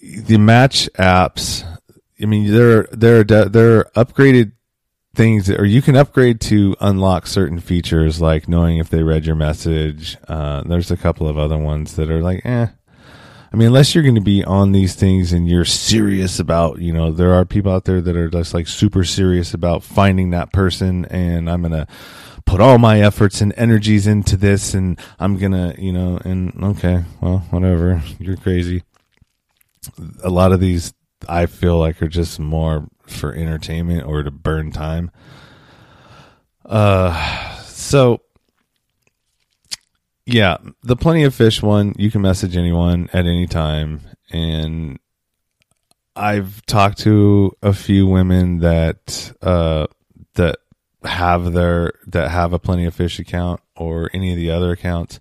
the 0.02 0.38
match 0.38 0.88
apps, 0.98 1.64
I 2.20 2.26
mean 2.26 2.50
there 2.50 2.88
there 2.92 3.24
there 3.24 3.78
are 3.78 3.90
upgraded 3.94 4.52
things 5.14 5.46
that, 5.46 5.60
or 5.60 5.64
you 5.64 5.82
can 5.82 5.96
upgrade 5.96 6.40
to 6.40 6.74
unlock 6.80 7.26
certain 7.26 7.60
features 7.60 8.20
like 8.20 8.48
knowing 8.48 8.78
if 8.78 8.88
they 8.88 9.02
read 9.02 9.26
your 9.26 9.36
message. 9.36 10.16
Uh, 10.26 10.62
there's 10.62 10.90
a 10.90 10.96
couple 10.96 11.28
of 11.28 11.36
other 11.36 11.58
ones 11.58 11.96
that 11.96 12.10
are 12.10 12.22
like, 12.22 12.44
eh. 12.46 12.68
I 13.52 13.56
mean, 13.56 13.68
unless 13.68 13.94
you're 13.94 14.02
going 14.04 14.14
to 14.14 14.22
be 14.22 14.42
on 14.42 14.72
these 14.72 14.94
things 14.94 15.32
and 15.32 15.46
you're 15.46 15.66
serious 15.66 16.38
about, 16.38 16.78
you 16.78 16.92
know, 16.92 17.12
there 17.12 17.34
are 17.34 17.44
people 17.44 17.70
out 17.70 17.84
there 17.84 18.00
that 18.00 18.16
are 18.16 18.30
just 18.30 18.54
like 18.54 18.66
super 18.66 19.04
serious 19.04 19.52
about 19.52 19.82
finding 19.82 20.30
that 20.30 20.52
person 20.52 21.04
and 21.06 21.50
I'm 21.50 21.60
going 21.60 21.72
to 21.72 21.86
put 22.44 22.60
all 22.60 22.78
my 22.78 23.00
efforts 23.00 23.40
and 23.40 23.52
energies 23.56 24.06
into 24.06 24.36
this 24.36 24.74
and 24.74 24.98
I'm 25.18 25.36
gonna, 25.36 25.74
you 25.78 25.92
know, 25.92 26.18
and 26.24 26.52
okay, 26.62 27.04
well, 27.20 27.38
whatever. 27.50 28.02
You're 28.18 28.36
crazy. 28.36 28.82
A 30.22 30.30
lot 30.30 30.52
of 30.52 30.60
these 30.60 30.94
I 31.28 31.46
feel 31.46 31.78
like 31.78 32.02
are 32.02 32.08
just 32.08 32.40
more 32.40 32.88
for 33.06 33.34
entertainment 33.34 34.06
or 34.06 34.22
to 34.22 34.30
burn 34.30 34.72
time. 34.72 35.10
Uh 36.64 37.56
so 37.62 38.22
yeah, 40.26 40.58
the 40.82 40.96
plenty 40.96 41.24
of 41.24 41.34
fish 41.34 41.62
one, 41.62 41.94
you 41.96 42.10
can 42.10 42.22
message 42.22 42.56
anyone 42.56 43.08
at 43.12 43.26
any 43.26 43.46
time. 43.46 44.00
And 44.30 44.98
I've 46.14 46.64
talked 46.66 46.98
to 46.98 47.52
a 47.62 47.72
few 47.72 48.06
women 48.06 48.58
that, 48.60 49.32
uh, 49.42 49.88
that 50.34 50.58
have 51.04 51.52
their, 51.52 51.92
that 52.06 52.30
have 52.30 52.52
a 52.52 52.58
plenty 52.58 52.84
of 52.84 52.94
fish 52.94 53.18
account 53.18 53.60
or 53.76 54.10
any 54.14 54.30
of 54.30 54.36
the 54.36 54.50
other 54.50 54.70
accounts. 54.70 55.18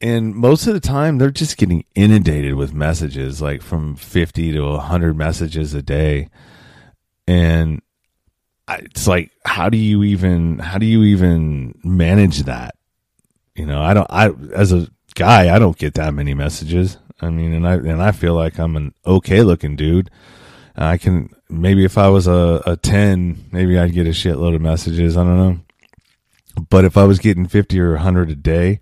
And 0.00 0.34
most 0.34 0.68
of 0.68 0.74
the 0.74 0.80
time 0.80 1.18
they're 1.18 1.30
just 1.32 1.56
getting 1.56 1.84
inundated 1.96 2.54
with 2.54 2.72
messages, 2.72 3.42
like 3.42 3.62
from 3.62 3.96
50 3.96 4.52
to 4.52 4.60
100 4.60 5.16
messages 5.16 5.74
a 5.74 5.82
day. 5.82 6.28
And 7.26 7.82
it's 8.68 9.08
like, 9.08 9.32
how 9.44 9.68
do 9.68 9.76
you 9.76 10.04
even, 10.04 10.60
how 10.60 10.78
do 10.78 10.86
you 10.86 11.02
even 11.02 11.80
manage 11.82 12.44
that? 12.44 12.76
You 13.58 13.66
know, 13.66 13.82
I 13.82 13.92
don't, 13.92 14.06
I, 14.08 14.30
as 14.54 14.72
a 14.72 14.88
guy, 15.16 15.54
I 15.54 15.58
don't 15.58 15.76
get 15.76 15.94
that 15.94 16.14
many 16.14 16.32
messages. 16.32 16.96
I 17.20 17.30
mean, 17.30 17.52
and 17.52 17.66
I, 17.66 17.74
and 17.74 18.00
I 18.00 18.12
feel 18.12 18.34
like 18.34 18.58
I'm 18.58 18.76
an 18.76 18.94
okay 19.04 19.42
looking 19.42 19.74
dude. 19.74 20.10
I 20.76 20.96
can, 20.96 21.34
maybe 21.50 21.84
if 21.84 21.98
I 21.98 22.08
was 22.08 22.28
a, 22.28 22.62
a 22.64 22.76
10, 22.76 23.48
maybe 23.50 23.76
I'd 23.76 23.92
get 23.92 24.06
a 24.06 24.10
shitload 24.10 24.54
of 24.54 24.60
messages. 24.60 25.16
I 25.16 25.24
don't 25.24 25.36
know. 25.36 25.58
But 26.70 26.84
if 26.84 26.96
I 26.96 27.02
was 27.02 27.18
getting 27.18 27.48
50 27.48 27.80
or 27.80 27.92
100 27.94 28.30
a 28.30 28.36
day, 28.36 28.78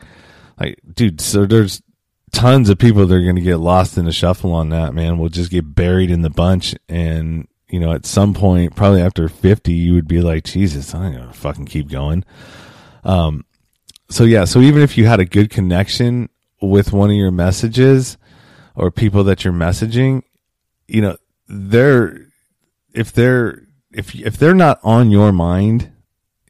like, 0.60 0.78
dude, 0.94 1.22
so 1.22 1.46
there's 1.46 1.80
tons 2.32 2.68
of 2.68 2.76
people 2.76 3.06
that 3.06 3.14
are 3.14 3.22
going 3.22 3.36
to 3.36 3.40
get 3.40 3.56
lost 3.56 3.96
in 3.96 4.04
the 4.04 4.12
shuffle 4.12 4.52
on 4.52 4.68
that, 4.68 4.92
man. 4.92 5.16
we'll 5.16 5.30
just 5.30 5.50
get 5.50 5.74
buried 5.74 6.10
in 6.10 6.20
the 6.20 6.28
bunch. 6.28 6.74
And, 6.86 7.48
you 7.70 7.80
know, 7.80 7.92
at 7.92 8.04
some 8.04 8.34
point, 8.34 8.76
probably 8.76 9.00
after 9.00 9.26
50, 9.30 9.72
you 9.72 9.94
would 9.94 10.08
be 10.08 10.20
like, 10.20 10.44
Jesus, 10.44 10.94
I'm 10.94 11.14
to 11.14 11.32
fucking 11.32 11.64
keep 11.64 11.88
going. 11.88 12.26
Um, 13.04 13.45
so 14.08 14.24
yeah, 14.24 14.44
so 14.44 14.60
even 14.60 14.82
if 14.82 14.96
you 14.96 15.06
had 15.06 15.20
a 15.20 15.24
good 15.24 15.50
connection 15.50 16.28
with 16.60 16.92
one 16.92 17.10
of 17.10 17.16
your 17.16 17.30
messages 17.30 18.16
or 18.74 18.90
people 18.90 19.24
that 19.24 19.44
you're 19.44 19.52
messaging, 19.52 20.22
you 20.86 21.00
know, 21.00 21.16
they're 21.48 22.26
if 22.92 23.12
they're 23.12 23.62
if 23.92 24.14
if 24.14 24.36
they're 24.36 24.54
not 24.54 24.80
on 24.82 25.10
your 25.10 25.32
mind, 25.32 25.92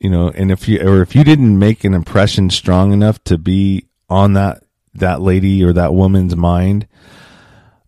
you 0.00 0.10
know, 0.10 0.28
and 0.28 0.50
if 0.50 0.68
you 0.68 0.80
or 0.80 1.02
if 1.02 1.14
you 1.14 1.24
didn't 1.24 1.58
make 1.58 1.84
an 1.84 1.94
impression 1.94 2.50
strong 2.50 2.92
enough 2.92 3.22
to 3.24 3.38
be 3.38 3.86
on 4.08 4.34
that 4.34 4.62
that 4.94 5.20
lady 5.20 5.64
or 5.64 5.72
that 5.72 5.94
woman's 5.94 6.36
mind, 6.36 6.86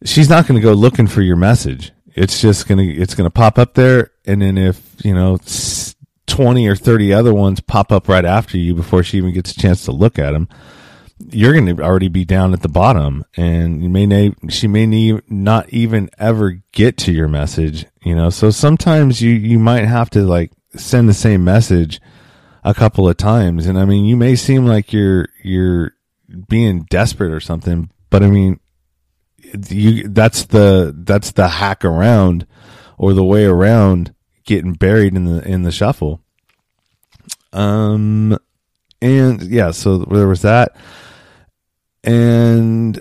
she's 0.04 0.28
not 0.28 0.46
going 0.46 0.61
to 0.61 0.64
go 0.64 0.72
looking 0.72 1.07
for 1.07 1.22
your 1.22 1.37
message. 1.37 1.92
It's 2.14 2.40
just 2.40 2.66
going 2.66 2.78
to 2.78 2.94
it's 2.94 3.14
going 3.14 3.26
to 3.26 3.35
pop 3.35 3.59
up 3.59 3.74
there 3.74 4.11
and 4.26 4.42
then 4.42 4.59
if, 4.59 4.81
you 5.04 5.14
know, 5.14 5.38
20 6.38 6.68
or 6.68 6.77
30 6.77 7.12
other 7.12 7.35
ones 7.35 7.59
pop 7.59 7.90
up 7.90 8.07
right 8.07 8.24
after 8.24 8.57
you 8.57 8.72
before 8.72 9.03
she 9.03 9.16
even 9.16 9.33
gets 9.33 9.51
a 9.51 9.59
chance 9.59 9.85
to 9.85 9.90
look 9.90 10.20
at 10.20 10.31
them, 10.31 10.48
you're 11.33 11.53
going 11.53 11.66
to 11.66 11.83
already 11.83 12.07
be 12.07 12.24
down 12.24 12.53
at 12.53 12.62
the 12.62 12.68
bottom 12.68 13.24
and 13.37 13.83
you 13.83 13.88
may 13.88 14.07
na- 14.07 14.33
she 14.48 14.68
may 14.68 14.87
not 15.29 15.68
even 15.70 16.09
ever 16.16 16.62
get 16.70 16.96
to 16.96 17.11
your 17.11 17.27
message, 17.27 17.87
you 18.05 18.14
know. 18.14 18.31
So 18.31 18.51
sometimes 18.51 19.20
you 19.20 19.33
you 19.33 19.59
might 19.59 19.85
have 19.85 20.11
to 20.11 20.20
like 20.20 20.53
send 20.77 21.09
the 21.09 21.12
same 21.12 21.42
message 21.42 22.01
a 22.62 22.72
couple 22.72 23.09
of 23.09 23.16
times 23.16 23.66
and 23.66 23.77
I 23.77 23.85
mean, 23.85 24.05
you 24.05 24.16
may 24.16 24.37
seem 24.37 24.64
like 24.64 24.92
you're 24.92 25.27
you're 25.42 25.90
being 26.48 26.85
desperate 26.85 27.33
or 27.33 27.40
something, 27.40 27.90
but 28.11 28.22
I 28.22 28.29
mean, 28.29 28.61
you 29.68 30.07
that's 30.07 30.44
the 30.44 30.94
that's 30.98 31.33
the 31.33 31.48
hack 31.48 31.85
around 31.85 32.46
or 32.96 33.12
the 33.12 33.24
way 33.24 33.44
around 33.44 34.14
getting 34.44 34.74
buried 34.74 35.16
in 35.16 35.24
the 35.24 35.42
in 35.44 35.62
the 35.64 35.72
shuffle. 35.72 36.22
Um, 37.52 38.38
and 39.00 39.42
yeah, 39.42 39.70
so 39.70 39.98
there 39.98 40.28
was 40.28 40.42
that, 40.42 40.76
and 42.04 43.00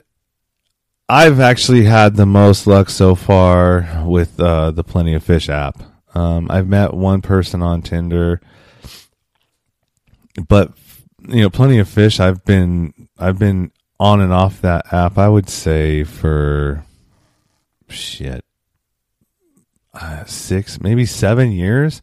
I've 1.09 1.39
actually 1.39 1.83
had 1.83 2.15
the 2.15 2.25
most 2.25 2.67
luck 2.67 2.89
so 2.89 3.15
far 3.15 4.03
with 4.05 4.39
uh, 4.39 4.71
the 4.71 4.83
Plenty 4.83 5.13
of 5.13 5.23
Fish 5.23 5.49
app. 5.49 5.81
Um, 6.15 6.47
I've 6.49 6.67
met 6.67 6.93
one 6.93 7.21
person 7.21 7.61
on 7.61 7.81
Tinder, 7.81 8.41
but 10.47 10.73
you 11.27 11.41
know, 11.41 11.49
Plenty 11.49 11.79
of 11.79 11.89
Fish. 11.89 12.19
I've 12.19 12.43
been 12.45 12.93
I've 13.17 13.39
been 13.39 13.71
on 13.99 14.21
and 14.21 14.33
off 14.33 14.61
that 14.61 14.93
app. 14.93 15.17
I 15.17 15.27
would 15.29 15.49
say 15.49 16.03
for 16.03 16.85
shit 17.89 18.43
uh, 19.93 20.25
six, 20.25 20.81
maybe 20.81 21.05
seven 21.05 21.51
years, 21.51 22.01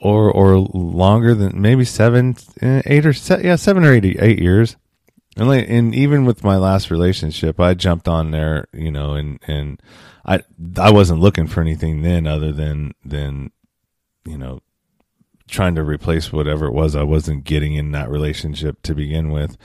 or 0.00 0.30
or 0.30 0.58
longer 0.58 1.34
than 1.34 1.60
maybe 1.60 1.84
seven, 1.84 2.36
eh, 2.60 2.82
eight 2.86 3.06
or 3.06 3.12
se- 3.12 3.42
yeah, 3.44 3.56
seven 3.56 3.84
or 3.84 3.92
eight 3.92 4.04
eight 4.04 4.40
years. 4.40 4.76
And 5.36 5.48
like, 5.48 5.66
and 5.68 5.94
even 5.94 6.24
with 6.24 6.42
my 6.42 6.56
last 6.56 6.90
relationship, 6.90 7.60
I 7.60 7.74
jumped 7.74 8.08
on 8.08 8.30
there, 8.30 8.66
you 8.72 8.90
know, 8.90 9.14
and 9.14 9.38
and 9.46 9.80
I 10.24 10.40
I 10.76 10.90
wasn't 10.90 11.20
looking 11.20 11.46
for 11.46 11.60
anything 11.60 12.02
then 12.02 12.26
other 12.26 12.52
than 12.52 12.92
than 13.04 13.50
you 14.24 14.38
know 14.38 14.60
trying 15.48 15.74
to 15.74 15.82
replace 15.82 16.32
whatever 16.32 16.66
it 16.66 16.72
was 16.72 16.94
I 16.94 17.02
wasn't 17.02 17.44
getting 17.44 17.74
in 17.74 17.92
that 17.92 18.08
relationship 18.08 18.82
to 18.82 18.94
begin 18.94 19.30
with. 19.30 19.56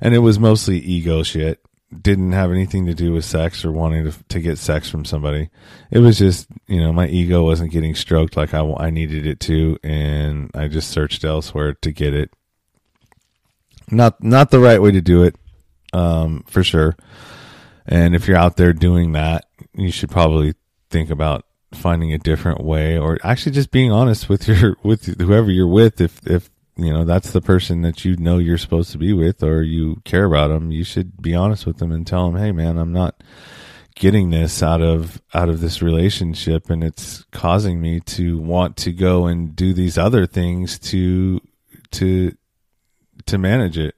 And 0.00 0.14
it 0.14 0.18
was 0.18 0.38
mostly 0.38 0.78
ego 0.78 1.22
shit 1.22 1.60
didn't 2.02 2.32
have 2.32 2.50
anything 2.50 2.86
to 2.86 2.94
do 2.94 3.12
with 3.12 3.24
sex 3.24 3.64
or 3.64 3.72
wanting 3.72 4.10
to, 4.10 4.24
to 4.28 4.40
get 4.40 4.58
sex 4.58 4.88
from 4.88 5.04
somebody. 5.04 5.50
It 5.90 6.00
was 6.00 6.18
just, 6.18 6.48
you 6.66 6.80
know, 6.80 6.92
my 6.92 7.06
ego 7.08 7.44
wasn't 7.44 7.72
getting 7.72 7.94
stroked 7.94 8.36
like 8.36 8.54
I, 8.54 8.60
I 8.78 8.90
needed 8.90 9.26
it 9.26 9.40
to. 9.40 9.78
And 9.82 10.50
I 10.54 10.68
just 10.68 10.90
searched 10.90 11.24
elsewhere 11.24 11.74
to 11.74 11.92
get 11.92 12.14
it. 12.14 12.30
Not, 13.90 14.22
not 14.22 14.50
the 14.50 14.60
right 14.60 14.80
way 14.80 14.90
to 14.92 15.00
do 15.00 15.22
it. 15.22 15.36
Um, 15.92 16.44
for 16.48 16.64
sure. 16.64 16.96
And 17.86 18.14
if 18.14 18.26
you're 18.26 18.36
out 18.36 18.56
there 18.56 18.72
doing 18.72 19.12
that, 19.12 19.46
you 19.74 19.90
should 19.90 20.10
probably 20.10 20.54
think 20.90 21.10
about 21.10 21.44
finding 21.72 22.12
a 22.12 22.18
different 22.18 22.64
way 22.64 22.98
or 22.98 23.18
actually 23.22 23.52
just 23.52 23.70
being 23.70 23.92
honest 23.92 24.28
with 24.28 24.48
your, 24.48 24.76
with 24.82 25.20
whoever 25.20 25.50
you're 25.50 25.68
with. 25.68 26.00
If, 26.00 26.26
if 26.26 26.50
you 26.76 26.92
know 26.92 27.04
that's 27.04 27.30
the 27.30 27.40
person 27.40 27.82
that 27.82 28.04
you 28.04 28.16
know 28.16 28.38
you're 28.38 28.58
supposed 28.58 28.90
to 28.90 28.98
be 28.98 29.12
with 29.12 29.42
or 29.42 29.62
you 29.62 30.00
care 30.04 30.24
about 30.24 30.48
them 30.48 30.70
you 30.70 30.84
should 30.84 31.20
be 31.22 31.34
honest 31.34 31.66
with 31.66 31.78
them 31.78 31.92
and 31.92 32.06
tell 32.06 32.30
them 32.30 32.40
hey 32.40 32.50
man 32.50 32.78
i'm 32.78 32.92
not 32.92 33.22
getting 33.94 34.30
this 34.30 34.62
out 34.62 34.80
of 34.80 35.22
out 35.32 35.48
of 35.48 35.60
this 35.60 35.80
relationship 35.80 36.68
and 36.68 36.82
it's 36.82 37.24
causing 37.30 37.80
me 37.80 38.00
to 38.00 38.38
want 38.38 38.76
to 38.76 38.92
go 38.92 39.26
and 39.26 39.54
do 39.54 39.72
these 39.72 39.96
other 39.96 40.26
things 40.26 40.78
to 40.78 41.40
to 41.92 42.36
to 43.26 43.38
manage 43.38 43.78
it. 43.78 43.94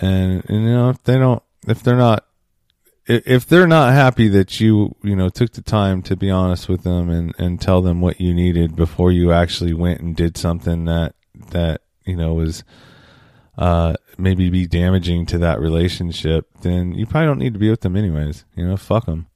And, 0.00 0.44
and 0.48 0.64
you 0.64 0.70
know 0.70 0.90
if 0.90 1.02
they 1.02 1.18
don't 1.18 1.42
if 1.66 1.82
they're 1.82 1.96
not 1.96 2.24
if 3.06 3.46
they're 3.46 3.66
not 3.66 3.94
happy 3.94 4.28
that 4.28 4.60
you 4.60 4.94
you 5.02 5.16
know 5.16 5.28
took 5.28 5.52
the 5.52 5.62
time 5.62 6.02
to 6.02 6.14
be 6.14 6.30
honest 6.30 6.68
with 6.68 6.84
them 6.84 7.10
and 7.10 7.34
and 7.38 7.60
tell 7.60 7.82
them 7.82 8.00
what 8.00 8.20
you 8.20 8.32
needed 8.32 8.76
before 8.76 9.10
you 9.10 9.32
actually 9.32 9.74
went 9.74 10.00
and 10.00 10.14
did 10.14 10.36
something 10.36 10.84
that 10.84 11.14
that 11.50 11.82
you 12.04 12.16
know 12.16 12.34
was 12.34 12.64
uh, 13.58 13.94
maybe 14.16 14.50
be 14.50 14.66
damaging 14.66 15.26
to 15.26 15.38
that 15.38 15.60
relationship, 15.60 16.46
then 16.62 16.92
you 16.92 17.06
probably 17.06 17.26
don't 17.26 17.38
need 17.38 17.54
to 17.54 17.58
be 17.58 17.70
with 17.70 17.80
them 17.80 17.96
anyways. 17.96 18.44
You 18.54 18.66
know, 18.66 18.76
fuck 18.76 19.06
them. 19.06 19.26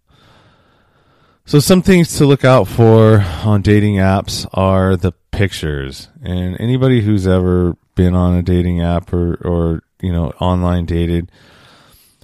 So 1.45 1.59
some 1.59 1.83
things 1.83 2.17
to 2.19 2.25
look 2.25 2.45
out 2.45 2.69
for 2.69 3.21
on 3.45 3.63
dating 3.63 3.97
apps 3.97 4.47
are 4.53 4.97
the 4.97 5.13
pictures. 5.33 6.09
And 6.23 6.59
anybody 6.61 7.01
who's 7.01 7.27
ever 7.27 7.77
been 7.97 8.15
on 8.15 8.37
a 8.37 8.43
dating 8.43 8.81
app 8.81 9.13
or, 9.13 9.35
or, 9.45 9.83
you 10.01 10.13
know, 10.13 10.31
online 10.41 10.87
dated, 10.87 11.33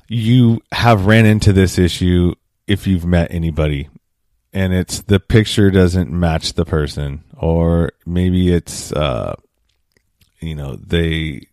you 0.06 0.60
have 0.70 1.06
ran 1.06 1.26
into 1.26 1.52
this 1.52 1.78
issue 1.78 2.34
if 2.68 2.86
you've 2.86 3.04
met 3.04 3.32
anybody 3.32 3.88
and 4.52 4.72
it's 4.72 5.02
the 5.02 5.20
picture 5.20 5.70
doesn't 5.70 6.10
match 6.10 6.54
the 6.54 6.64
person 6.64 7.24
or 7.36 7.90
maybe 8.06 8.52
it's, 8.52 8.92
uh, 8.92 9.34
you 10.40 10.54
know, 10.54 10.76
they, 10.76 11.46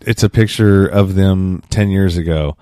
it's 0.00 0.22
a 0.22 0.30
picture 0.30 0.86
of 0.86 1.14
them 1.14 1.62
10 1.70 1.90
years 1.90 2.16
ago, 2.16 2.56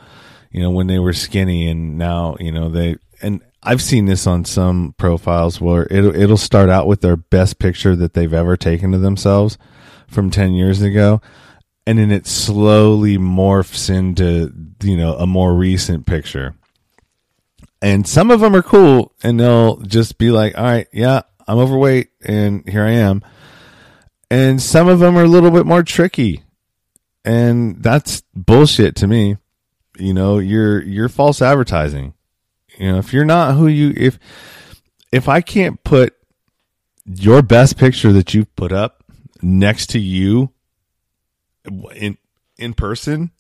you 0.51 0.61
know, 0.61 0.71
when 0.71 0.87
they 0.87 0.99
were 0.99 1.13
skinny 1.13 1.69
and 1.69 1.97
now, 1.97 2.37
you 2.39 2.53
know, 2.53 2.69
they, 2.69 2.97
and 3.23 3.41
I've 3.63 3.83
seen 3.83 4.07
this 4.07 4.27
on 4.27 4.45
some 4.45 4.95
profiles 4.99 5.61
where 5.61 5.87
it'll, 5.91 6.15
it'll 6.15 6.37
start 6.37 6.71
out 6.71 6.87
with 6.87 7.01
their 7.01 7.17
best 7.17 7.59
picture 7.59 7.95
that 7.97 8.15
they've 8.15 8.33
ever 8.33 8.57
taken 8.57 8.95
of 8.95 9.03
themselves 9.03 9.59
from 10.09 10.31
10 10.31 10.55
years 10.55 10.83
ago. 10.83 11.21
And 11.87 11.99
then 11.99 12.11
it 12.11 12.27
slowly 12.27 13.19
morphs 13.19 13.91
into, 13.91 14.53
you 14.83 14.97
know, 14.97 15.15
a 15.15 15.27
more 15.27 15.55
recent 15.55 16.07
picture. 16.07 16.55
And 17.83 18.07
some 18.07 18.31
of 18.31 18.41
them 18.41 18.55
are 18.55 18.63
cool 18.63 19.13
and 19.23 19.41
they'll 19.41 19.79
just 19.79 20.19
be 20.19 20.31
like, 20.31 20.57
all 20.57 20.65
right, 20.65 20.87
yeah, 20.93 21.23
I'm 21.49 21.59
overweight 21.59 22.11
and 22.23 22.69
here 22.69 22.85
I 22.85 22.93
am 22.93 23.23
and 24.31 24.63
some 24.63 24.89
of 24.89 25.01
them 25.01 25.17
are 25.17 25.25
a 25.25 25.29
little 25.29 25.51
bit 25.51 25.67
more 25.67 25.83
tricky. 25.83 26.45
And 27.25 27.83
that's 27.83 28.23
bullshit 28.35 28.97
to 28.97 29.07
me. 29.07 29.37
You 29.99 30.15
know 30.15 30.39
you're 30.39 30.81
you're 30.83 31.09
false 31.09 31.43
advertising. 31.43 32.15
You 32.79 32.93
know 32.93 32.99
if 32.99 33.13
you're 33.13 33.25
not 33.25 33.57
who 33.57 33.67
you 33.67 33.93
if 33.97 34.19
if 35.13 35.29
i 35.29 35.41
can't 35.41 35.83
put 35.85 36.15
your 37.05 37.43
best 37.43 37.77
picture 37.77 38.13
that 38.13 38.35
you've 38.35 38.55
put 38.57 38.73
up 38.73 39.05
next 39.43 39.89
to 39.91 39.99
you 39.99 40.51
in 41.95 42.17
in 42.57 42.75
person 42.75 43.31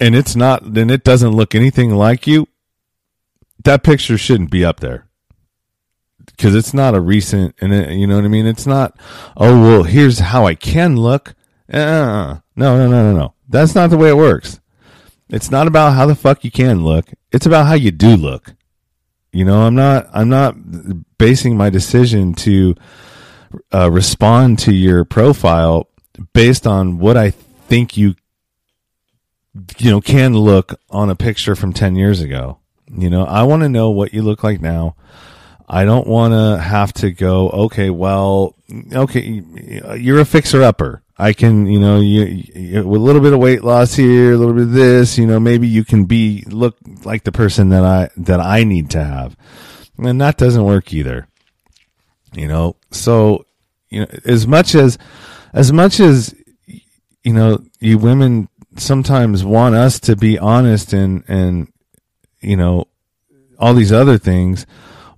and 0.00 0.14
it's 0.14 0.34
not 0.34 0.74
then 0.74 0.90
it 0.90 1.04
doesn't 1.04 1.32
look 1.32 1.54
anything 1.54 1.90
like 1.90 2.26
you 2.26 2.46
that 3.64 3.82
picture 3.82 4.18
shouldn't 4.18 4.50
be 4.50 4.64
up 4.64 4.80
there 4.80 5.07
because 6.38 6.54
it's 6.54 6.72
not 6.72 6.94
a 6.94 7.00
recent 7.00 7.56
and 7.60 7.74
it, 7.74 7.90
you 7.90 8.06
know 8.06 8.14
what 8.14 8.24
i 8.24 8.28
mean? 8.28 8.46
It's 8.46 8.66
not 8.66 8.98
oh 9.36 9.60
well 9.60 9.82
here's 9.82 10.20
how 10.20 10.46
i 10.46 10.54
can 10.54 10.96
look. 10.96 11.34
Uh, 11.70 12.38
no 12.56 12.78
no 12.78 12.88
no 12.88 13.12
no 13.12 13.18
no. 13.18 13.34
That's 13.48 13.74
not 13.74 13.90
the 13.90 13.98
way 13.98 14.08
it 14.08 14.16
works. 14.16 14.60
It's 15.28 15.50
not 15.50 15.66
about 15.66 15.92
how 15.92 16.06
the 16.06 16.14
fuck 16.14 16.44
you 16.44 16.50
can 16.50 16.84
look. 16.84 17.10
It's 17.32 17.44
about 17.44 17.66
how 17.66 17.74
you 17.74 17.90
do 17.90 18.16
look. 18.16 18.54
You 19.32 19.44
know 19.44 19.62
i'm 19.62 19.74
not 19.74 20.08
i'm 20.14 20.28
not 20.28 20.56
basing 21.18 21.56
my 21.56 21.68
decision 21.70 22.32
to 22.34 22.74
uh, 23.74 23.90
respond 23.90 24.60
to 24.60 24.72
your 24.72 25.04
profile 25.04 25.88
based 26.32 26.66
on 26.66 26.98
what 26.98 27.16
i 27.16 27.30
think 27.30 27.96
you 27.96 28.14
you 29.78 29.90
know 29.90 30.00
can 30.00 30.34
look 30.34 30.80
on 30.88 31.10
a 31.10 31.16
picture 31.16 31.56
from 31.56 31.72
10 31.72 31.96
years 31.96 32.20
ago. 32.20 32.58
You 32.90 33.10
know 33.10 33.24
i 33.24 33.42
want 33.42 33.62
to 33.62 33.68
know 33.68 33.90
what 33.90 34.14
you 34.14 34.22
look 34.22 34.42
like 34.42 34.60
now 34.60 34.96
i 35.68 35.84
don't 35.84 36.06
want 36.06 36.32
to 36.32 36.62
have 36.62 36.92
to 36.92 37.10
go 37.10 37.48
okay 37.50 37.90
well 37.90 38.54
okay 38.92 39.42
you're 39.96 40.20
a 40.20 40.24
fixer 40.24 40.62
upper 40.62 41.02
i 41.18 41.32
can 41.32 41.66
you 41.66 41.78
know 41.78 42.00
you, 42.00 42.24
you, 42.54 42.86
with 42.86 43.00
a 43.00 43.04
little 43.04 43.20
bit 43.20 43.32
of 43.32 43.38
weight 43.38 43.62
loss 43.62 43.94
here 43.94 44.32
a 44.32 44.36
little 44.36 44.54
bit 44.54 44.64
of 44.64 44.72
this 44.72 45.18
you 45.18 45.26
know 45.26 45.38
maybe 45.38 45.66
you 45.68 45.84
can 45.84 46.04
be 46.04 46.42
look 46.48 46.76
like 47.04 47.24
the 47.24 47.32
person 47.32 47.68
that 47.68 47.84
i 47.84 48.08
that 48.16 48.40
i 48.40 48.64
need 48.64 48.90
to 48.90 49.02
have. 49.02 49.36
And 49.98 50.20
that 50.20 50.36
doesn't 50.36 50.64
work 50.64 50.92
either. 50.92 51.26
You 52.34 52.46
know 52.46 52.76
so 52.90 53.46
you 53.90 54.00
know 54.00 54.06
as 54.24 54.46
much 54.46 54.74
as 54.74 54.98
as 55.52 55.72
much 55.72 55.98
as 55.98 56.34
you 57.22 57.32
know 57.32 57.64
you 57.80 57.98
women 57.98 58.48
sometimes 58.76 59.44
want 59.44 59.74
us 59.74 59.98
to 60.00 60.14
be 60.14 60.38
honest 60.38 60.92
and 60.92 61.24
and 61.26 61.72
you 62.40 62.56
know 62.56 62.86
all 63.58 63.74
these 63.74 63.92
other 63.92 64.18
things 64.18 64.66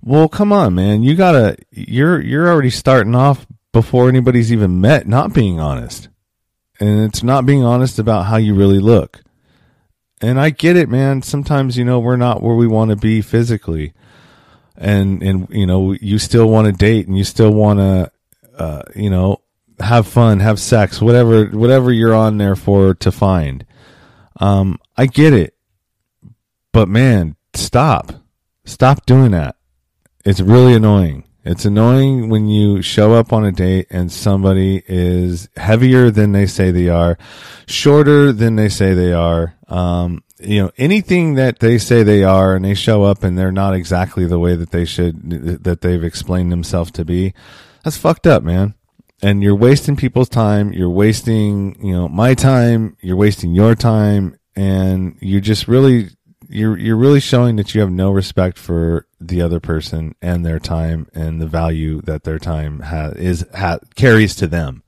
well 0.03 0.27
come 0.27 0.51
on 0.51 0.73
man 0.75 1.03
you 1.03 1.15
gotta 1.15 1.55
you're 1.71 2.21
you're 2.21 2.47
already 2.47 2.69
starting 2.69 3.15
off 3.15 3.45
before 3.71 4.09
anybody's 4.09 4.51
even 4.51 4.81
met 4.81 5.07
not 5.07 5.33
being 5.33 5.59
honest 5.59 6.09
and 6.79 7.01
it's 7.01 7.23
not 7.23 7.45
being 7.45 7.63
honest 7.63 7.99
about 7.99 8.25
how 8.25 8.37
you 8.37 8.53
really 8.53 8.79
look 8.79 9.21
and 10.21 10.39
i 10.39 10.49
get 10.49 10.75
it 10.75 10.89
man 10.89 11.21
sometimes 11.21 11.77
you 11.77 11.85
know 11.85 11.99
we're 11.99 12.17
not 12.17 12.41
where 12.41 12.55
we 12.55 12.67
want 12.67 12.89
to 12.89 12.95
be 12.95 13.21
physically 13.21 13.93
and 14.75 15.21
and 15.21 15.47
you 15.49 15.65
know 15.65 15.93
you 15.93 16.17
still 16.17 16.47
want 16.47 16.65
to 16.65 16.71
date 16.71 17.07
and 17.07 17.17
you 17.17 17.23
still 17.23 17.51
want 17.51 17.79
to 17.79 18.11
uh, 18.57 18.83
you 18.95 19.09
know 19.09 19.41
have 19.81 20.07
fun, 20.07 20.39
have 20.39 20.59
sex, 20.59 21.01
whatever 21.01 21.45
whatever 21.45 21.91
you're 21.91 22.13
on 22.13 22.37
there 22.37 22.55
for 22.55 22.93
to 22.95 23.11
find. 23.11 23.65
Um, 24.39 24.79
I 24.97 25.05
get 25.05 25.33
it. 25.33 25.55
But 26.71 26.87
man, 26.87 27.35
stop. 27.53 28.13
Stop 28.65 29.05
doing 29.05 29.31
that. 29.31 29.55
It's 30.25 30.41
really 30.41 30.73
annoying. 30.73 31.25
It's 31.43 31.65
annoying 31.65 32.29
when 32.29 32.47
you 32.47 32.83
show 32.83 33.13
up 33.13 33.33
on 33.33 33.43
a 33.45 33.51
date 33.51 33.87
and 33.89 34.11
somebody 34.11 34.83
is 34.85 35.49
heavier 35.57 36.11
than 36.11 36.33
they 36.33 36.45
say 36.45 36.69
they 36.69 36.89
are, 36.89 37.17
shorter 37.65 38.31
than 38.31 38.55
they 38.55 38.69
say 38.69 38.93
they 38.93 39.11
are. 39.11 39.55
Um, 39.67 40.23
you 40.39 40.61
know, 40.61 40.71
anything 40.77 41.35
that 41.35 41.59
they 41.59 41.79
say 41.79 42.03
they 42.03 42.23
are 42.23 42.55
and 42.55 42.63
they 42.63 42.75
show 42.75 43.03
up 43.03 43.23
and 43.23 43.37
they're 43.37 43.51
not 43.51 43.73
exactly 43.73 44.25
the 44.25 44.37
way 44.37 44.55
that 44.55 44.69
they 44.69 44.85
should, 44.85 45.63
that 45.63 45.81
they've 45.81 46.03
explained 46.03 46.51
themselves 46.51 46.91
to 46.91 47.05
be. 47.05 47.33
That's 47.83 47.97
fucked 47.97 48.27
up, 48.27 48.43
man 48.43 48.75
and 49.21 49.43
you're 49.43 49.55
wasting 49.55 49.95
people's 49.95 50.29
time. 50.29 50.73
You're 50.73 50.89
wasting, 50.89 51.77
you 51.85 51.93
know, 51.93 52.07
my 52.07 52.33
time. 52.33 52.97
You're 53.01 53.15
wasting 53.15 53.53
your 53.53 53.75
time, 53.75 54.37
and 54.55 55.15
you're 55.19 55.41
just 55.41 55.67
really, 55.67 56.09
you're 56.51 56.77
you're 56.77 56.97
really 56.97 57.19
showing 57.19 57.55
that 57.55 57.73
you 57.73 57.81
have 57.81 57.91
no 57.91 58.11
respect 58.11 58.57
for 58.57 59.07
the 59.19 59.41
other 59.41 59.59
person 59.59 60.15
and 60.21 60.45
their 60.45 60.59
time 60.59 61.07
and 61.13 61.41
the 61.41 61.47
value 61.47 62.01
that 62.01 62.23
their 62.23 62.39
time 62.39 62.81
has 62.81 63.13
is 63.13 63.45
ha, 63.55 63.79
carries 63.95 64.35
to 64.35 64.47
them. 64.47 64.83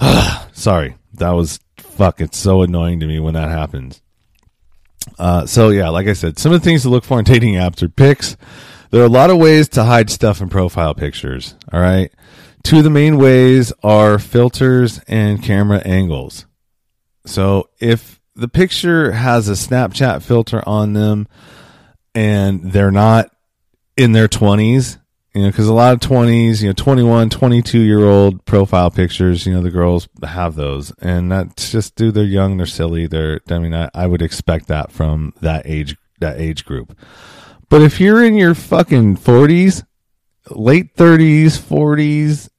Sorry, 0.52 0.96
that 1.14 1.30
was 1.30 1.60
fuck. 1.76 2.20
It's 2.20 2.38
so 2.38 2.62
annoying 2.62 3.00
to 3.00 3.06
me 3.06 3.18
when 3.20 3.34
that 3.34 3.48
happens. 3.48 4.02
Uh, 5.18 5.46
so 5.46 5.68
yeah, 5.68 5.88
like 5.88 6.06
I 6.06 6.12
said, 6.12 6.38
some 6.38 6.52
of 6.52 6.60
the 6.60 6.64
things 6.64 6.82
to 6.82 6.88
look 6.88 7.04
for 7.04 7.18
in 7.18 7.24
dating 7.24 7.54
apps 7.54 7.82
are 7.82 7.88
pics. 7.88 8.36
There 8.90 9.02
are 9.02 9.06
a 9.06 9.10
lot 9.10 9.30
of 9.30 9.38
ways 9.38 9.68
to 9.70 9.84
hide 9.84 10.10
stuff 10.10 10.40
in 10.40 10.48
profile 10.48 10.94
pictures. 10.94 11.54
All 11.72 11.80
right. 11.80 12.10
Two 12.64 12.78
of 12.78 12.84
the 12.84 12.90
main 12.90 13.18
ways 13.18 13.72
are 13.82 14.18
filters 14.18 15.00
and 15.06 15.42
camera 15.42 15.78
angles. 15.78 16.46
So 17.24 17.68
if 17.78 18.17
the 18.38 18.48
picture 18.48 19.10
has 19.10 19.48
a 19.48 19.52
Snapchat 19.52 20.22
filter 20.22 20.62
on 20.64 20.92
them 20.92 21.26
and 22.14 22.72
they're 22.72 22.92
not 22.92 23.34
in 23.96 24.12
their 24.12 24.28
20s, 24.28 24.96
you 25.34 25.42
know, 25.42 25.48
because 25.48 25.66
a 25.66 25.74
lot 25.74 25.92
of 25.92 25.98
20s, 25.98 26.62
you 26.62 26.68
know, 26.68 26.72
21, 26.72 27.30
22 27.30 27.80
year 27.80 28.04
old 28.04 28.44
profile 28.44 28.92
pictures, 28.92 29.44
you 29.44 29.52
know, 29.52 29.60
the 29.60 29.72
girls 29.72 30.08
have 30.22 30.54
those. 30.54 30.92
And 31.00 31.32
that's 31.32 31.72
just, 31.72 31.96
dude, 31.96 32.14
they're 32.14 32.24
young, 32.24 32.56
they're 32.56 32.66
silly. 32.66 33.08
They're, 33.08 33.40
I 33.50 33.58
mean, 33.58 33.74
I, 33.74 33.90
I 33.92 34.06
would 34.06 34.22
expect 34.22 34.68
that 34.68 34.92
from 34.92 35.34
that 35.40 35.66
age, 35.66 35.96
that 36.20 36.38
age 36.38 36.64
group. 36.64 36.96
But 37.68 37.82
if 37.82 37.98
you're 37.98 38.24
in 38.24 38.34
your 38.34 38.54
fucking 38.54 39.16
40s, 39.16 39.84
late 40.50 40.94
30s, 40.94 41.58
40s, 41.58 42.50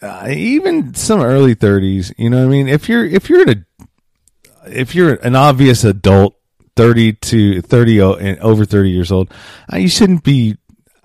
uh, 0.00 0.28
even 0.30 0.94
some 0.94 1.20
early 1.20 1.56
30s, 1.56 2.14
you 2.16 2.30
know 2.30 2.38
what 2.38 2.46
I 2.46 2.48
mean? 2.50 2.68
If 2.68 2.88
you're 2.88 3.04
if 3.04 3.28
you're 3.28 3.42
in 3.42 3.48
a 3.48 3.64
if 4.70 4.94
you're 4.94 5.14
an 5.14 5.36
obvious 5.36 5.84
adult 5.84 6.36
30 6.76 7.14
to 7.14 7.62
30 7.62 8.00
and 8.00 8.38
over 8.40 8.64
30 8.64 8.90
years 8.90 9.10
old, 9.10 9.32
uh, 9.72 9.76
you 9.76 9.88
shouldn't 9.88 10.22
be 10.22 10.56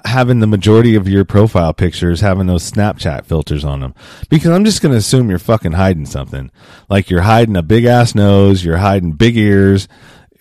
having 0.06 0.40
the 0.40 0.48
majority 0.48 0.96
of 0.96 1.08
your 1.08 1.24
profile 1.24 1.74
pictures 1.74 2.20
having 2.20 2.46
those 2.46 2.70
Snapchat 2.70 3.26
filters 3.26 3.64
on 3.64 3.80
them 3.80 3.96
because 4.30 4.52
I'm 4.52 4.66
just 4.66 4.82
going 4.82 4.92
to 4.92 4.98
assume 4.98 5.30
you're 5.30 5.40
fucking 5.40 5.72
hiding 5.72 6.06
something. 6.06 6.52
Like 6.90 7.10
you're 7.10 7.22
hiding 7.22 7.56
a 7.56 7.64
big 7.64 7.86
ass 7.86 8.14
nose, 8.14 8.64
you're 8.64 8.78
hiding 8.78 9.14
big 9.14 9.38
ears, 9.38 9.88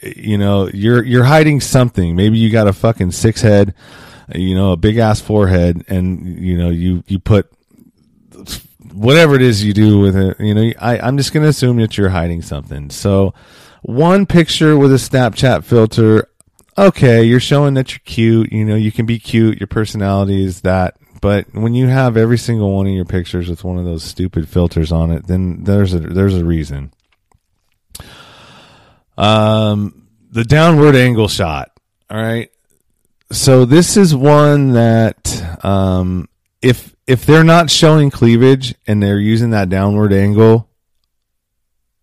you 0.03 0.37
know, 0.37 0.69
you're 0.69 1.05
you're 1.05 1.25
hiding 1.25 1.61
something. 1.61 2.17
Maybe 2.17 2.39
you 2.39 2.51
got 2.51 2.67
a 2.67 2.73
fucking 2.73 3.13
six 3.13 3.41
head 3.41 3.75
you 4.35 4.55
know, 4.55 4.73
a 4.73 4.77
big 4.77 4.99
ass 4.99 5.21
forehead, 5.21 5.85
and 5.89 6.39
you 6.39 6.57
know, 6.57 6.71
you 6.71 7.03
you 7.07 7.19
put 7.19 7.51
whatever 8.93 9.35
it 9.35 9.43
is 9.43 9.65
you 9.65 9.73
do 9.73 9.99
with 9.99 10.17
it. 10.17 10.39
You 10.41 10.55
know, 10.55 10.73
I 10.81 10.99
I'm 10.99 11.17
just 11.17 11.33
gonna 11.33 11.49
assume 11.49 11.79
that 11.79 11.97
you're 11.97 12.11
hiding 12.11 12.43
something. 12.43 12.91
So, 12.91 13.35
one 13.83 14.27
picture 14.27 14.77
with 14.77 14.93
a 14.93 14.97
Snapchat 14.97 15.65
filter. 15.65 16.29
Okay, 16.79 17.25
you're 17.25 17.41
showing 17.41 17.75
that 17.75 17.93
you're 17.93 18.01
cute. 18.05 18.51
You 18.51 18.65
know, 18.65 18.77
you 18.77 18.93
can 18.93 19.05
be 19.05 19.19
cute. 19.19 19.61
Your 19.61 19.67
personality 19.67 20.45
is 20.45 20.63
that. 20.63 20.97
But 21.21 21.53
when 21.53 21.75
you 21.75 21.87
have 21.87 22.17
every 22.17 22.39
single 22.39 22.75
one 22.75 22.87
of 22.87 22.93
your 22.95 23.05
pictures 23.05 23.49
with 23.49 23.63
one 23.63 23.79
of 23.79 23.85
those 23.85 24.03
stupid 24.03 24.49
filters 24.49 24.91
on 24.91 25.11
it, 25.11 25.27
then 25.27 25.65
there's 25.65 25.95
a 25.95 26.01
there's 26.01 26.37
a 26.37 26.45
reason. 26.45 26.93
Um, 29.19 30.09
the 30.31 30.45
downward 30.45 30.97
angle 30.97 31.29
shot. 31.29 31.71
All 32.11 32.17
right 32.17 32.51
so 33.33 33.65
this 33.65 33.97
is 33.97 34.15
one 34.15 34.73
that 34.75 35.65
um, 35.65 36.29
if 36.61 36.95
if 37.13 37.27
they're 37.27 37.45
not 37.45 37.69
showing 37.69 38.11
cleavage 38.11 38.75
and 38.87 39.03
they're 39.03 39.21
using 39.21 39.51
that 39.51 39.69
downward 39.69 40.15
angle, 40.15 40.67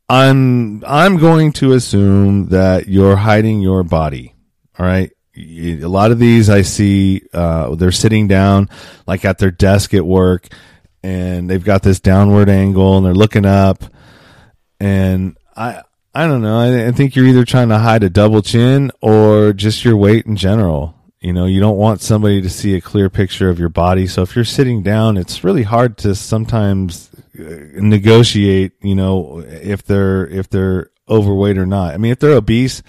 I'm 0.07 0.83
I'm 0.85 1.17
going 1.17 1.51
to 1.53 1.73
assume 1.73 2.49
that 2.49 2.87
you're 2.87 3.15
hiding 3.15 3.59
your 3.59 3.81
body. 3.81 4.35
All 4.77 4.85
right. 4.85 5.11
A 5.35 5.77
lot 5.85 6.11
of 6.11 6.19
these 6.19 6.47
I 6.47 6.61
see 6.61 7.23
uh, 7.33 7.73
they're 7.73 7.91
sitting 7.91 8.27
down 8.27 8.69
like 9.07 9.25
at 9.25 9.39
their 9.39 9.49
desk 9.49 9.95
at 9.95 10.05
work 10.05 10.47
and 11.01 11.49
they've 11.49 11.63
got 11.63 11.81
this 11.81 11.99
downward 11.99 12.47
angle 12.47 12.97
and 12.97 13.05
they're 13.05 13.13
looking 13.15 13.47
up 13.47 13.83
and 14.79 15.37
I 15.55 15.81
I 16.13 16.27
don't 16.27 16.43
know. 16.43 16.59
I, 16.59 16.89
I 16.89 16.91
think 16.91 17.15
you're 17.15 17.25
either 17.25 17.45
trying 17.45 17.69
to 17.69 17.79
hide 17.79 18.03
a 18.03 18.11
double 18.11 18.43
chin 18.43 18.91
or 19.01 19.53
just 19.53 19.83
your 19.83 19.97
weight 19.97 20.27
in 20.27 20.35
general. 20.35 20.98
You 21.21 21.33
know, 21.33 21.45
you 21.45 21.59
don't 21.59 21.75
want 21.77 22.01
somebody 22.01 22.41
to 22.41 22.49
see 22.49 22.75
a 22.75 22.81
clear 22.81 23.09
picture 23.09 23.49
of 23.49 23.59
your 23.59 23.69
body. 23.69 24.07
So 24.07 24.21
if 24.21 24.35
you're 24.35 24.45
sitting 24.45 24.83
down, 24.83 25.17
it's 25.17 25.43
really 25.43 25.63
hard 25.63 25.97
to 25.99 26.15
sometimes 26.15 27.09
uh, 27.37 27.43
negotiate, 27.73 28.71
you 28.81 28.95
know, 28.95 29.39
if 29.45 29.83
they're, 29.83 30.27
if 30.27 30.49
they're 30.49 30.91
overweight 31.09 31.57
or 31.57 31.65
not. 31.65 31.93
I 31.93 31.97
mean, 31.97 32.13
if 32.13 32.19
they're 32.19 32.37
obese 32.37 32.83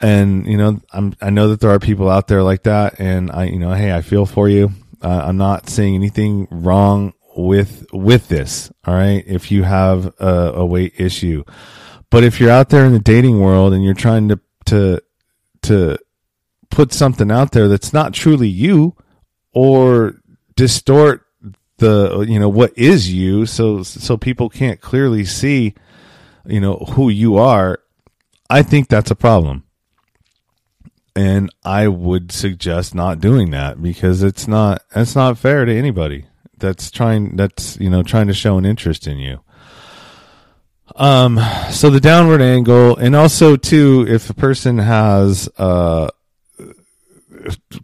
and, 0.00 0.46
you 0.46 0.58
know, 0.58 0.80
I'm, 0.92 1.14
I 1.22 1.30
know 1.30 1.48
that 1.48 1.60
there 1.60 1.70
are 1.70 1.78
people 1.78 2.10
out 2.10 2.28
there 2.28 2.42
like 2.42 2.64
that 2.64 3.00
and 3.00 3.30
I, 3.30 3.44
you 3.44 3.58
know, 3.58 3.72
hey, 3.72 3.94
I 3.94 4.02
feel 4.02 4.26
for 4.26 4.46
you. 4.46 4.72
Uh, 5.00 5.22
I'm 5.24 5.38
not 5.38 5.70
saying 5.70 5.94
anything 5.94 6.46
wrong 6.50 7.14
with, 7.34 7.86
with 7.90 8.28
this. 8.28 8.70
All 8.84 8.92
right. 8.92 9.24
If 9.26 9.50
you 9.50 9.62
have 9.62 10.12
a, 10.20 10.52
a 10.56 10.66
weight 10.66 10.92
issue, 10.98 11.44
but 12.10 12.22
if 12.22 12.38
you're 12.38 12.50
out 12.50 12.68
there 12.68 12.84
in 12.84 12.92
the 12.92 12.98
dating 12.98 13.40
world 13.40 13.72
and 13.72 13.82
you're 13.82 13.94
trying 13.94 14.28
to, 14.28 14.40
to, 14.66 15.00
to, 15.62 15.96
put 16.70 16.92
something 16.92 17.30
out 17.30 17.52
there 17.52 17.68
that's 17.68 17.92
not 17.92 18.14
truly 18.14 18.48
you 18.48 18.96
or 19.52 20.14
distort 20.56 21.26
the 21.80 22.24
you 22.28 22.38
know 22.38 22.48
what 22.48 22.76
is 22.78 23.12
you. 23.12 23.46
So 23.46 23.82
so 23.82 24.16
people 24.16 24.48
can't 24.48 24.80
clearly 24.80 25.24
see 25.24 25.74
you 26.46 26.60
know 26.60 26.76
who 26.92 27.08
you 27.08 27.36
are. 27.36 27.80
I 28.48 28.62
think 28.62 28.88
that's 28.88 29.10
a 29.10 29.16
problem. 29.16 29.64
And 31.16 31.52
i 31.64 31.88
would 31.88 32.30
suggest 32.30 32.94
not 32.94 33.20
doing 33.20 33.50
that 33.50 33.82
because 33.82 34.22
it's 34.22 34.46
not 34.46 34.82
it's 34.94 35.16
not 35.16 35.38
fair 35.38 35.64
to 35.64 35.76
anybody 35.76 36.26
that's 36.56 36.90
trying 36.90 37.36
that's 37.36 37.78
you 37.80 37.90
know 37.90 38.02
trying 38.04 38.28
to 38.28 38.34
show 38.34 38.56
an 38.58 38.64
interest 38.64 39.06
in 39.08 39.18
you. 39.18 39.40
Um 40.94 41.40
so 41.70 41.90
the 41.90 42.00
downward 42.00 42.40
angle 42.40 42.96
and 42.96 43.16
also 43.16 43.56
too 43.56 44.06
if 44.08 44.30
a 44.30 44.34
person 44.34 44.78
has 44.78 45.48
uh 45.58 46.08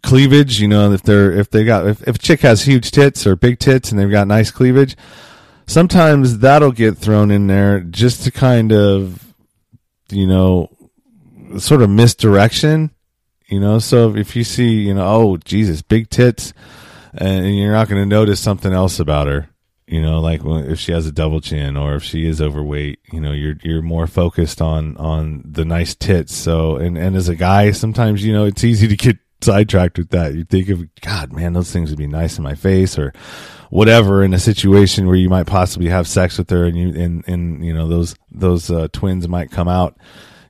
cleavage, 0.03 0.61
you 0.61 0.69
know, 0.69 0.93
if 0.93 1.03
they're 1.03 1.33
if 1.33 1.51
they 1.51 1.65
got 1.65 1.87
if, 1.87 2.07
if 2.07 2.17
a 2.17 2.19
chick 2.19 2.41
has 2.41 2.63
huge 2.63 2.91
tits 2.91 3.27
or 3.27 3.37
big 3.37 3.59
tits 3.59 3.91
and 3.91 3.99
they've 3.99 4.11
got 4.11 4.27
nice 4.27 4.51
cleavage, 4.51 4.97
sometimes 5.67 6.39
that'll 6.39 6.73
get 6.73 6.97
thrown 6.99 7.31
in 7.31 7.47
there 7.47 7.81
just 7.81 8.25
to 8.25 8.31
kind 8.31 8.73
of 8.73 9.35
you 10.11 10.27
know 10.27 10.71
sort 11.59 11.83
of 11.83 11.91
misdirection, 11.91 12.91
you 13.47 13.61
know. 13.61 13.79
So 13.79 14.15
if 14.17 14.37
you 14.37 14.45
see, 14.45 14.87
you 14.87 14.95
know, 14.95 15.07
oh 15.07 15.37
Jesus, 15.39 15.83
big 15.83 16.11
tits, 16.11 16.53
and 17.15 17.57
you're 17.57 17.73
not 17.73 17.89
going 17.89 18.03
to 18.03 18.07
notice 18.09 18.41
something 18.41 18.73
else 18.73 19.01
about 19.01 19.27
her, 19.27 19.49
you 19.87 20.03
know, 20.03 20.21
like 20.21 20.41
if 20.45 20.79
she 20.79 20.93
has 20.93 21.07
a 21.07 21.13
double 21.13 21.41
chin 21.41 21.77
or 21.77 21.95
if 21.95 22.03
she 22.03 22.27
is 22.27 22.41
overweight, 22.41 22.99
you 23.13 23.21
know, 23.21 23.33
you're 23.33 23.57
you're 23.63 23.83
more 23.83 24.07
focused 24.07 24.61
on 24.61 24.97
on 24.97 25.43
the 25.45 25.65
nice 25.65 25.95
tits. 25.95 26.35
So 26.35 26.77
and 26.77 26.99
and 26.99 27.17
as 27.17 27.29
a 27.29 27.37
guy, 27.37 27.71
sometimes 27.71 28.25
you 28.25 28.33
know 28.33 28.45
it's 28.45 28.65
easy 28.65 28.89
to 28.89 28.97
get 28.97 29.19
sidetracked 29.47 29.97
with 29.97 30.11
that. 30.11 30.35
You 30.35 30.45
think 30.45 30.69
of, 30.69 30.95
God, 31.01 31.33
man, 31.33 31.55
those 31.55 31.73
things 31.73 31.89
would 31.91 31.99
be 31.99 32.07
nice 32.07 32.37
in 32.37 32.45
my 32.45 32.55
face 32.55 32.99
or 32.99 33.15
whatever 33.71 34.23
in 34.23 34.35
a 34.35 34.39
situation 34.39 35.07
where 35.07 35.17
you 35.17 35.31
might 35.31 35.47
possibly 35.47 35.89
have 35.89 36.07
sex 36.07 36.37
with 36.37 36.51
her 36.51 36.67
and 36.67 36.77
you, 36.77 36.89
and, 37.03 37.27
and, 37.27 37.65
you 37.65 37.73
know, 37.73 37.89
those, 37.89 38.15
those, 38.31 38.71
uh, 38.71 38.89
twins 38.93 39.27
might 39.27 39.51
come 39.51 39.69
out. 39.69 39.97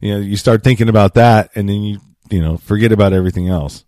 You 0.01 0.15
know, 0.15 0.21
you 0.21 0.37
start 0.37 0.65
thinking 0.65 0.89
about 0.89 1.15
that 1.15 1.51
and 1.55 1.69
then 1.69 1.83
you, 1.83 2.01
you 2.31 2.41
know, 2.41 2.57
forget 2.57 2.91
about 2.91 3.13
everything 3.13 3.49
else. 3.49 3.85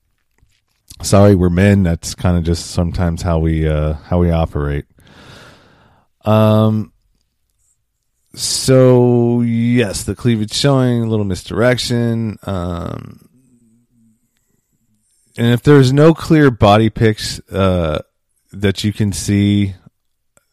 Sorry, 1.02 1.34
we're 1.34 1.50
men. 1.50 1.82
That's 1.82 2.14
kind 2.14 2.36
of 2.36 2.44
just 2.44 2.70
sometimes 2.70 3.22
how 3.22 3.38
we, 3.38 3.66
uh, 3.66 3.94
how 3.94 4.20
we 4.20 4.30
operate. 4.30 4.84
Um, 6.24 6.92
so 8.34 9.40
yes, 9.40 10.04
the 10.04 10.14
cleavage 10.14 10.52
showing 10.52 11.02
a 11.02 11.06
little 11.06 11.24
misdirection. 11.24 12.38
Um, 12.44 13.27
and 15.38 15.46
if 15.54 15.62
there's 15.62 15.92
no 15.92 16.14
clear 16.14 16.50
body 16.50 16.90
pics 16.90 17.38
uh, 17.50 18.02
that 18.52 18.82
you 18.82 18.92
can 18.92 19.12
see, 19.12 19.74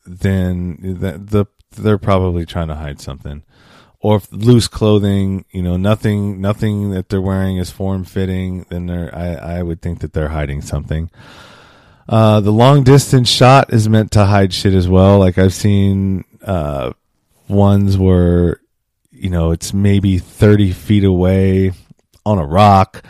then 0.06 0.78
the, 0.80 1.18
the 1.18 1.46
they're 1.82 1.98
probably 1.98 2.46
trying 2.46 2.68
to 2.68 2.76
hide 2.76 3.02
something, 3.02 3.44
or 4.00 4.18
if 4.18 4.32
loose 4.32 4.68
clothing, 4.68 5.46
you 5.50 5.64
know, 5.64 5.76
nothing 5.76 6.40
nothing 6.40 6.92
that 6.92 7.10
they're 7.10 7.20
wearing 7.20 7.58
is 7.58 7.72
form 7.72 8.04
fitting. 8.04 8.68
Then 8.70 8.86
they're 8.86 9.14
I 9.14 9.58
I 9.58 9.64
would 9.64 9.82
think 9.82 10.00
that 10.02 10.14
they're 10.14 10.30
hiding 10.30 10.62
something. 10.62 11.10
Uh, 12.08 12.40
the 12.40 12.52
long 12.52 12.84
distance 12.84 13.28
shot 13.28 13.74
is 13.74 13.90
meant 13.90 14.12
to 14.12 14.26
hide 14.26 14.54
shit 14.54 14.76
as 14.76 14.88
well. 14.88 15.18
Like 15.18 15.40
I've 15.40 15.56
seen 15.56 16.26
uh, 16.44 16.94
ones 17.48 17.98
where 17.98 18.62
you 19.10 19.32
know 19.32 19.50
it's 19.50 19.74
maybe 19.74 20.20
thirty 20.20 20.72
feet 20.72 21.04
away 21.04 21.72
on 22.24 22.38
a 22.38 22.46
rock 22.46 23.04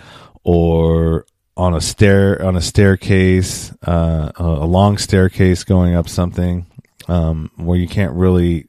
or 0.45 1.25
on 1.57 1.73
a 1.73 1.81
stair 1.81 2.41
on 2.43 2.55
a 2.55 2.61
staircase, 2.61 3.73
uh, 3.87 4.31
a 4.35 4.65
long 4.65 4.97
staircase 4.97 5.63
going 5.63 5.95
up 5.95 6.09
something 6.09 6.65
um, 7.07 7.51
where 7.55 7.77
you 7.77 7.87
can't 7.87 8.13
really 8.13 8.67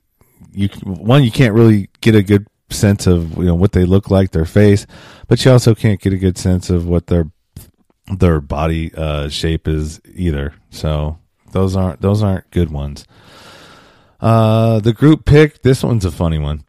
you 0.52 0.68
one 0.84 1.24
you 1.24 1.30
can't 1.30 1.54
really 1.54 1.88
get 2.00 2.14
a 2.14 2.22
good 2.22 2.46
sense 2.70 3.06
of 3.06 3.36
you 3.36 3.44
know 3.44 3.54
what 3.54 3.72
they 3.72 3.84
look 3.84 4.10
like 4.10 4.30
their 4.30 4.44
face, 4.44 4.86
but 5.28 5.44
you 5.44 5.50
also 5.50 5.74
can't 5.74 6.00
get 6.00 6.12
a 6.12 6.18
good 6.18 6.38
sense 6.38 6.70
of 6.70 6.86
what 6.86 7.06
their 7.06 7.30
their 8.18 8.40
body 8.40 8.92
uh, 8.94 9.28
shape 9.28 9.66
is 9.66 10.00
either. 10.14 10.54
So 10.70 11.18
those 11.52 11.76
aren't 11.76 12.00
those 12.00 12.22
aren't 12.22 12.50
good 12.50 12.70
ones. 12.70 13.04
Uh, 14.20 14.80
the 14.80 14.92
group 14.92 15.24
pick 15.24 15.62
this 15.62 15.82
one's 15.82 16.04
a 16.04 16.10
funny 16.10 16.38
one. 16.38 16.64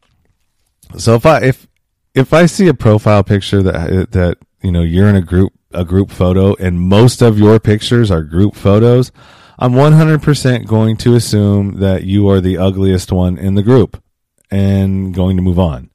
So 0.96 1.14
if 1.14 1.26
I 1.26 1.38
if 1.40 1.66
if 2.14 2.32
I 2.32 2.46
see 2.46 2.68
a 2.68 2.74
profile 2.74 3.22
picture 3.22 3.62
that 3.62 4.10
that 4.12 4.38
you 4.62 4.72
know 4.72 4.82
you're 4.82 5.08
in 5.08 5.16
a 5.16 5.22
group 5.22 5.52
a 5.70 5.84
group 5.84 6.10
photo 6.10 6.54
and 6.56 6.80
most 6.80 7.22
of 7.22 7.38
your 7.38 7.60
pictures 7.60 8.10
are 8.10 8.22
group 8.22 8.54
photos, 8.54 9.12
I'm 9.58 9.72
100% 9.72 10.66
going 10.66 10.96
to 10.98 11.14
assume 11.14 11.80
that 11.80 12.04
you 12.04 12.28
are 12.28 12.40
the 12.40 12.58
ugliest 12.58 13.12
one 13.12 13.36
in 13.38 13.54
the 13.54 13.62
group 13.62 14.02
and 14.50 15.12
going 15.12 15.36
to 15.36 15.42
move 15.42 15.58
on. 15.58 15.90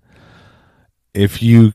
If 1.14 1.42
you 1.42 1.74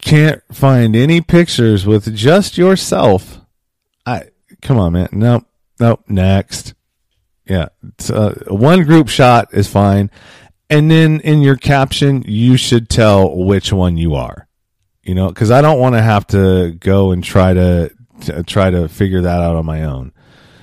can't 0.00 0.42
find 0.52 0.96
any 0.96 1.20
pictures 1.20 1.86
with 1.86 2.14
just 2.14 2.56
yourself, 2.56 3.40
I 4.04 4.30
come 4.62 4.78
on, 4.78 4.92
man. 4.92 5.08
Nope, 5.12 5.46
nope. 5.80 6.04
Next, 6.08 6.74
yeah, 7.44 7.68
uh, 8.12 8.34
one 8.48 8.84
group 8.84 9.08
shot 9.08 9.52
is 9.52 9.68
fine, 9.68 10.10
and 10.70 10.90
then 10.90 11.20
in 11.20 11.42
your 11.42 11.56
caption, 11.56 12.22
you 12.26 12.56
should 12.56 12.88
tell 12.88 13.36
which 13.36 13.72
one 13.72 13.96
you 13.96 14.14
are 14.14 14.46
you 15.06 15.14
know, 15.14 15.28
because 15.28 15.52
I 15.52 15.62
don't 15.62 15.78
want 15.78 15.94
to 15.94 16.02
have 16.02 16.26
to 16.28 16.72
go 16.80 17.12
and 17.12 17.22
try 17.22 17.54
to, 17.54 17.94
to, 18.22 18.42
try 18.42 18.70
to 18.70 18.88
figure 18.88 19.20
that 19.20 19.40
out 19.40 19.54
on 19.54 19.64
my 19.64 19.84
own. 19.84 20.12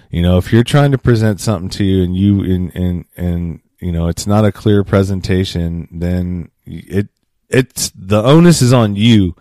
You 0.10 0.22
know, 0.22 0.38
if 0.38 0.52
you're 0.52 0.66
trying 0.66 0.92
to 0.92 0.98
present 0.98 1.40
something 1.40 1.70
to 1.70 1.84
you 1.84 2.04
and 2.04 2.16
you 2.16 2.42
and 2.44 2.76
and 2.76 3.06
and 3.16 3.62
you 3.80 3.92
know 3.92 4.10
it's 4.10 4.28
not 4.28 4.46
a 4.46 4.52
clear 4.52 4.84
presentation, 4.84 5.88
then 5.92 6.52
it 6.66 7.08
it's 7.50 7.90
the 7.96 8.22
onus 8.22 8.62
is 8.62 8.74
on 8.74 8.96
you 8.96 9.36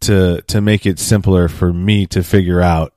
to 0.00 0.40
to 0.42 0.60
make 0.60 0.86
it 0.86 0.98
simpler 0.98 1.48
for 1.48 1.72
me 1.72 2.06
to 2.06 2.22
figure 2.22 2.62
out 2.62 2.94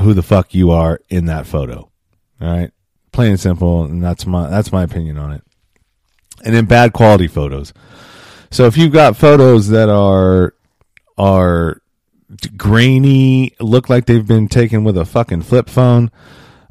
who 0.00 0.12
the 0.12 0.22
fuck 0.22 0.54
you 0.54 0.70
are 0.70 1.00
in 1.08 1.24
that 1.26 1.46
photo. 1.46 1.90
All 2.40 2.48
right, 2.48 2.70
plain 3.10 3.30
and 3.30 3.40
simple, 3.40 3.84
and 3.84 4.04
that's 4.04 4.26
my 4.26 4.48
that's 4.48 4.70
my 4.70 4.82
opinion 4.82 5.16
on 5.16 5.32
it. 5.32 5.42
And 6.44 6.54
then 6.54 6.66
bad 6.66 6.92
quality 6.92 7.26
photos. 7.26 7.72
So 8.50 8.66
if 8.66 8.76
you've 8.76 8.92
got 8.92 9.16
photos 9.16 9.68
that 9.68 9.88
are 9.88 10.54
are 11.16 11.80
grainy, 12.56 13.52
look 13.60 13.88
like 13.88 14.06
they've 14.06 14.26
been 14.26 14.48
taken 14.48 14.84
with 14.84 14.96
a 14.96 15.04
fucking 15.04 15.42
flip 15.42 15.68
phone. 15.68 16.10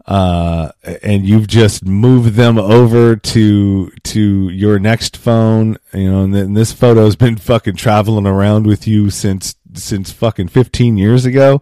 Uh, 0.05 0.69
and 1.01 1.25
you've 1.25 1.47
just 1.47 1.85
moved 1.85 2.33
them 2.33 2.57
over 2.57 3.15
to 3.15 3.89
to 4.03 4.49
your 4.49 4.77
next 4.77 5.15
phone, 5.15 5.77
you 5.93 6.11
know, 6.11 6.25
and, 6.25 6.35
then 6.35 6.53
this 6.55 6.73
photo's 6.73 7.15
been 7.15 7.37
fucking 7.37 7.77
traveling 7.77 8.27
around 8.27 8.67
with 8.67 8.85
you 8.85 9.09
since 9.09 9.55
since 9.73 10.11
fucking 10.11 10.49
15 10.49 10.97
years 10.97 11.23
ago. 11.23 11.61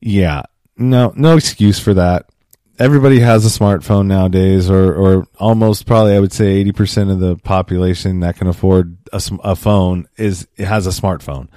Yeah, 0.00 0.44
no, 0.78 1.12
no 1.14 1.36
excuse 1.36 1.78
for 1.78 1.92
that. 1.92 2.30
Everybody 2.78 3.18
has 3.18 3.44
a 3.44 3.58
smartphone 3.58 4.06
nowadays, 4.06 4.70
or 4.70 4.94
or 4.94 5.26
almost 5.38 5.84
probably 5.84 6.14
I 6.14 6.20
would 6.20 6.32
say 6.32 6.64
80% 6.64 7.12
of 7.12 7.20
the 7.20 7.36
population 7.36 8.20
that 8.20 8.36
can 8.36 8.46
afford 8.46 8.96
a, 9.12 9.20
a 9.44 9.54
phone 9.54 10.08
is 10.16 10.48
has 10.56 10.86
a 10.86 10.90
smartphone. 10.90 11.48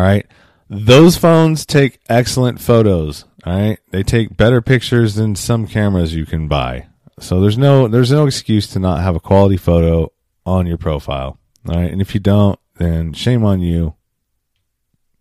All 0.00 0.06
right. 0.06 0.26
Those 0.70 1.18
phones 1.18 1.66
take 1.66 2.00
excellent 2.08 2.58
photos. 2.58 3.26
All 3.44 3.52
right. 3.54 3.78
They 3.90 4.02
take 4.02 4.34
better 4.34 4.62
pictures 4.62 5.14
than 5.14 5.36
some 5.36 5.66
cameras 5.66 6.14
you 6.14 6.24
can 6.24 6.48
buy. 6.48 6.86
So 7.18 7.42
there's 7.42 7.58
no 7.58 7.86
there's 7.86 8.10
no 8.10 8.24
excuse 8.24 8.66
to 8.68 8.78
not 8.78 9.02
have 9.02 9.14
a 9.14 9.20
quality 9.20 9.58
photo 9.58 10.10
on 10.46 10.66
your 10.66 10.78
profile. 10.78 11.38
All 11.68 11.74
right. 11.74 11.92
And 11.92 12.00
if 12.00 12.14
you 12.14 12.20
don't, 12.20 12.58
then 12.76 13.12
shame 13.12 13.44
on 13.44 13.60
you. 13.60 13.94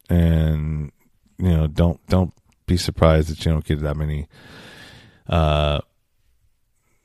And 0.09 0.93
you 1.37 1.49
know, 1.49 1.67
don't 1.67 1.99
don't 2.07 2.33
be 2.65 2.77
surprised 2.77 3.29
that 3.29 3.43
you 3.43 3.51
don't 3.51 3.65
get 3.65 3.81
that 3.81 3.97
many 3.97 4.29
uh 5.27 5.81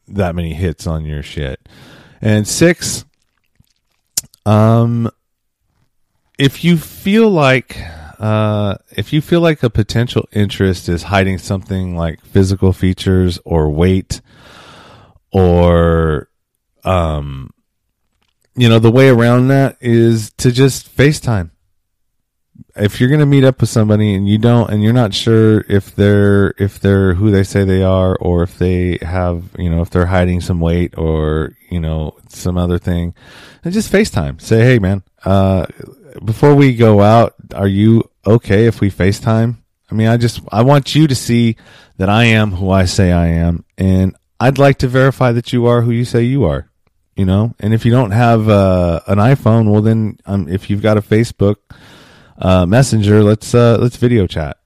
that 0.07 0.37
many 0.37 0.55
hits 0.55 0.87
on 0.87 1.05
your 1.05 1.25
shit. 1.25 1.69
And 2.21 2.47
six, 2.47 3.05
um 4.47 5.11
if 6.39 6.65
you 6.65 6.77
feel 6.77 7.31
like 7.31 7.79
uh, 8.19 8.77
if 8.93 9.13
you 9.13 9.21
feel 9.21 9.41
like 9.41 9.63
a 9.63 9.71
potential 9.71 10.29
interest 10.33 10.89
is 10.89 11.05
hiding 11.05 11.39
something 11.39 11.97
like 11.97 12.25
physical 12.25 12.73
features 12.73 13.39
or 13.45 13.69
weight 13.71 14.21
or 15.33 16.29
um 16.85 17.51
you 18.57 18.69
know 18.69 18.79
the 18.79 18.91
way 18.91 19.09
around 19.09 19.49
that 19.49 19.77
is 19.81 20.31
to 20.39 20.53
just 20.53 20.95
FaceTime. 20.97 21.51
If 22.77 23.01
you're 23.01 23.09
going 23.09 23.21
to 23.21 23.27
meet 23.27 23.45
up 23.45 23.61
with 23.61 23.71
somebody 23.71 24.15
and 24.15 24.29
you 24.29 24.39
don't 24.39 24.71
and 24.71 24.83
you're 24.83 24.93
not 24.93 25.13
sure 25.13 25.65
if 25.69 25.95
they're 25.95 26.55
if 26.59 26.79
they're 26.79 27.15
who 27.15 27.31
they 27.31 27.43
say 27.43 27.65
they 27.65 27.83
are 27.83 28.17
or 28.17 28.45
if 28.45 28.59
they 28.59 28.99
have, 29.03 29.45
you 29.59 29.71
know, 29.71 29.81
if 29.81 29.91
they're 29.91 30.07
hiding 30.07 30.41
some 30.41 30.61
weight 30.61 30.97
or, 30.97 31.57
you 31.69 31.81
know, 31.81 32.17
some 32.29 32.57
other 32.57 32.79
thing, 32.79 33.15
then 33.63 33.73
just 33.73 33.93
FaceTime. 33.93 34.41
Say, 34.41 34.65
"Hey 34.65 34.79
man, 34.79 35.03
uh 35.25 35.67
before 36.23 36.55
we 36.55 36.75
go 36.75 37.01
out, 37.01 37.35
are 37.55 37.69
you 37.69 38.11
okay 38.27 38.67
if 38.67 38.81
we 38.81 38.91
FaceTime? 38.91 39.57
I 39.91 39.95
mean, 39.95 40.09
I 40.09 40.17
just 40.17 40.41
I 40.51 40.63
want 40.63 40.95
you 40.95 41.07
to 41.07 41.15
see 41.15 41.57
that 41.99 42.09
I 42.09 42.25
am 42.25 42.53
who 42.53 42.71
I 42.71 42.85
say 42.85 43.13
I 43.13 43.27
am, 43.29 43.65
and 43.79 44.17
I'd 44.41 44.59
like 44.59 44.79
to 44.79 44.89
verify 44.89 45.33
that 45.33 45.53
you 45.53 45.67
are 45.67 45.83
who 45.83 45.91
you 45.91 46.05
say 46.05 46.23
you 46.23 46.45
are. 46.45 46.71
You 47.17 47.25
know, 47.25 47.55
and 47.61 47.73
if 47.73 47.85
you 47.85 47.93
don't 47.93 48.11
have 48.11 48.49
uh, 48.49 49.01
an 49.07 49.19
iPhone, 49.19 49.71
well 49.71 49.83
then, 49.83 50.19
um, 50.27 50.49
if 50.49 50.69
you've 50.69 50.83
got 50.83 50.97
a 50.97 51.01
Facebook 51.01 51.57
uh, 52.39 52.67
Messenger, 52.67 53.23
let's 53.23 53.55
uh, 53.55 53.79
let's 53.81 53.97
video 53.97 54.27
chat. 54.27 54.59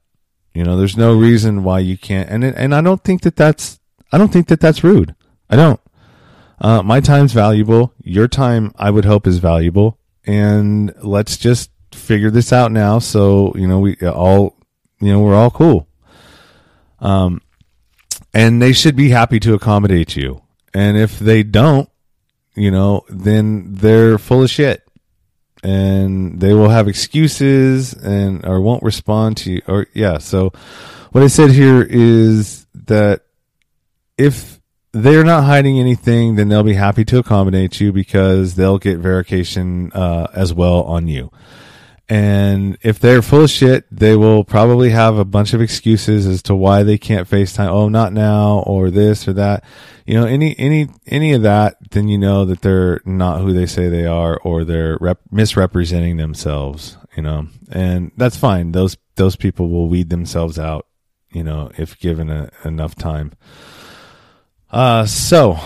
You 0.54 0.64
know, 0.64 0.78
there's 0.78 0.96
no 0.96 1.14
reason 1.14 1.62
why 1.62 1.80
you 1.80 1.98
can't, 1.98 2.28
and 2.30 2.42
and 2.42 2.74
I 2.74 2.80
don't 2.80 3.04
think 3.04 3.22
that 3.22 3.36
that's 3.36 3.78
I 4.12 4.18
don't 4.18 4.32
think 4.32 4.48
that 4.48 4.60
that's 4.60 4.82
rude. 4.82 5.14
I 5.50 5.56
don't. 5.56 5.80
Uh, 6.60 6.82
my 6.82 7.00
time's 7.00 7.32
valuable. 7.32 7.92
Your 8.02 8.28
time, 8.28 8.72
I 8.76 8.90
would 8.90 9.04
hope, 9.04 9.26
is 9.26 9.38
valuable. 9.38 9.98
And 10.26 10.94
let's 11.02 11.36
just 11.36 11.70
figure 11.92 12.30
this 12.30 12.52
out 12.52 12.72
now. 12.72 12.98
So 12.98 13.52
you 13.54 13.66
know, 13.66 13.80
we 13.80 13.96
all, 13.96 14.56
you 15.00 15.12
know, 15.12 15.20
we're 15.20 15.34
all 15.34 15.50
cool. 15.50 15.88
Um, 17.00 17.40
and 18.34 18.60
they 18.60 18.72
should 18.72 18.96
be 18.96 19.10
happy 19.10 19.40
to 19.40 19.54
accommodate 19.54 20.16
you. 20.16 20.42
And 20.74 20.96
if 20.96 21.18
they 21.18 21.42
don't, 21.42 21.88
you 22.54 22.70
know, 22.70 23.04
then 23.08 23.74
they're 23.74 24.18
full 24.18 24.42
of 24.42 24.50
shit. 24.50 24.84
And 25.62 26.40
they 26.40 26.54
will 26.54 26.68
have 26.68 26.86
excuses 26.86 27.92
and 27.92 28.44
or 28.46 28.60
won't 28.60 28.84
respond 28.84 29.38
to 29.38 29.52
you 29.52 29.62
or 29.66 29.86
yeah, 29.92 30.18
so 30.18 30.52
what 31.10 31.24
I 31.24 31.26
said 31.26 31.50
here 31.50 31.82
is 31.82 32.66
that 32.74 33.22
if 34.16 34.57
they're 35.02 35.24
not 35.24 35.44
hiding 35.44 35.78
anything, 35.78 36.36
then 36.36 36.48
they'll 36.48 36.62
be 36.62 36.74
happy 36.74 37.04
to 37.06 37.18
accommodate 37.18 37.80
you 37.80 37.92
because 37.92 38.54
they'll 38.54 38.78
get 38.78 38.98
verification 38.98 39.92
uh, 39.92 40.28
as 40.34 40.52
well 40.52 40.82
on 40.82 41.08
you. 41.08 41.30
And 42.10 42.78
if 42.80 42.98
they're 42.98 43.20
full 43.20 43.44
of 43.44 43.50
shit, 43.50 43.84
they 43.90 44.16
will 44.16 44.42
probably 44.42 44.90
have 44.90 45.18
a 45.18 45.26
bunch 45.26 45.52
of 45.52 45.60
excuses 45.60 46.26
as 46.26 46.42
to 46.44 46.54
why 46.54 46.82
they 46.82 46.96
can't 46.96 47.28
FaceTime. 47.28 47.68
Oh, 47.68 47.90
not 47.90 48.14
now, 48.14 48.60
or 48.60 48.90
this 48.90 49.28
or 49.28 49.34
that. 49.34 49.62
You 50.06 50.14
know, 50.14 50.24
any 50.24 50.58
any 50.58 50.88
any 51.06 51.34
of 51.34 51.42
that, 51.42 51.76
then 51.90 52.08
you 52.08 52.16
know 52.16 52.46
that 52.46 52.62
they're 52.62 53.02
not 53.04 53.42
who 53.42 53.52
they 53.52 53.66
say 53.66 53.90
they 53.90 54.06
are, 54.06 54.38
or 54.38 54.64
they're 54.64 54.96
rep- 55.02 55.20
misrepresenting 55.30 56.16
themselves. 56.16 56.96
You 57.14 57.22
know, 57.22 57.48
and 57.70 58.10
that's 58.16 58.38
fine. 58.38 58.72
Those 58.72 58.96
those 59.16 59.36
people 59.36 59.68
will 59.68 59.88
weed 59.88 60.08
themselves 60.08 60.58
out. 60.58 60.86
You 61.30 61.44
know, 61.44 61.70
if 61.76 61.98
given 61.98 62.30
a, 62.30 62.50
enough 62.64 62.94
time. 62.94 63.32
Uh, 64.70 65.06
so 65.06 65.58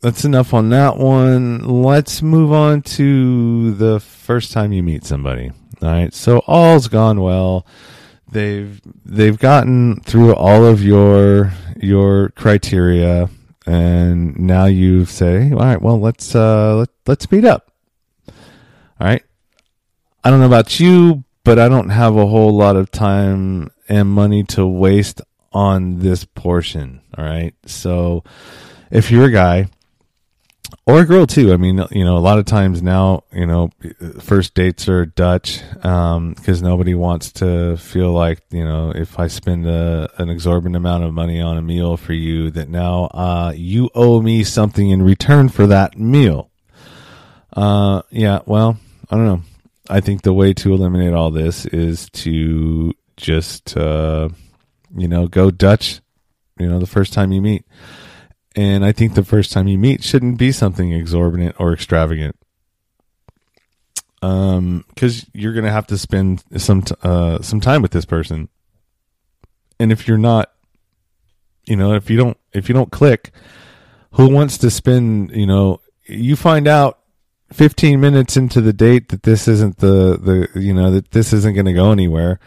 that's 0.00 0.24
enough 0.24 0.52
on 0.54 0.70
that 0.70 0.96
one. 0.96 1.60
Let's 1.60 2.22
move 2.22 2.52
on 2.52 2.82
to 2.82 3.72
the 3.74 4.00
first 4.00 4.52
time 4.52 4.72
you 4.72 4.82
meet 4.82 5.04
somebody. 5.04 5.52
All 5.82 5.88
right. 5.88 6.12
So 6.12 6.38
all's 6.46 6.88
gone 6.88 7.20
well. 7.20 7.66
They've 8.30 8.80
they've 9.04 9.38
gotten 9.38 10.00
through 10.00 10.34
all 10.34 10.64
of 10.64 10.84
your 10.84 11.52
your 11.76 12.28
criteria, 12.30 13.28
and 13.66 14.38
now 14.38 14.66
you 14.66 15.04
say, 15.04 15.50
all 15.52 15.58
right, 15.58 15.82
well 15.82 15.98
let's 15.98 16.34
uh 16.34 16.76
let 16.76 16.88
let's 17.06 17.30
meet 17.32 17.44
up. 17.44 17.72
All 18.28 18.34
right. 19.06 19.24
I 20.22 20.30
don't 20.30 20.40
know 20.40 20.46
about 20.46 20.78
you, 20.78 21.24
but 21.44 21.58
I 21.58 21.68
don't 21.68 21.88
have 21.88 22.16
a 22.16 22.26
whole 22.26 22.56
lot 22.56 22.76
of 22.76 22.90
time 22.90 23.70
and 23.88 24.08
money 24.08 24.44
to 24.44 24.66
waste 24.66 25.22
on 25.52 25.98
this 26.00 26.24
portion. 26.24 27.00
All 27.16 27.24
right. 27.24 27.54
So 27.66 28.24
if 28.90 29.10
you're 29.10 29.26
a 29.26 29.32
guy 29.32 29.68
or 30.86 31.00
a 31.00 31.06
girl 31.06 31.26
too. 31.26 31.52
I 31.52 31.56
mean, 31.56 31.84
you 31.90 32.04
know, 32.04 32.16
a 32.16 32.20
lot 32.20 32.38
of 32.38 32.44
times 32.44 32.82
now, 32.82 33.24
you 33.32 33.46
know, 33.46 33.70
first 34.20 34.54
dates 34.54 34.88
are 34.88 35.06
Dutch 35.06 35.60
because 35.74 36.62
um, 36.62 36.62
nobody 36.62 36.94
wants 36.94 37.32
to 37.32 37.76
feel 37.76 38.12
like, 38.12 38.42
you 38.50 38.64
know, 38.64 38.92
if 38.94 39.18
I 39.18 39.28
spend 39.28 39.66
a, 39.66 40.10
an 40.18 40.30
exorbitant 40.30 40.76
amount 40.76 41.04
of 41.04 41.12
money 41.12 41.40
on 41.40 41.56
a 41.56 41.62
meal 41.62 41.96
for 41.96 42.12
you, 42.12 42.50
that 42.52 42.68
now 42.68 43.04
uh, 43.04 43.52
you 43.54 43.90
owe 43.94 44.20
me 44.20 44.44
something 44.44 44.90
in 44.90 45.02
return 45.02 45.48
for 45.48 45.66
that 45.66 45.98
meal. 45.98 46.50
Uh, 47.52 48.02
yeah, 48.10 48.40
well, 48.46 48.78
I 49.10 49.16
don't 49.16 49.26
know. 49.26 49.42
I 49.88 50.00
think 50.00 50.22
the 50.22 50.32
way 50.32 50.54
to 50.54 50.72
eliminate 50.72 51.14
all 51.14 51.30
this 51.30 51.66
is 51.66 52.08
to 52.10 52.92
just, 53.16 53.76
uh, 53.76 54.28
you 54.96 55.08
know, 55.08 55.26
go 55.26 55.50
Dutch, 55.50 56.00
you 56.58 56.68
know, 56.68 56.78
the 56.78 56.86
first 56.86 57.12
time 57.12 57.32
you 57.32 57.40
meet. 57.40 57.64
And 58.56 58.84
I 58.84 58.92
think 58.92 59.14
the 59.14 59.24
first 59.24 59.52
time 59.52 59.68
you 59.68 59.78
meet 59.78 60.02
shouldn't 60.02 60.38
be 60.38 60.52
something 60.52 60.92
exorbitant 60.92 61.56
or 61.58 61.72
extravagant. 61.72 62.36
Um, 64.22 64.84
cause 64.96 65.24
you're 65.32 65.54
going 65.54 65.64
to 65.64 65.70
have 65.70 65.86
to 65.86 65.96
spend 65.96 66.44
some, 66.56 66.82
t- 66.82 66.94
uh, 67.02 67.40
some 67.40 67.60
time 67.60 67.80
with 67.80 67.92
this 67.92 68.04
person. 68.04 68.48
And 69.78 69.90
if 69.90 70.06
you're 70.06 70.18
not, 70.18 70.52
you 71.64 71.76
know, 71.76 71.94
if 71.94 72.10
you 72.10 72.16
don't, 72.18 72.36
if 72.52 72.68
you 72.68 72.74
don't 72.74 72.90
click, 72.90 73.30
who 74.12 74.28
wants 74.28 74.58
to 74.58 74.70
spend, 74.70 75.30
you 75.30 75.46
know, 75.46 75.80
you 76.04 76.36
find 76.36 76.66
out 76.66 76.98
15 77.52 78.00
minutes 78.00 78.36
into 78.36 78.60
the 78.60 78.72
date 78.72 79.08
that 79.08 79.22
this 79.22 79.48
isn't 79.48 79.78
the, 79.78 80.48
the, 80.52 80.60
you 80.60 80.74
know, 80.74 80.90
that 80.90 81.12
this 81.12 81.32
isn't 81.32 81.54
going 81.54 81.66
to 81.66 81.72
go 81.72 81.92
anywhere. 81.92 82.40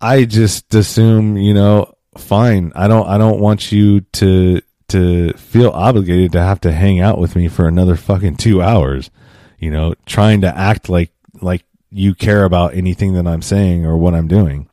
I 0.00 0.24
just 0.24 0.74
assume, 0.74 1.36
you 1.36 1.54
know, 1.54 1.94
fine. 2.16 2.72
I 2.74 2.88
don't 2.88 3.06
I 3.06 3.18
don't 3.18 3.40
want 3.40 3.72
you 3.72 4.00
to 4.00 4.60
to 4.88 5.32
feel 5.34 5.70
obligated 5.70 6.32
to 6.32 6.40
have 6.42 6.60
to 6.62 6.72
hang 6.72 7.00
out 7.00 7.18
with 7.18 7.36
me 7.36 7.48
for 7.48 7.68
another 7.68 7.94
fucking 7.96 8.36
2 8.36 8.62
hours. 8.62 9.10
You 9.58 9.70
know, 9.70 9.94
trying 10.06 10.40
to 10.42 10.56
act 10.56 10.88
like 10.88 11.12
like 11.40 11.64
you 11.90 12.14
care 12.14 12.44
about 12.44 12.74
anything 12.74 13.14
that 13.14 13.26
I'm 13.26 13.42
saying 13.42 13.86
or 13.86 13.96
what 13.96 14.14
I'm 14.14 14.28
doing. 14.28 14.68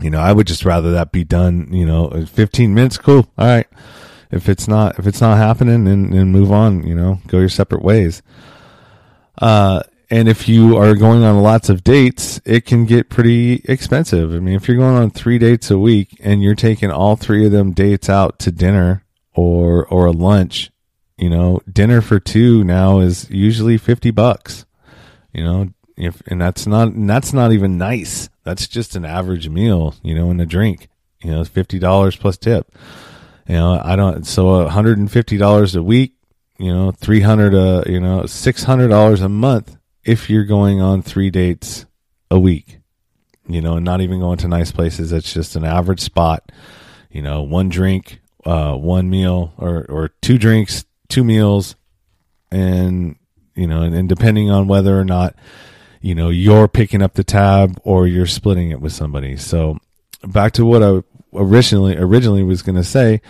You 0.00 0.10
know, 0.10 0.20
I 0.20 0.32
would 0.32 0.46
just 0.46 0.64
rather 0.64 0.92
that 0.92 1.12
be 1.12 1.24
done, 1.24 1.72
you 1.72 1.86
know, 1.86 2.26
15 2.26 2.74
minutes 2.74 2.98
cool. 2.98 3.28
All 3.38 3.46
right. 3.46 3.66
If 4.30 4.48
it's 4.48 4.66
not 4.66 4.98
if 4.98 5.06
it's 5.06 5.20
not 5.20 5.38
happening 5.38 5.84
then 5.84 6.10
then 6.10 6.32
move 6.32 6.50
on, 6.50 6.86
you 6.86 6.94
know, 6.94 7.20
go 7.28 7.38
your 7.38 7.48
separate 7.48 7.82
ways. 7.82 8.22
Uh 9.38 9.82
and 10.08 10.28
if 10.28 10.48
you 10.48 10.76
are 10.76 10.94
going 10.94 11.24
on 11.24 11.42
lots 11.42 11.68
of 11.68 11.82
dates, 11.82 12.40
it 12.44 12.64
can 12.64 12.84
get 12.84 13.08
pretty 13.08 13.62
expensive. 13.64 14.32
I 14.32 14.38
mean, 14.38 14.54
if 14.54 14.68
you're 14.68 14.76
going 14.76 14.96
on 14.96 15.10
three 15.10 15.38
dates 15.38 15.70
a 15.70 15.78
week 15.78 16.16
and 16.20 16.42
you're 16.42 16.54
taking 16.54 16.90
all 16.90 17.16
three 17.16 17.44
of 17.44 17.52
them 17.52 17.72
dates 17.72 18.08
out 18.08 18.38
to 18.40 18.52
dinner 18.52 19.04
or, 19.34 19.84
or 19.86 20.06
a 20.06 20.12
lunch, 20.12 20.70
you 21.18 21.28
know, 21.28 21.60
dinner 21.70 22.00
for 22.00 22.20
two 22.20 22.62
now 22.62 23.00
is 23.00 23.28
usually 23.30 23.78
50 23.78 24.12
bucks, 24.12 24.64
you 25.32 25.42
know, 25.42 25.70
if, 25.96 26.22
and 26.28 26.40
that's 26.40 26.66
not, 26.66 26.88
and 26.88 27.10
that's 27.10 27.32
not 27.32 27.52
even 27.52 27.76
nice. 27.76 28.28
That's 28.44 28.68
just 28.68 28.94
an 28.94 29.04
average 29.04 29.48
meal, 29.48 29.96
you 30.02 30.14
know, 30.14 30.30
and 30.30 30.40
a 30.40 30.46
drink, 30.46 30.88
you 31.20 31.32
know, 31.32 31.40
$50 31.40 32.20
plus 32.20 32.36
tip. 32.36 32.72
You 33.48 33.56
know, 33.56 33.80
I 33.82 33.96
don't, 33.96 34.24
so 34.24 34.44
$150 34.68 35.76
a 35.76 35.82
week, 35.82 36.14
you 36.58 36.72
know, 36.72 36.92
300, 36.92 37.54
uh, 37.54 37.82
you 37.86 37.98
know, 37.98 38.20
$600 38.20 39.22
a 39.22 39.28
month 39.28 39.76
if 40.06 40.30
you're 40.30 40.44
going 40.44 40.80
on 40.80 41.02
three 41.02 41.30
dates 41.30 41.84
a 42.30 42.38
week, 42.38 42.78
you 43.48 43.60
know, 43.60 43.76
and 43.76 43.84
not 43.84 44.00
even 44.00 44.20
going 44.20 44.38
to 44.38 44.48
nice 44.48 44.70
places. 44.70 45.12
It's 45.12 45.34
just 45.34 45.56
an 45.56 45.64
average 45.64 46.00
spot, 46.00 46.52
you 47.10 47.22
know, 47.22 47.42
one 47.42 47.68
drink, 47.68 48.20
uh, 48.44 48.74
one 48.74 49.10
meal 49.10 49.52
or, 49.58 49.84
or 49.88 50.10
two 50.22 50.38
drinks, 50.38 50.84
two 51.08 51.24
meals. 51.24 51.74
And, 52.52 53.16
you 53.56 53.66
know, 53.66 53.82
and, 53.82 53.94
and 53.94 54.08
depending 54.08 54.48
on 54.48 54.68
whether 54.68 54.98
or 54.98 55.04
not, 55.04 55.34
you 56.00 56.14
know, 56.14 56.30
you're 56.30 56.68
picking 56.68 57.02
up 57.02 57.14
the 57.14 57.24
tab 57.24 57.80
or 57.82 58.06
you're 58.06 58.26
splitting 58.26 58.70
it 58.70 58.80
with 58.80 58.92
somebody. 58.92 59.36
So 59.36 59.78
back 60.24 60.52
to 60.52 60.64
what 60.64 60.84
I 60.84 61.02
originally, 61.34 61.96
originally 61.96 62.44
was 62.44 62.62
going 62.62 62.76
to 62.76 62.84
say 62.84 63.20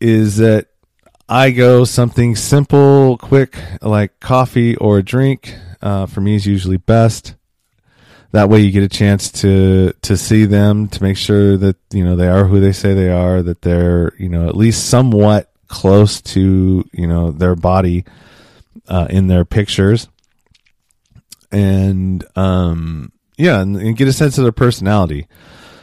is 0.00 0.36
that 0.36 0.68
I 1.28 1.50
go 1.50 1.84
something 1.84 2.36
simple, 2.36 3.18
quick, 3.18 3.58
like 3.80 4.20
coffee 4.20 4.76
or 4.76 4.98
a 4.98 5.02
drink 5.02 5.56
uh, 5.82 6.06
for 6.06 6.20
me 6.20 6.34
is 6.34 6.46
usually 6.46 6.76
best. 6.76 7.34
That 8.32 8.48
way, 8.48 8.60
you 8.60 8.70
get 8.70 8.82
a 8.82 8.88
chance 8.88 9.30
to 9.42 9.92
to 10.02 10.16
see 10.16 10.46
them 10.46 10.88
to 10.88 11.02
make 11.02 11.18
sure 11.18 11.56
that 11.58 11.76
you 11.92 12.02
know 12.02 12.16
they 12.16 12.28
are 12.28 12.44
who 12.44 12.60
they 12.60 12.72
say 12.72 12.94
they 12.94 13.10
are. 13.10 13.42
That 13.42 13.60
they're 13.62 14.14
you 14.18 14.28
know 14.28 14.48
at 14.48 14.56
least 14.56 14.88
somewhat 14.88 15.50
close 15.68 16.22
to 16.22 16.84
you 16.92 17.06
know 17.06 17.30
their 17.30 17.54
body 17.54 18.04
uh, 18.88 19.06
in 19.10 19.26
their 19.26 19.44
pictures, 19.44 20.08
and 21.50 22.24
um, 22.34 23.12
yeah, 23.36 23.60
and, 23.60 23.76
and 23.76 23.96
get 23.96 24.08
a 24.08 24.12
sense 24.14 24.38
of 24.38 24.44
their 24.44 24.52
personality. 24.52 25.26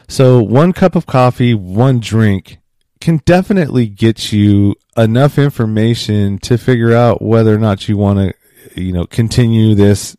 So 0.08 0.42
one 0.42 0.74
cup 0.74 0.96
of 0.96 1.06
coffee, 1.06 1.54
one 1.54 2.00
drink 2.00 2.58
can 3.00 3.18
definitely 3.26 3.88
get 3.88 4.32
you 4.32 4.76
enough 4.98 5.38
information 5.38 6.38
to 6.40 6.58
figure 6.58 6.94
out 6.94 7.22
whether 7.22 7.54
or 7.54 7.60
not 7.60 7.88
you 7.88 7.96
want 7.96 8.20
to 8.20 8.34
you 8.80 8.92
know 8.92 9.06
continue 9.06 9.76
this 9.76 10.16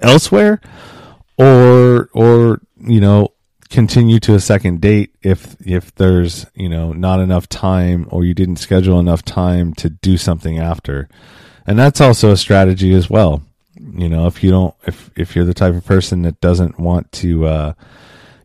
elsewhere 0.00 0.60
or 1.38 2.08
or 2.12 2.60
you 2.80 3.00
know 3.00 3.28
continue 3.70 4.20
to 4.20 4.34
a 4.34 4.40
second 4.40 4.80
date 4.80 5.14
if 5.22 5.56
if 5.66 5.94
there's 5.96 6.46
you 6.54 6.68
know 6.68 6.92
not 6.92 7.20
enough 7.20 7.48
time 7.48 8.06
or 8.10 8.24
you 8.24 8.34
didn't 8.34 8.56
schedule 8.56 9.00
enough 9.00 9.24
time 9.24 9.72
to 9.74 9.88
do 9.88 10.16
something 10.16 10.58
after 10.58 11.08
and 11.66 11.78
that's 11.78 12.00
also 12.00 12.30
a 12.30 12.36
strategy 12.36 12.94
as 12.94 13.10
well 13.10 13.42
you 13.76 14.08
know 14.08 14.26
if 14.26 14.44
you 14.44 14.50
don't 14.50 14.74
if 14.86 15.10
if 15.16 15.34
you're 15.34 15.44
the 15.44 15.54
type 15.54 15.74
of 15.74 15.84
person 15.84 16.22
that 16.22 16.40
doesn't 16.40 16.78
want 16.78 17.10
to 17.10 17.46
uh 17.46 17.72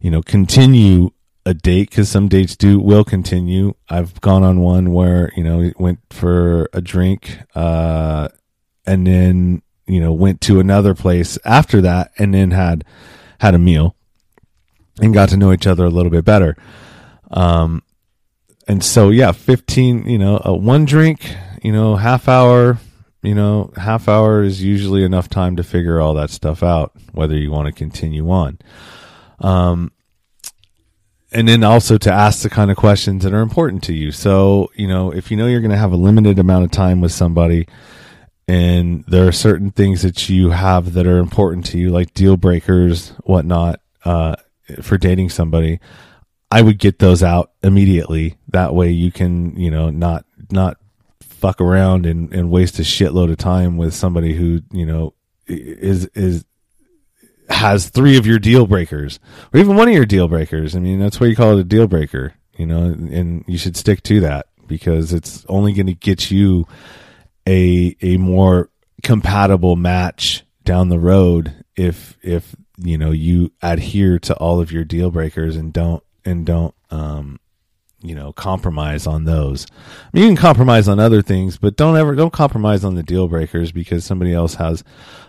you 0.01 0.09
know 0.09 0.21
continue 0.21 1.11
a 1.45 1.53
date 1.53 1.89
because 1.89 2.09
some 2.09 2.27
dates 2.27 2.55
do 2.55 2.79
will 2.79 3.03
continue. 3.03 3.73
I've 3.89 4.21
gone 4.21 4.43
on 4.43 4.61
one 4.61 4.93
where 4.93 5.31
you 5.35 5.43
know 5.43 5.57
we 5.57 5.73
went 5.77 5.99
for 6.11 6.69
a 6.73 6.81
drink, 6.81 7.39
uh, 7.55 8.29
and 8.89 9.05
then 9.05 9.61
you 9.85 9.99
know 9.99 10.11
went 10.11 10.41
to 10.41 10.59
another 10.59 10.95
place 10.95 11.37
after 11.45 11.79
that, 11.81 12.11
and 12.17 12.33
then 12.33 12.51
had 12.51 12.83
had 13.39 13.53
a 13.53 13.59
meal 13.59 13.95
and 14.99 15.13
got 15.13 15.29
to 15.29 15.37
know 15.37 15.53
each 15.53 15.67
other 15.67 15.85
a 15.85 15.89
little 15.89 16.11
bit 16.11 16.25
better. 16.25 16.57
Um, 17.29 17.83
and 18.67 18.83
so 18.83 19.09
yeah, 19.09 19.31
fifteen, 19.31 20.09
you 20.09 20.17
know, 20.17 20.41
uh, 20.43 20.53
one 20.53 20.85
drink, 20.85 21.35
you 21.61 21.71
know, 21.71 21.95
half 21.95 22.27
hour, 22.27 22.79
you 23.21 23.35
know, 23.35 23.71
half 23.77 24.09
hour 24.09 24.41
is 24.41 24.63
usually 24.63 25.03
enough 25.03 25.29
time 25.29 25.55
to 25.57 25.63
figure 25.63 26.01
all 26.01 26.15
that 26.15 26.31
stuff 26.31 26.63
out, 26.63 26.91
whether 27.11 27.37
you 27.37 27.51
want 27.51 27.67
to 27.67 27.71
continue 27.71 28.29
on. 28.31 28.57
Um, 29.39 29.91
and 31.31 31.47
then 31.47 31.63
also 31.63 31.99
to 31.99 32.11
ask 32.11 32.41
the 32.41 32.49
kind 32.49 32.71
of 32.71 32.77
questions 32.77 33.23
that 33.23 33.35
are 33.35 33.41
important 33.41 33.83
to 33.83 33.93
you. 33.93 34.11
So, 34.11 34.71
you 34.73 34.87
know, 34.87 35.11
if 35.11 35.29
you 35.29 35.37
know 35.37 35.45
you're 35.45 35.61
going 35.61 35.71
to 35.71 35.77
have 35.77 35.93
a 35.93 35.97
limited 35.97 36.39
amount 36.39 36.65
of 36.65 36.71
time 36.71 37.01
with 37.01 37.11
somebody 37.11 37.67
and 38.49 39.03
there 39.07 39.27
are 39.27 39.31
certain 39.31 39.69
things 39.69 40.01
that 40.01 40.27
you 40.27 40.49
have 40.49 40.93
that 40.93 41.05
are 41.05 41.19
important 41.19 41.67
to 41.67 41.77
you, 41.77 41.91
like 41.91 42.15
deal 42.15 42.35
breakers, 42.35 43.09
whatnot, 43.23 43.79
uh, 44.03 44.37
for 44.81 44.97
dating 44.97 45.29
somebody, 45.29 45.79
I 46.49 46.63
would 46.63 46.79
get 46.79 46.97
those 46.97 47.21
out 47.21 47.51
immediately. 47.61 48.39
That 48.47 48.73
way 48.73 48.89
you 48.89 49.11
can, 49.11 49.55
you 49.55 49.69
know, 49.69 49.91
not, 49.91 50.25
not 50.49 50.77
fuck 51.21 51.61
around 51.61 52.07
and, 52.07 52.33
and 52.33 52.49
waste 52.49 52.79
a 52.79 52.81
shitload 52.81 53.31
of 53.31 53.37
time 53.37 53.77
with 53.77 53.93
somebody 53.93 54.33
who, 54.33 54.63
you 54.71 54.87
know, 54.87 55.13
is, 55.45 56.05
is, 56.15 56.43
has 57.49 57.89
three 57.89 58.17
of 58.17 58.25
your 58.25 58.39
deal 58.39 58.65
breakers 58.65 59.19
or 59.53 59.59
even 59.59 59.75
one 59.75 59.87
of 59.87 59.93
your 59.93 60.07
deal 60.07 60.27
breakers. 60.27 60.75
I 60.75 60.79
mean, 60.79 60.99
that's 60.99 61.19
why 61.19 61.27
you 61.27 61.35
call 61.35 61.55
it 61.55 61.61
a 61.61 61.63
deal 61.63 61.85
breaker, 61.85 62.33
you 62.57 62.65
know, 62.65 62.81
and 62.81 63.43
you 63.45 63.59
should 63.59 63.77
stick 63.77 64.01
to 64.03 64.21
that 64.21 64.47
because 64.65 65.13
it's 65.13 65.45
only 65.47 65.71
going 65.73 65.85
to 65.85 65.93
get 65.93 66.31
you 66.31 66.65
a, 67.49 67.95
a 68.01 68.17
more 68.17 68.69
compatible 69.01 69.75
match 69.75 70.43
down 70.63 70.89
the 70.89 70.99
road 70.99 71.63
if, 71.75 72.17
if, 72.21 72.55
you 72.77 72.97
know, 72.97 73.11
you 73.11 73.51
adhere 73.61 74.19
to 74.19 74.35
all 74.35 74.61
of 74.61 74.71
your 74.71 74.83
deal 74.83 75.09
breakers 75.09 75.55
and 75.55 75.73
don't, 75.73 76.03
and 76.23 76.45
don't, 76.45 76.75
um, 76.91 77.39
you 78.01 78.15
know, 78.15 78.31
compromise 78.31 79.05
on 79.05 79.25
those. 79.25 79.65
I 79.71 80.09
mean, 80.13 80.23
you 80.23 80.29
can 80.29 80.37
compromise 80.37 80.87
on 80.87 80.99
other 80.99 81.21
things, 81.21 81.57
but 81.57 81.75
don't 81.75 81.97
ever 81.97 82.15
don't 82.15 82.31
compromise 82.31 82.85
on 82.85 82.95
the 82.95 83.03
deal 83.03 83.27
breakers 83.27 83.71
because 83.71 84.05
somebody 84.05 84.33
else 84.33 84.55
has. 84.55 84.83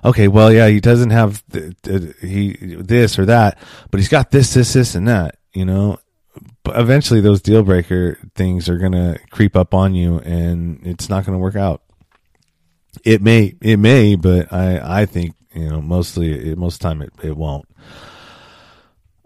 Okay, 0.04 0.28
well, 0.28 0.52
yeah, 0.52 0.68
he 0.68 0.80
doesn't 0.80 1.10
have 1.10 1.42
the, 1.48 1.74
the, 1.82 2.14
he 2.20 2.52
this 2.76 3.18
or 3.18 3.24
that, 3.26 3.58
but 3.90 3.98
he's 3.98 4.08
got 4.08 4.30
this, 4.30 4.54
this, 4.54 4.72
this, 4.72 4.94
and 4.94 5.08
that. 5.08 5.36
You 5.52 5.64
know, 5.64 5.98
but 6.62 6.78
eventually 6.78 7.20
those 7.20 7.42
deal 7.42 7.64
breaker 7.64 8.18
things 8.36 8.68
are 8.68 8.78
gonna 8.78 9.18
creep 9.30 9.56
up 9.56 9.74
on 9.74 9.94
you, 9.94 10.20
and 10.20 10.86
it's 10.86 11.08
not 11.08 11.26
gonna 11.26 11.38
work 11.38 11.56
out. 11.56 11.82
It 13.04 13.22
may, 13.22 13.54
it 13.60 13.78
may, 13.78 14.16
but 14.16 14.52
I, 14.52 15.02
I 15.02 15.06
think 15.06 15.34
you 15.54 15.68
know, 15.68 15.80
mostly, 15.80 16.54
most 16.54 16.80
time 16.80 17.02
it, 17.02 17.12
it 17.22 17.36
won't. 17.36 17.68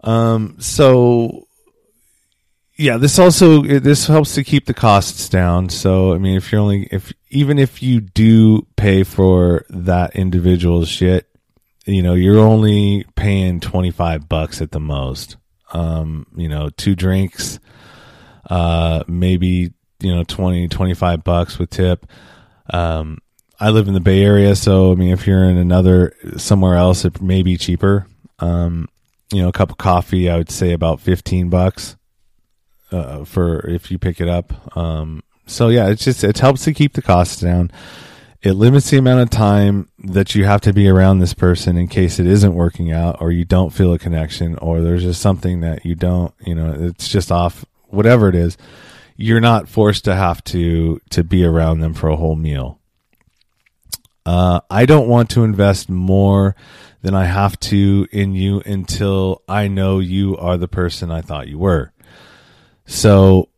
Um, 0.03 0.57
so 0.59 1.47
yeah, 2.77 2.97
this 2.97 3.17
also 3.19 3.61
this 3.61 4.07
helps 4.07 4.35
to 4.35 4.43
keep 4.43 4.65
the 4.65 4.73
costs 4.73 5.29
down. 5.29 5.69
So 5.69 6.13
I 6.13 6.17
mean, 6.17 6.35
if 6.35 6.51
you're 6.51 6.61
only 6.61 6.87
if 6.91 7.13
even 7.29 7.57
if 7.57 7.81
you 7.81 8.01
do 8.01 8.67
pay 8.75 9.03
for 9.03 9.65
that 9.69 10.15
individual's 10.15 10.89
shit, 10.89 11.27
you 11.85 12.03
know, 12.03 12.13
you're 12.13 12.39
only 12.39 13.05
paying 13.15 13.59
twenty 13.59 13.91
five 13.91 14.27
bucks 14.27 14.61
at 14.61 14.71
the 14.71 14.79
most. 14.79 15.37
Um, 15.73 16.27
you 16.35 16.47
know, 16.47 16.69
two 16.69 16.95
drinks, 16.95 17.59
uh, 18.49 19.03
maybe 19.07 19.73
you 19.99 20.15
know 20.15 20.23
20, 20.23 20.67
25 20.67 21.23
bucks 21.23 21.57
with 21.57 21.69
tip. 21.69 22.05
Um, 22.71 23.17
I 23.59 23.69
live 23.69 23.87
in 23.87 23.93
the 23.93 23.99
Bay 23.99 24.23
Area, 24.23 24.55
so 24.55 24.91
I 24.91 24.95
mean, 24.95 25.11
if 25.11 25.25
you're 25.25 25.43
in 25.43 25.57
another 25.57 26.13
somewhere 26.37 26.75
else, 26.75 27.05
it 27.05 27.21
may 27.21 27.41
be 27.41 27.57
cheaper. 27.57 28.07
Um, 28.39 28.89
you 29.31 29.41
know, 29.41 29.49
a 29.49 29.53
cup 29.53 29.71
of 29.71 29.77
coffee, 29.77 30.29
I 30.29 30.37
would 30.37 30.51
say 30.51 30.73
about 30.73 30.99
fifteen 30.99 31.49
bucks 31.49 31.95
uh, 32.91 33.23
for 33.23 33.67
if 33.67 33.91
you 33.91 33.97
pick 33.97 34.19
it 34.19 34.27
up. 34.27 34.75
Um, 34.77 35.23
so 35.45 35.69
yeah, 35.69 35.87
it's 35.87 36.03
just 36.03 36.23
it 36.23 36.39
helps 36.39 36.63
to 36.65 36.73
keep 36.73 36.93
the 36.93 37.01
costs 37.01 37.39
down. 37.39 37.71
It 38.41 38.53
limits 38.53 38.91
the 38.91 38.97
amount 38.97 39.21
of 39.21 39.29
time 39.31 39.89
that 40.03 40.35
you 40.35 40.45
have 40.45 40.61
to 40.61 40.73
be 40.73 40.87
around 40.87 41.17
this 41.17 41.33
person 41.33 41.77
in 41.77 41.87
case 41.87 42.19
it 42.19 42.27
isn't 42.27 42.53
working 42.53 42.91
out, 42.91 43.19
or 43.19 43.31
you 43.31 43.43
don't 43.43 43.73
feel 43.73 43.93
a 43.93 43.97
connection, 43.97 44.55
or 44.57 44.81
there's 44.81 45.01
just 45.01 45.21
something 45.21 45.61
that 45.61 45.83
you 45.83 45.95
don't, 45.95 46.31
you 46.45 46.53
know, 46.53 46.75
it's 46.77 47.07
just 47.07 47.31
off. 47.31 47.65
Whatever 47.87 48.27
it 48.29 48.35
is, 48.35 48.57
you're 49.15 49.39
not 49.39 49.69
forced 49.69 50.03
to 50.05 50.15
have 50.15 50.43
to 50.45 50.99
to 51.11 51.23
be 51.23 51.45
around 51.45 51.79
them 51.79 51.93
for 51.93 52.09
a 52.09 52.17
whole 52.17 52.35
meal. 52.35 52.79
Uh, 54.25 54.61
I 54.69 54.85
don't 54.85 55.07
want 55.07 55.29
to 55.31 55.43
invest 55.43 55.89
more 55.89 56.55
than 57.01 57.13
I 57.13 57.25
have 57.25 57.59
to 57.59 58.07
in 58.11 58.33
you 58.33 58.61
until 58.65 59.43
I 59.47 59.67
know 59.67 59.99
you 59.99 60.35
are 60.37 60.57
the 60.57 60.67
person 60.67 61.11
I 61.11 61.21
thought 61.21 61.47
you 61.47 61.59
were. 61.59 61.93
So, 62.87 63.49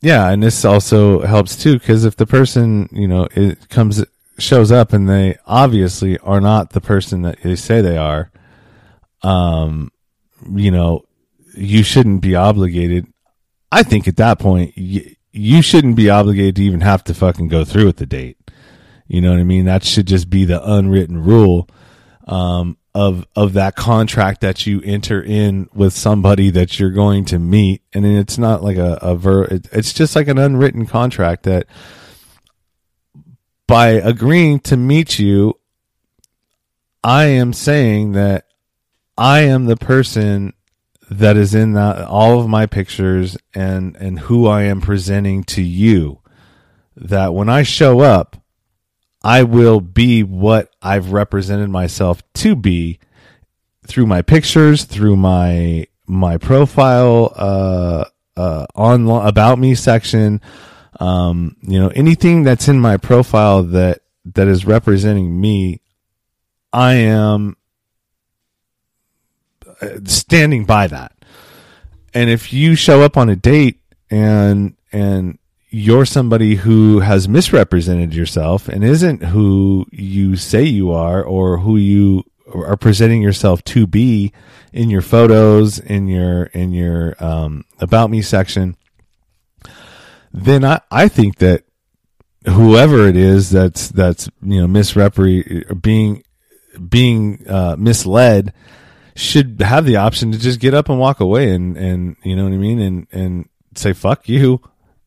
yeah, 0.00 0.30
and 0.30 0.42
this 0.42 0.64
also 0.64 1.20
helps 1.20 1.56
too 1.56 1.78
because 1.78 2.06
if 2.06 2.16
the 2.16 2.26
person 2.26 2.88
you 2.92 3.06
know 3.06 3.28
it 3.32 3.68
comes 3.68 4.02
shows 4.38 4.72
up 4.72 4.94
and 4.94 5.08
they 5.08 5.36
obviously 5.46 6.16
are 6.18 6.40
not 6.40 6.70
the 6.70 6.80
person 6.80 7.22
that 7.22 7.42
they 7.42 7.56
say 7.56 7.82
they 7.82 7.98
are, 7.98 8.30
um, 9.22 9.92
you 10.50 10.70
know, 10.70 11.04
you 11.54 11.82
shouldn't 11.82 12.22
be 12.22 12.34
obligated. 12.34 13.06
I 13.70 13.82
think 13.82 14.08
at 14.08 14.16
that 14.16 14.38
point 14.38 14.76
you, 14.76 15.14
you 15.32 15.62
shouldn't 15.62 15.96
be 15.96 16.10
obligated 16.10 16.56
to 16.56 16.62
even 16.62 16.80
have 16.80 17.04
to 17.04 17.14
fucking 17.14 17.48
go 17.48 17.64
through 17.64 17.86
with 17.86 17.98
the 17.98 18.06
date. 18.06 18.38
You 19.10 19.20
know 19.20 19.30
what 19.30 19.40
I 19.40 19.44
mean? 19.44 19.64
That 19.64 19.82
should 19.82 20.06
just 20.06 20.30
be 20.30 20.44
the 20.44 20.62
unwritten 20.62 21.24
rule. 21.24 21.68
Um, 22.28 22.76
of 22.94 23.26
of 23.36 23.52
that 23.52 23.76
contract 23.76 24.40
that 24.40 24.66
you 24.66 24.80
enter 24.84 25.22
in 25.22 25.68
with 25.72 25.92
somebody 25.92 26.50
that 26.50 26.78
you're 26.78 26.90
going 26.90 27.24
to 27.24 27.38
meet 27.38 27.82
and 27.92 28.04
it's 28.04 28.36
not 28.36 28.64
like 28.64 28.76
a, 28.76 28.98
a 29.00 29.14
ver 29.14 29.44
it, 29.44 29.68
it's 29.72 29.92
just 29.92 30.16
like 30.16 30.26
an 30.26 30.38
unwritten 30.38 30.86
contract 30.86 31.44
that 31.44 31.66
by 33.68 33.88
agreeing 33.88 34.58
to 34.58 34.76
meet 34.76 35.20
you 35.20 35.56
i 37.04 37.24
am 37.26 37.52
saying 37.52 38.10
that 38.10 38.46
i 39.16 39.40
am 39.40 39.66
the 39.66 39.76
person 39.76 40.52
that 41.08 41.36
is 41.36 41.54
in 41.54 41.74
that 41.74 42.04
all 42.06 42.40
of 42.40 42.48
my 42.48 42.66
pictures 42.66 43.36
and 43.54 43.94
and 43.96 44.18
who 44.18 44.48
i 44.48 44.62
am 44.62 44.80
presenting 44.80 45.44
to 45.44 45.62
you 45.62 46.18
that 46.96 47.32
when 47.32 47.48
i 47.48 47.62
show 47.62 48.00
up 48.00 48.39
I 49.22 49.42
will 49.42 49.80
be 49.80 50.22
what 50.22 50.70
I've 50.80 51.12
represented 51.12 51.68
myself 51.68 52.22
to 52.34 52.56
be 52.56 52.98
through 53.86 54.06
my 54.06 54.22
pictures, 54.22 54.84
through 54.84 55.16
my 55.16 55.86
my 56.06 56.38
profile, 56.38 57.32
uh, 57.36 58.04
uh, 58.36 58.66
on 58.74 59.08
about 59.08 59.58
me 59.58 59.74
section. 59.74 60.40
Um, 60.98 61.56
you 61.62 61.78
know, 61.80 61.88
anything 61.88 62.42
that's 62.42 62.68
in 62.68 62.78
my 62.80 62.96
profile 62.96 63.62
that 63.64 64.00
that 64.24 64.48
is 64.48 64.64
representing 64.64 65.40
me, 65.40 65.80
I 66.72 66.94
am 66.94 67.56
uh, 69.80 69.88
standing 70.04 70.64
by 70.64 70.86
that. 70.86 71.12
And 72.12 72.28
if 72.28 72.52
you 72.52 72.74
show 72.74 73.02
up 73.02 73.16
on 73.16 73.28
a 73.28 73.36
date 73.36 73.80
and 74.10 74.76
and 74.92 75.38
you're 75.70 76.04
somebody 76.04 76.56
who 76.56 77.00
has 77.00 77.28
misrepresented 77.28 78.14
yourself 78.14 78.68
and 78.68 78.84
isn't 78.84 79.22
who 79.24 79.86
you 79.90 80.36
say 80.36 80.62
you 80.64 80.90
are 80.90 81.22
or 81.22 81.58
who 81.58 81.76
you 81.76 82.24
are 82.52 82.76
presenting 82.76 83.22
yourself 83.22 83.62
to 83.62 83.86
be 83.86 84.32
in 84.72 84.90
your 84.90 85.02
photos 85.02 85.78
in 85.78 86.08
your 86.08 86.44
in 86.46 86.72
your 86.72 87.14
um, 87.22 87.64
about 87.78 88.10
me 88.10 88.20
section 88.20 88.76
then 90.32 90.64
I, 90.64 90.80
I 90.90 91.08
think 91.08 91.36
that 91.36 91.64
whoever 92.46 93.06
it 93.06 93.16
is 93.16 93.50
that's 93.50 93.88
that's 93.88 94.28
you 94.42 94.60
know 94.60 94.66
misrepre 94.66 95.80
being 95.80 96.24
being 96.88 97.46
uh, 97.48 97.76
misled 97.78 98.52
should 99.14 99.60
have 99.60 99.84
the 99.84 99.96
option 99.96 100.32
to 100.32 100.38
just 100.38 100.60
get 100.60 100.74
up 100.74 100.88
and 100.88 100.98
walk 100.98 101.20
away 101.20 101.52
and 101.52 101.76
and 101.76 102.16
you 102.22 102.36
know 102.36 102.44
what 102.44 102.52
I 102.52 102.56
mean? 102.56 102.78
And 102.80 103.06
and 103.12 103.48
say 103.74 103.92
fuck 103.92 104.28
you 104.28 104.60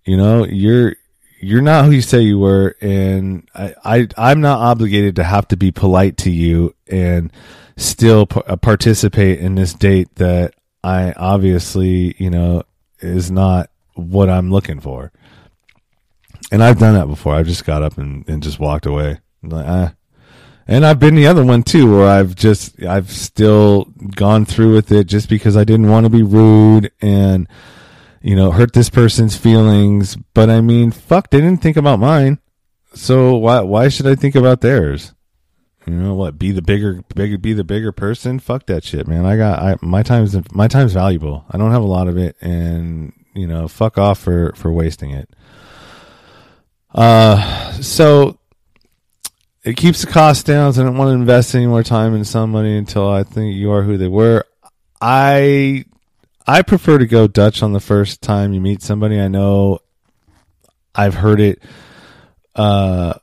you 0.06 0.18
know, 0.18 0.46
you're 0.46 0.96
you're 1.40 1.62
not 1.62 1.86
who 1.86 1.92
you 1.92 2.02
say 2.02 2.22
you 2.22 2.40
were, 2.40 2.76
and 2.82 3.48
I, 3.54 3.76
I 3.84 4.08
I'm 4.18 4.42
not 4.42 4.60
obligated 4.60 5.16
to 5.18 5.24
have 5.24 5.48
to 5.50 5.58
be 5.58 5.72
polite 5.72 6.18
to 6.18 6.32
you 6.32 6.76
and 6.88 7.32
still 7.76 8.26
p- 8.26 8.42
uh, 8.48 8.56
participate 8.56 9.40
in 9.40 9.56
this 9.56 9.74
date 9.74 10.16
that 10.16 10.54
I 10.84 11.14
obviously 11.14 12.16
you 12.18 12.30
know 12.30 12.64
is 13.00 13.30
not 13.32 13.70
what 13.96 14.30
I'm 14.30 14.52
looking 14.52 14.80
for. 14.80 15.12
And 16.52 16.64
I've 16.64 16.80
done 16.80 16.94
that 16.96 17.08
before. 17.08 17.34
I've 17.36 17.48
just 17.48 17.66
got 17.66 17.84
up 17.84 17.98
and, 17.98 18.28
and 18.28 18.44
just 18.44 18.60
walked 18.60 18.86
away. 18.86 19.20
Like, 19.42 19.66
ah, 19.68 19.94
And 20.68 20.86
I've 20.86 21.00
been 21.00 21.16
the 21.16 21.28
other 21.28 21.44
one 21.44 21.64
too, 21.64 21.92
where 21.92 22.08
I've 22.08 22.36
just, 22.36 22.82
I've 22.84 23.10
still 23.10 23.86
gone 24.16 24.46
through 24.46 24.74
with 24.74 24.92
it 24.92 25.08
just 25.08 25.30
because 25.30 25.58
I 25.58 25.64
didn't 25.64 25.90
want 25.90 26.06
to 26.06 26.10
be 26.10 26.24
rude 26.24 26.92
and, 27.02 27.48
you 28.24 28.36
know, 28.38 28.52
hurt 28.52 28.74
this 28.74 28.90
person's 28.90 29.36
feelings. 29.36 30.16
But 30.34 30.50
I 30.50 30.62
mean, 30.62 30.90
fuck, 30.90 31.30
they 31.30 31.42
didn't 31.42 31.62
think 31.62 31.78
about 31.78 32.00
mine. 32.00 32.40
So 32.96 33.36
why, 33.36 33.62
why 33.62 33.90
should 33.90 34.08
I 34.08 34.16
think 34.16 34.34
about 34.34 34.62
theirs? 34.62 35.14
You 35.86 35.94
know 35.94 36.16
what? 36.16 36.40
Be 36.40 36.52
the 36.52 36.62
bigger, 36.62 37.04
bigger, 37.14 37.38
be 37.38 37.52
the 37.52 37.66
bigger 37.66 37.92
person. 37.92 38.40
Fuck 38.40 38.68
that 38.68 38.86
shit, 38.86 39.08
man. 39.08 39.26
I 39.26 39.36
got, 39.36 39.60
I, 39.60 39.76
my 39.82 40.02
time's, 40.02 40.38
my 40.54 40.70
time's 40.70 40.94
valuable. 40.94 41.44
I 41.52 41.58
don't 41.58 41.72
have 41.72 41.82
a 41.82 41.86
lot 41.88 42.08
of 42.08 42.18
it 42.18 42.38
and, 42.40 43.12
you 43.36 43.46
know, 43.46 43.68
fuck 43.68 43.98
off 43.98 44.20
for, 44.20 44.54
for 44.56 44.72
wasting 44.72 45.12
it. 45.12 45.30
Uh, 46.96 47.74
so 47.74 48.38
it 49.66 49.76
keeps 49.76 50.02
the 50.02 50.08
cost 50.08 50.46
down. 50.46 50.72
So 50.72 50.82
I 50.82 50.86
don't 50.86 50.98
want 50.98 51.10
to 51.10 51.16
invest 51.16 51.54
any 51.56 51.68
more 51.68 51.84
time 51.84 52.16
in 52.16 52.24
somebody 52.24 52.78
until 52.78 53.10
I 53.10 53.24
think 53.24 53.56
you 53.56 53.72
are 53.72 53.82
who 53.82 53.98
they 53.98 54.08
were. 54.08 54.46
I 55.02 55.84
I 56.46 56.62
prefer 56.62 56.98
to 56.98 57.06
go 57.06 57.28
Dutch 57.28 57.64
on 57.64 57.74
the 57.74 57.80
first 57.80 58.22
time 58.22 58.54
you 58.54 58.62
meet 58.62 58.82
somebody. 58.82 59.20
I 59.20 59.28
know 59.28 59.80
I've 60.94 61.16
heard 61.16 61.40
it 61.40 61.64
uh, 62.56 63.14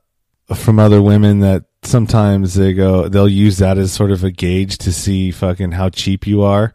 from 0.54 0.78
other 0.78 1.02
women 1.02 1.40
that 1.40 1.64
sometimes 1.82 2.54
they 2.54 2.72
go 2.72 3.08
they'll 3.08 3.28
use 3.28 3.58
that 3.58 3.78
as 3.78 3.92
sort 3.92 4.10
of 4.10 4.24
a 4.24 4.30
gauge 4.30 4.78
to 4.78 4.92
see 4.92 5.30
fucking 5.30 5.72
how 5.72 5.88
cheap 5.88 6.26
you 6.26 6.42
are, 6.42 6.74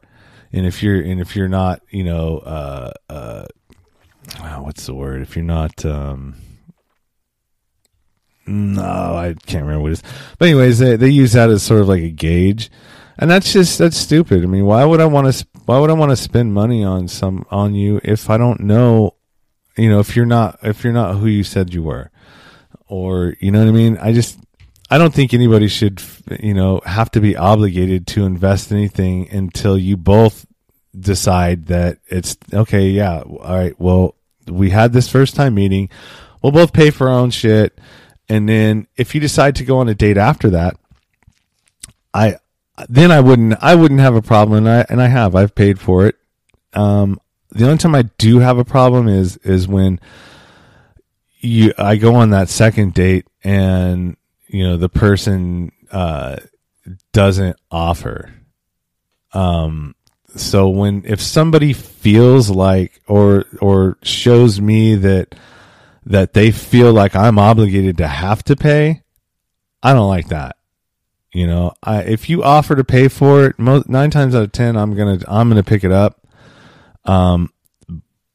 and 0.53 0.65
if 0.65 0.81
you're 0.83 1.01
and 1.01 1.19
if 1.19 1.35
you're 1.35 1.47
not, 1.47 1.81
you 1.89 2.03
know, 2.03 2.37
uh, 2.39 2.91
uh, 3.09 3.45
what's 4.59 4.85
the 4.85 4.93
word? 4.93 5.21
If 5.21 5.35
you're 5.35 5.45
not 5.45 5.83
um, 5.85 6.35
no, 8.47 8.81
I 8.81 9.35
can't 9.45 9.63
remember 9.63 9.81
what 9.81 9.91
it 9.91 9.93
is. 9.93 10.03
But 10.37 10.49
anyways, 10.49 10.79
they 10.79 10.95
they 10.95 11.09
use 11.09 11.33
that 11.33 11.49
as 11.49 11.63
sort 11.63 11.81
of 11.81 11.87
like 11.87 12.03
a 12.03 12.11
gauge, 12.11 12.69
and 13.17 13.29
that's 13.29 13.51
just 13.53 13.77
that's 13.77 13.97
stupid. 13.97 14.43
I 14.43 14.47
mean, 14.47 14.65
why 14.65 14.83
would 14.83 15.01
I 15.01 15.05
want 15.05 15.33
to 15.33 15.47
why 15.65 15.79
would 15.79 15.89
I 15.89 15.93
want 15.93 16.11
to 16.11 16.15
spend 16.15 16.53
money 16.53 16.83
on 16.83 17.07
some 17.07 17.45
on 17.49 17.75
you 17.75 17.99
if 18.03 18.29
I 18.29 18.37
don't 18.37 18.61
know, 18.61 19.15
you 19.77 19.89
know, 19.89 19.99
if 19.99 20.15
you're 20.15 20.25
not 20.25 20.59
if 20.63 20.83
you're 20.83 20.93
not 20.93 21.15
who 21.15 21.27
you 21.27 21.43
said 21.43 21.73
you 21.73 21.83
were, 21.83 22.11
or 22.87 23.35
you 23.39 23.51
know 23.51 23.59
what 23.59 23.69
I 23.69 23.71
mean? 23.71 23.97
I 23.97 24.13
just 24.13 24.39
I 24.89 24.97
don't 24.97 25.13
think 25.13 25.33
anybody 25.33 25.67
should 25.67 26.01
you 26.39 26.53
know 26.53 26.81
have 26.85 27.11
to 27.11 27.21
be 27.21 27.35
obligated 27.35 28.07
to 28.07 28.25
invest 28.25 28.71
anything 28.71 29.29
until 29.29 29.77
you 29.77 29.97
both 29.97 30.45
decide 30.97 31.67
that 31.67 31.99
it's 32.07 32.37
okay. 32.53 32.89
Yeah, 32.89 33.21
all 33.21 33.55
right. 33.55 33.79
Well, 33.79 34.15
we 34.47 34.69
had 34.69 34.93
this 34.93 35.09
first 35.09 35.35
time 35.35 35.55
meeting. 35.55 35.89
We'll 36.41 36.51
both 36.51 36.73
pay 36.73 36.91
for 36.91 37.09
our 37.09 37.17
own 37.19 37.31
shit 37.31 37.79
and 38.27 38.49
then 38.49 38.87
if 38.95 39.13
you 39.13 39.21
decide 39.21 39.55
to 39.57 39.65
go 39.65 39.77
on 39.77 39.89
a 39.89 39.95
date 39.95 40.17
after 40.17 40.49
that, 40.51 40.77
I 42.13 42.37
then 42.89 43.11
I 43.11 43.21
wouldn't 43.21 43.55
I 43.61 43.75
wouldn't 43.75 43.99
have 43.99 44.15
a 44.15 44.21
problem 44.21 44.65
and 44.65 44.69
I 44.69 44.85
and 44.89 45.01
I 45.01 45.07
have 45.07 45.35
I've 45.35 45.55
paid 45.55 45.79
for 45.79 46.05
it. 46.05 46.15
Um, 46.73 47.19
the 47.51 47.65
only 47.65 47.77
time 47.77 47.95
I 47.95 48.03
do 48.17 48.39
have 48.39 48.57
a 48.57 48.65
problem 48.65 49.07
is 49.07 49.37
is 49.37 49.67
when 49.67 49.99
you 51.39 51.73
I 51.77 51.95
go 51.95 52.15
on 52.15 52.31
that 52.31 52.49
second 52.49 52.93
date 52.93 53.27
and 53.43 54.17
you 54.47 54.67
know 54.67 54.77
the 54.77 54.89
person 54.89 55.71
uh, 55.91 56.37
doesn't 57.13 57.57
offer. 57.71 58.33
Um, 59.33 59.95
so 60.35 60.69
when 60.69 61.03
if 61.05 61.21
somebody 61.21 61.71
feels 61.71 62.49
like 62.49 63.01
or 63.07 63.45
or 63.61 63.97
shows 64.03 64.59
me 64.59 64.95
that 64.95 65.35
that 66.05 66.33
they 66.33 66.51
feel 66.51 66.93
like 66.93 67.15
I'm 67.15 67.39
obligated 67.39 67.97
to 67.97 68.07
have 68.07 68.43
to 68.45 68.55
pay, 68.55 69.01
I 69.81 69.93
don't 69.93 70.09
like 70.09 70.27
that. 70.27 70.57
You 71.35 71.47
know, 71.47 71.73
I 71.83 72.03
if 72.03 72.29
you 72.29 72.43
offer 72.43 72.77
to 72.77 72.85
pay 72.85 73.09
for 73.09 73.45
it, 73.45 73.59
most, 73.59 73.89
nine 73.89 74.09
times 74.09 74.33
out 74.33 74.43
of 74.43 74.53
ten, 74.53 74.77
I'm 74.77 74.95
gonna 74.95 75.19
I'm 75.27 75.49
gonna 75.49 75.63
pick 75.63 75.83
it 75.83 75.91
up. 75.91 76.25
Um, 77.03 77.51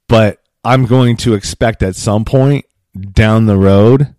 but 0.07 0.43
I'm 0.63 0.85
going 0.85 1.17
to 1.19 1.33
expect 1.33 1.83
at 1.83 1.97
some 1.97 2.27
point 2.27 2.67
down 3.13 3.47
the 3.47 3.57
road, 3.57 4.15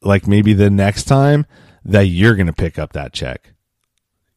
like 0.00 0.26
maybe 0.26 0.52
the 0.52 0.68
next 0.68 1.04
time, 1.04 1.46
that 1.84 2.06
you're 2.06 2.34
gonna 2.34 2.52
pick 2.52 2.76
up 2.76 2.94
that 2.94 3.12
check. 3.12 3.52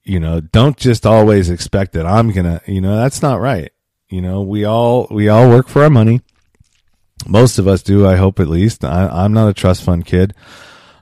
You 0.03 0.19
know, 0.19 0.41
don't 0.41 0.77
just 0.77 1.07
always 1.07 1.49
expect 1.49 1.93
that 1.93 2.05
I'm 2.05 2.31
gonna. 2.31 2.61
You 2.67 2.81
know, 2.81 2.95
that's 2.97 3.23
not 3.23 3.41
right. 3.41 3.71
You 4.09 4.21
know, 4.21 4.43
we 4.43 4.63
all 4.63 5.07
we 5.09 5.27
all 5.27 5.49
work 5.49 5.69
for 5.69 5.81
our 5.81 5.89
money 5.89 6.21
most 7.27 7.57
of 7.57 7.67
us 7.67 7.81
do, 7.81 8.05
I 8.05 8.17
hope 8.17 8.39
at 8.39 8.47
least. 8.47 8.85
I, 8.85 9.25
am 9.25 9.33
not 9.33 9.49
a 9.49 9.53
trust 9.53 9.81
fund 9.81 10.05
kid. 10.05 10.35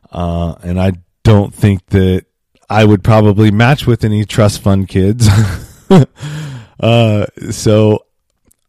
Uh, 0.10 0.56
and 0.64 0.80
I 0.80 0.94
don't 1.24 1.54
think 1.54 1.86
that 1.88 2.26
I 2.74 2.86
would 2.86 3.04
probably 3.04 3.52
match 3.52 3.86
with 3.86 4.04
any 4.04 4.26
trust 4.26 4.62
fund 4.62 4.88
kids. 4.88 5.28
uh, 6.80 7.26
so 7.52 8.06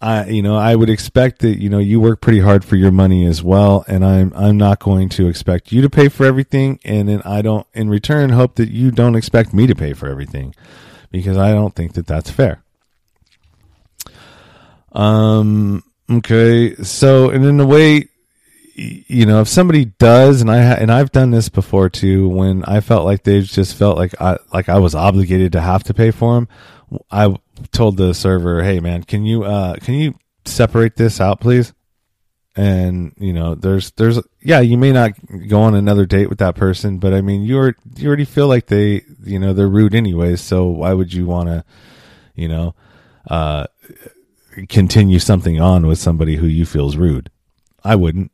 I, 0.00 0.26
you 0.26 0.42
know, 0.42 0.56
I 0.56 0.74
would 0.74 0.90
expect 0.90 1.40
that, 1.40 1.58
you 1.58 1.70
know, 1.70 1.78
you 1.78 2.00
work 2.00 2.20
pretty 2.20 2.40
hard 2.40 2.64
for 2.64 2.76
your 2.76 2.90
money 2.90 3.26
as 3.26 3.42
well. 3.42 3.84
And 3.88 4.04
I'm, 4.04 4.32
I'm 4.36 4.56
not 4.56 4.78
going 4.78 5.08
to 5.10 5.28
expect 5.28 5.72
you 5.72 5.82
to 5.82 5.90
pay 5.90 6.08
for 6.08 6.26
everything. 6.26 6.80
And 6.84 7.08
then 7.08 7.22
I 7.24 7.42
don't, 7.42 7.66
in 7.74 7.88
return, 7.88 8.30
hope 8.30 8.56
that 8.56 8.70
you 8.70 8.90
don't 8.90 9.14
expect 9.14 9.54
me 9.54 9.66
to 9.66 9.74
pay 9.74 9.94
for 9.94 10.08
everything 10.08 10.54
because 11.10 11.36
I 11.36 11.52
don't 11.52 11.74
think 11.74 11.94
that 11.94 12.06
that's 12.06 12.30
fair. 12.30 12.62
Um, 14.92 15.82
Okay, 16.10 16.74
so 16.76 17.30
and 17.30 17.44
in 17.46 17.58
a 17.60 17.66
way, 17.66 18.08
you 18.74 19.24
know, 19.26 19.40
if 19.40 19.48
somebody 19.48 19.84
does, 19.84 20.40
and 20.40 20.50
I 20.50 20.62
ha- 20.62 20.76
and 20.78 20.90
I've 20.90 21.12
done 21.12 21.30
this 21.30 21.48
before 21.48 21.88
too, 21.88 22.28
when 22.28 22.64
I 22.64 22.80
felt 22.80 23.04
like 23.04 23.22
they 23.22 23.40
just 23.42 23.76
felt 23.76 23.96
like 23.96 24.20
I 24.20 24.38
like 24.52 24.68
I 24.68 24.78
was 24.78 24.94
obligated 24.94 25.52
to 25.52 25.60
have 25.60 25.84
to 25.84 25.94
pay 25.94 26.10
for 26.10 26.34
them, 26.34 26.48
I 27.10 27.36
told 27.72 27.96
the 27.96 28.14
server, 28.14 28.62
"Hey, 28.62 28.80
man, 28.80 29.04
can 29.04 29.24
you 29.24 29.44
uh 29.44 29.76
can 29.76 29.94
you 29.94 30.14
separate 30.44 30.96
this 30.96 31.20
out, 31.20 31.40
please?" 31.40 31.72
And 32.56 33.12
you 33.18 33.32
know, 33.32 33.54
there's 33.54 33.92
there's 33.92 34.20
yeah, 34.40 34.60
you 34.60 34.76
may 34.76 34.92
not 34.92 35.12
go 35.48 35.62
on 35.62 35.74
another 35.74 36.06
date 36.06 36.28
with 36.28 36.38
that 36.38 36.56
person, 36.56 36.98
but 36.98 37.12
I 37.14 37.20
mean, 37.20 37.42
you 37.42 37.58
are 37.58 37.76
you 37.96 38.08
already 38.08 38.24
feel 38.24 38.48
like 38.48 38.66
they 38.66 39.02
you 39.24 39.38
know 39.38 39.52
they're 39.52 39.68
rude 39.68 39.94
anyways, 39.94 40.40
so 40.40 40.66
why 40.66 40.92
would 40.92 41.12
you 41.12 41.26
want 41.26 41.48
to, 41.48 41.64
you 42.34 42.48
know, 42.48 42.74
uh 43.28 43.66
continue 44.68 45.18
something 45.18 45.60
on 45.60 45.86
with 45.86 45.98
somebody 45.98 46.36
who 46.36 46.46
you 46.46 46.66
feel 46.66 46.88
is 46.88 46.96
rude. 46.96 47.30
I 47.82 47.96
wouldn't. 47.96 48.30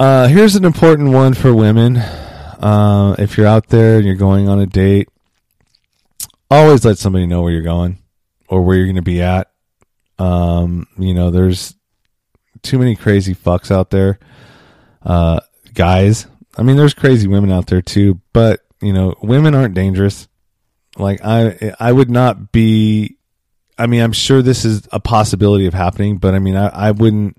Uh, 0.00 0.28
here's 0.28 0.56
an 0.56 0.64
important 0.64 1.10
one 1.10 1.34
for 1.34 1.54
women. 1.54 1.98
Uh, 1.98 3.14
if 3.18 3.36
you're 3.36 3.46
out 3.46 3.68
there 3.68 3.98
and 3.98 4.06
you're 4.06 4.14
going 4.14 4.48
on 4.48 4.58
a 4.58 4.64
date, 4.64 5.10
always 6.50 6.86
let 6.86 6.96
somebody 6.96 7.26
know 7.26 7.42
where 7.42 7.52
you're 7.52 7.60
going 7.60 7.98
or 8.48 8.62
where 8.62 8.78
you're 8.78 8.86
going 8.86 8.96
to 8.96 9.02
be 9.02 9.20
at. 9.20 9.50
Um, 10.18 10.86
you 10.96 11.12
know, 11.12 11.30
there's 11.30 11.74
too 12.62 12.78
many 12.78 12.96
crazy 12.96 13.34
fucks 13.34 13.70
out 13.70 13.90
there. 13.90 14.18
Uh, 15.02 15.40
guys, 15.74 16.26
I 16.56 16.62
mean, 16.62 16.78
there's 16.78 16.94
crazy 16.94 17.28
women 17.28 17.52
out 17.52 17.66
there 17.66 17.82
too, 17.82 18.22
but 18.32 18.60
you 18.80 18.94
know, 18.94 19.14
women 19.22 19.54
aren't 19.54 19.74
dangerous. 19.74 20.28
Like 20.96 21.20
I, 21.22 21.74
I 21.78 21.92
would 21.92 22.08
not 22.08 22.52
be 22.52 23.18
I 23.76 23.86
mean, 23.86 24.00
I'm 24.00 24.12
sure 24.12 24.40
this 24.40 24.64
is 24.64 24.88
a 24.92 25.00
possibility 25.00 25.66
of 25.66 25.74
happening, 25.74 26.16
but 26.16 26.34
I 26.34 26.38
mean, 26.38 26.56
I, 26.56 26.68
I 26.68 26.90
wouldn't 26.92 27.38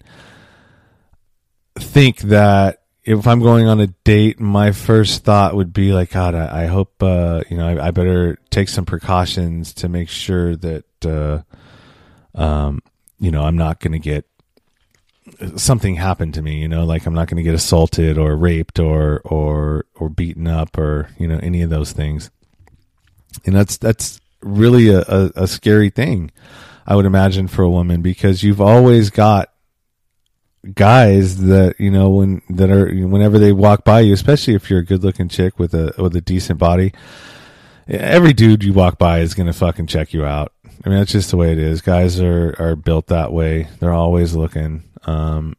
think 1.82 2.20
that 2.22 2.82
if 3.04 3.26
I'm 3.28 3.40
going 3.40 3.68
on 3.68 3.80
a 3.80 3.88
date, 3.88 4.40
my 4.40 4.72
first 4.72 5.24
thought 5.24 5.56
would 5.56 5.74
be 5.74 5.92
like, 5.92 6.12
God, 6.12 6.36
I, 6.36 6.64
I 6.64 6.66
hope, 6.68 7.02
uh, 7.02 7.42
you 7.50 7.58
know, 7.58 7.68
I, 7.68 7.88
I, 7.88 7.92
better 7.92 8.38
take 8.52 8.70
some 8.70 8.86
precautions 8.86 9.74
to 9.76 9.90
make 9.90 10.08
sure 10.08 10.56
that, 10.56 11.06
uh, 11.06 11.42
um, 12.40 12.82
you 13.20 13.32
know, 13.32 13.44
I'm 13.44 13.58
not 13.58 13.80
going 13.80 13.94
to 13.94 14.00
get 14.00 14.26
something 15.56 15.96
happen 15.96 16.32
to 16.34 16.42
me, 16.42 16.60
you 16.60 16.68
know, 16.68 16.86
like 16.86 17.06
I'm 17.06 17.16
not 17.16 17.28
going 17.28 17.38
to 17.38 17.44
get 17.44 17.56
assaulted 17.56 18.18
or 18.18 18.36
raped 18.36 18.80
or, 18.80 19.22
or, 19.26 19.86
or 19.96 20.10
beaten 20.10 20.48
up 20.48 20.78
or, 20.78 21.10
you 21.18 21.28
know, 21.28 21.40
any 21.42 21.64
of 21.64 21.72
those 21.72 21.92
things. 21.92 22.30
And 23.46 23.56
that's, 23.56 23.78
that's, 23.78 24.22
really 24.44 24.90
a, 24.90 25.02
a, 25.02 25.32
a 25.36 25.48
scary 25.48 25.90
thing, 25.90 26.32
I 26.86 26.96
would 26.96 27.06
imagine, 27.06 27.48
for 27.48 27.64
a 27.64 27.70
woman 27.70 28.02
because 28.02 28.44
you've 28.44 28.62
always 28.62 29.10
got 29.10 29.51
guys 30.74 31.38
that 31.38 31.80
you 31.80 31.90
know 31.90 32.10
when 32.10 32.42
that 32.50 32.70
are 32.70 32.94
whenever 33.08 33.40
they 33.40 33.52
walk 33.52 33.84
by 33.84 34.02
you, 34.02 34.14
especially 34.14 34.56
if 34.56 34.70
you're 34.70 34.80
a 34.80 34.86
good 34.86 35.04
looking 35.04 35.28
chick 35.30 35.58
with 35.60 35.74
a 35.74 35.94
with 35.98 36.16
a 36.16 36.22
decent 36.22 36.60
body. 36.60 36.94
Every 37.88 38.32
dude 38.32 38.64
you 38.64 38.74
walk 38.74 38.98
by 38.98 39.20
is 39.20 39.34
gonna 39.34 39.54
fucking 39.54 39.88
check 39.88 40.14
you 40.14 40.24
out. 40.24 40.54
I 40.86 40.90
mean, 40.90 41.00
that's 41.00 41.12
just 41.12 41.32
the 41.32 41.38
way 41.38 41.52
it 41.52 41.58
is. 41.58 41.82
Guys 41.82 42.20
are 42.20 42.56
are 42.60 42.76
built 42.76 43.08
that 43.08 43.34
way. 43.34 43.68
They're 43.80 43.94
always 43.94 44.36
looking. 44.36 44.84
Um, 45.06 45.56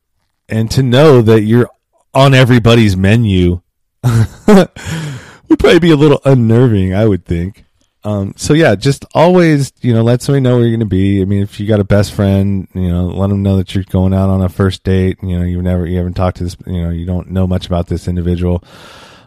and 0.49 0.71
to 0.73 0.83
know 0.83 1.21
that 1.23 1.43
you're 1.43 1.69
on 2.15 2.35
everybody's 2.35 2.97
menu 2.97 3.61
would 4.05 5.59
probably 5.59 5.79
be 5.79 5.91
a 5.91 5.97
little 5.97 6.21
unnerving. 6.25 6.95
I 6.95 7.07
would 7.07 7.25
think. 7.25 7.65
Um, 8.05 8.35
so 8.37 8.53
yeah, 8.53 8.75
just 8.75 9.05
always, 9.15 9.73
you 9.81 9.95
know, 9.95 10.03
let 10.03 10.23
somebody 10.23 10.41
know 10.41 10.57
where 10.57 10.63
you're 10.63 10.77
going 10.77 10.81
to 10.81 10.87
be. 10.87 11.23
I 11.23 11.25
mean, 11.25 11.43
if 11.43 11.61
you 11.61 11.69
got 11.69 11.79
a 11.79 11.85
best 11.85 12.13
friend, 12.13 12.67
you 12.75 12.89
know, 12.89 13.07
let 13.07 13.29
them 13.29 13.43
know 13.43 13.57
that 13.59 13.75
you're 13.75 13.85
going 13.85 14.13
out 14.13 14.29
on 14.29 14.43
a 14.43 14.49
first 14.49 14.83
date. 14.83 15.19
You 15.23 15.39
know, 15.39 15.45
you've 15.45 15.63
never, 15.63 15.87
you 15.87 15.99
haven't 15.99 16.15
talked 16.15 16.39
to 16.39 16.45
this, 16.45 16.57
you 16.67 16.83
know, 16.83 16.91
you 16.91 17.07
don't 17.07 17.31
know 17.31 17.47
much 17.47 17.67
about 17.67 17.87
this 17.87 18.09
individual. 18.09 18.65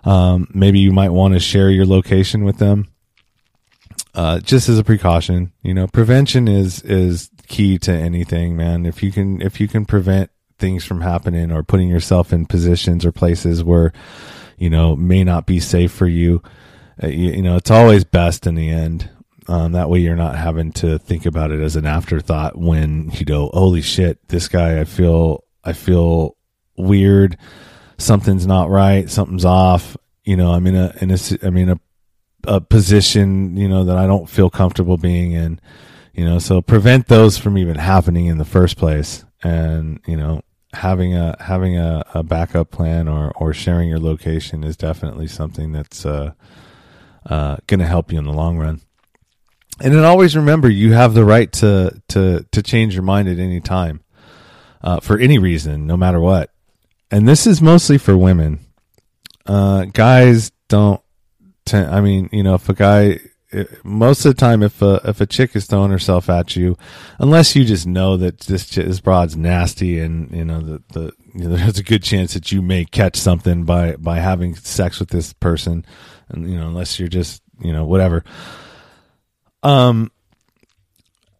Um, 0.04 0.48
maybe 0.54 0.80
you 0.80 0.92
might 0.92 1.10
want 1.10 1.34
to 1.36 1.40
share 1.40 1.70
your 1.70 1.86
location 1.86 2.44
with 2.44 2.58
them. 2.58 2.90
Uh, 4.14 4.40
just 4.40 4.70
as 4.70 4.78
a 4.78 4.84
precaution, 4.84 5.52
you 5.62 5.74
know, 5.74 5.88
prevention 5.88 6.48
is, 6.48 6.82
is 6.84 7.30
key 7.48 7.78
to 7.80 7.92
anything, 7.92 8.56
man. 8.56 8.86
If 8.86 9.04
you 9.04 9.12
can, 9.12 9.42
if 9.42 9.60
you 9.60 9.68
can 9.68 9.86
prevent 9.86 10.32
things 10.58 10.86
from 10.86 11.02
happening 11.02 11.52
or 11.52 11.64
putting 11.64 11.90
yourself 11.90 12.32
in 12.32 12.46
positions 12.46 13.06
or 13.06 13.12
places 13.12 13.64
where, 13.64 13.94
you 14.58 14.70
know, 14.70 14.96
may 14.96 15.24
not 15.24 15.46
be 15.46 15.60
safe 15.60 15.92
for 15.92 16.08
you, 16.08 16.42
you, 17.04 17.10
you, 17.10 17.42
know, 17.42 17.56
it's 17.56 17.72
always 17.72 18.04
best 18.04 18.48
in 18.48 18.56
the 18.56 18.70
end. 18.70 19.10
Um, 19.48 19.74
that 19.74 19.90
way 19.90 20.00
you're 20.00 20.16
not 20.16 20.36
having 20.36 20.72
to 20.74 20.98
think 20.98 21.26
about 21.26 21.52
it 21.52 21.62
as 21.62 21.76
an 21.76 21.86
afterthought 21.86 22.58
when 22.58 23.12
you 23.12 23.26
go, 23.26 23.52
holy 23.54 23.82
shit, 23.82 24.28
this 24.28 24.48
guy, 24.48 24.80
I 24.80 24.86
feel, 24.86 25.44
I 25.64 25.74
feel 25.74 26.36
weird. 26.78 27.38
Something's 27.98 28.48
not 28.48 28.70
right. 28.70 29.10
Something's 29.10 29.46
off. 29.46 29.98
You 30.24 30.36
know, 30.36 30.52
I'm 30.52 30.66
in 30.66 30.76
a, 30.76 30.96
in 31.00 31.12
a, 31.12 31.18
I 31.44 31.50
mean, 31.52 31.70
a, 31.70 31.80
a 32.48 32.62
position, 32.62 33.56
you 33.56 33.70
know, 33.70 33.84
that 33.84 33.98
I 33.98 34.08
don't 34.08 34.30
feel 34.30 34.50
comfortable 34.50 34.98
being 34.98 35.34
in, 35.34 35.60
you 36.14 36.26
know, 36.26 36.40
so 36.40 36.62
prevent 36.62 37.08
those 37.08 37.38
from 37.38 37.58
even 37.58 37.76
happening 37.76 38.26
in 38.26 38.40
the 38.40 38.46
first 38.46 38.78
place. 38.78 39.26
And, 39.44 40.00
you 40.08 40.18
know, 40.18 40.42
having 40.74 41.16
a, 41.16 41.36
having 41.40 41.78
a, 41.78 42.04
a 42.16 42.24
backup 42.24 42.72
plan 42.72 43.08
or, 43.08 43.32
or 43.36 43.54
sharing 43.54 43.90
your 43.90 44.00
location 44.00 44.64
is 44.64 44.76
definitely 44.76 45.28
something 45.28 45.72
that's, 45.72 46.04
uh, 46.04 46.32
uh, 47.26 47.58
going 47.68 47.80
to 47.80 47.86
help 47.86 48.12
you 48.12 48.18
in 48.18 48.26
the 48.26 48.34
long 48.34 48.58
run. 48.58 48.82
And 49.82 49.94
then 49.94 50.06
always 50.06 50.36
remember 50.36 50.70
you 50.70 50.94
have 50.94 51.14
the 51.14 51.26
right 51.26 51.52
to 51.54 52.02
to 52.10 52.46
to 52.52 52.64
change 52.64 52.94
your 52.94 53.04
mind 53.04 53.28
at 53.28 53.40
any 53.40 53.60
time, 53.60 54.02
uh, 54.82 55.02
for 55.02 55.20
any 55.20 55.38
reason, 55.38 55.86
no 55.86 55.98
matter 55.98 56.20
what. 56.20 56.52
And 57.12 57.28
this 57.28 57.46
is 57.46 57.62
mostly 57.62 57.98
for 57.98 58.18
women. 58.18 58.60
Uh, 59.46 59.86
guys 59.86 60.52
don't. 60.70 61.02
I 61.74 62.00
mean, 62.00 62.30
you 62.32 62.44
know, 62.44 62.56
if 62.56 62.70
a 62.70 62.74
guy, 62.74 63.20
most 63.84 64.26
of 64.26 64.36
the 64.36 64.40
time, 64.40 64.64
if 64.64 64.82
a 64.82 65.02
if 65.04 65.20
a 65.20 65.26
chick 65.26 65.56
is 65.56 65.66
throwing 65.66 65.92
herself 65.92 66.30
at 66.30 66.56
you, 66.56 66.78
unless 67.20 67.56
you 67.56 67.66
just 67.66 67.86
know 67.86 68.16
that 68.16 68.42
this 68.42 68.70
this 68.70 69.02
broad's 69.02 69.36
nasty, 69.36 70.00
and 70.00 70.32
you 70.32 70.46
know 70.46 70.62
the 70.62 70.84
the 70.94 71.12
you 71.36 71.50
know, 71.50 71.56
there's 71.58 71.80
a 71.80 71.84
good 71.84 72.04
chance 72.04 72.34
that 72.34 72.52
you 72.52 72.62
may 72.62 72.86
catch 72.86 73.18
something 73.18 73.66
by 73.66 73.96
by 73.98 74.20
having 74.20 74.56
sex 74.56 75.00
with 75.00 75.10
this 75.10 75.34
person, 75.34 75.86
and 76.30 76.50
you 76.50 76.58
know, 76.58 76.68
unless 76.68 77.00
you're 77.00 77.08
just 77.08 77.42
you 77.60 77.72
know 77.72 77.86
whatever 77.86 78.24
um, 79.66 80.12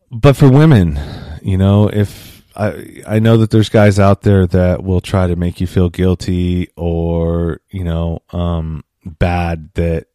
but 0.10 0.36
for 0.36 0.50
women, 0.50 1.00
you 1.44 1.58
know, 1.58 1.88
if 1.88 2.44
I 2.56 3.04
I 3.08 3.20
know 3.20 3.38
that 3.38 3.52
there's 3.52 3.70
guys 3.70 4.00
out 4.00 4.24
there 4.24 4.48
that 4.48 4.84
will 4.84 5.02
try 5.02 5.28
to 5.28 5.36
make 5.36 5.62
you 5.62 5.68
feel 5.68 5.90
guilty 5.90 6.70
or 6.76 7.62
you 7.70 7.84
know 7.84 8.24
um, 8.32 8.84
bad 9.06 9.70
that 9.76 10.08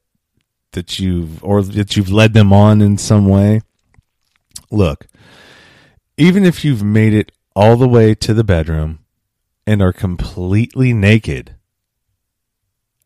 that 0.72 0.98
you've 0.98 1.42
or 1.44 1.62
that 1.62 1.96
you've 1.96 2.10
led 2.10 2.34
them 2.34 2.52
on 2.52 2.82
in 2.82 2.98
some 2.98 3.26
way. 3.26 3.60
Look, 4.72 5.06
even 6.16 6.44
if 6.44 6.64
you've 6.64 6.82
made 6.82 7.14
it 7.14 7.30
all 7.54 7.76
the 7.76 7.88
way 7.88 8.14
to 8.14 8.34
the 8.34 8.44
bedroom 8.44 8.99
and 9.66 9.82
are 9.82 9.92
completely 9.92 10.92
naked 10.92 11.54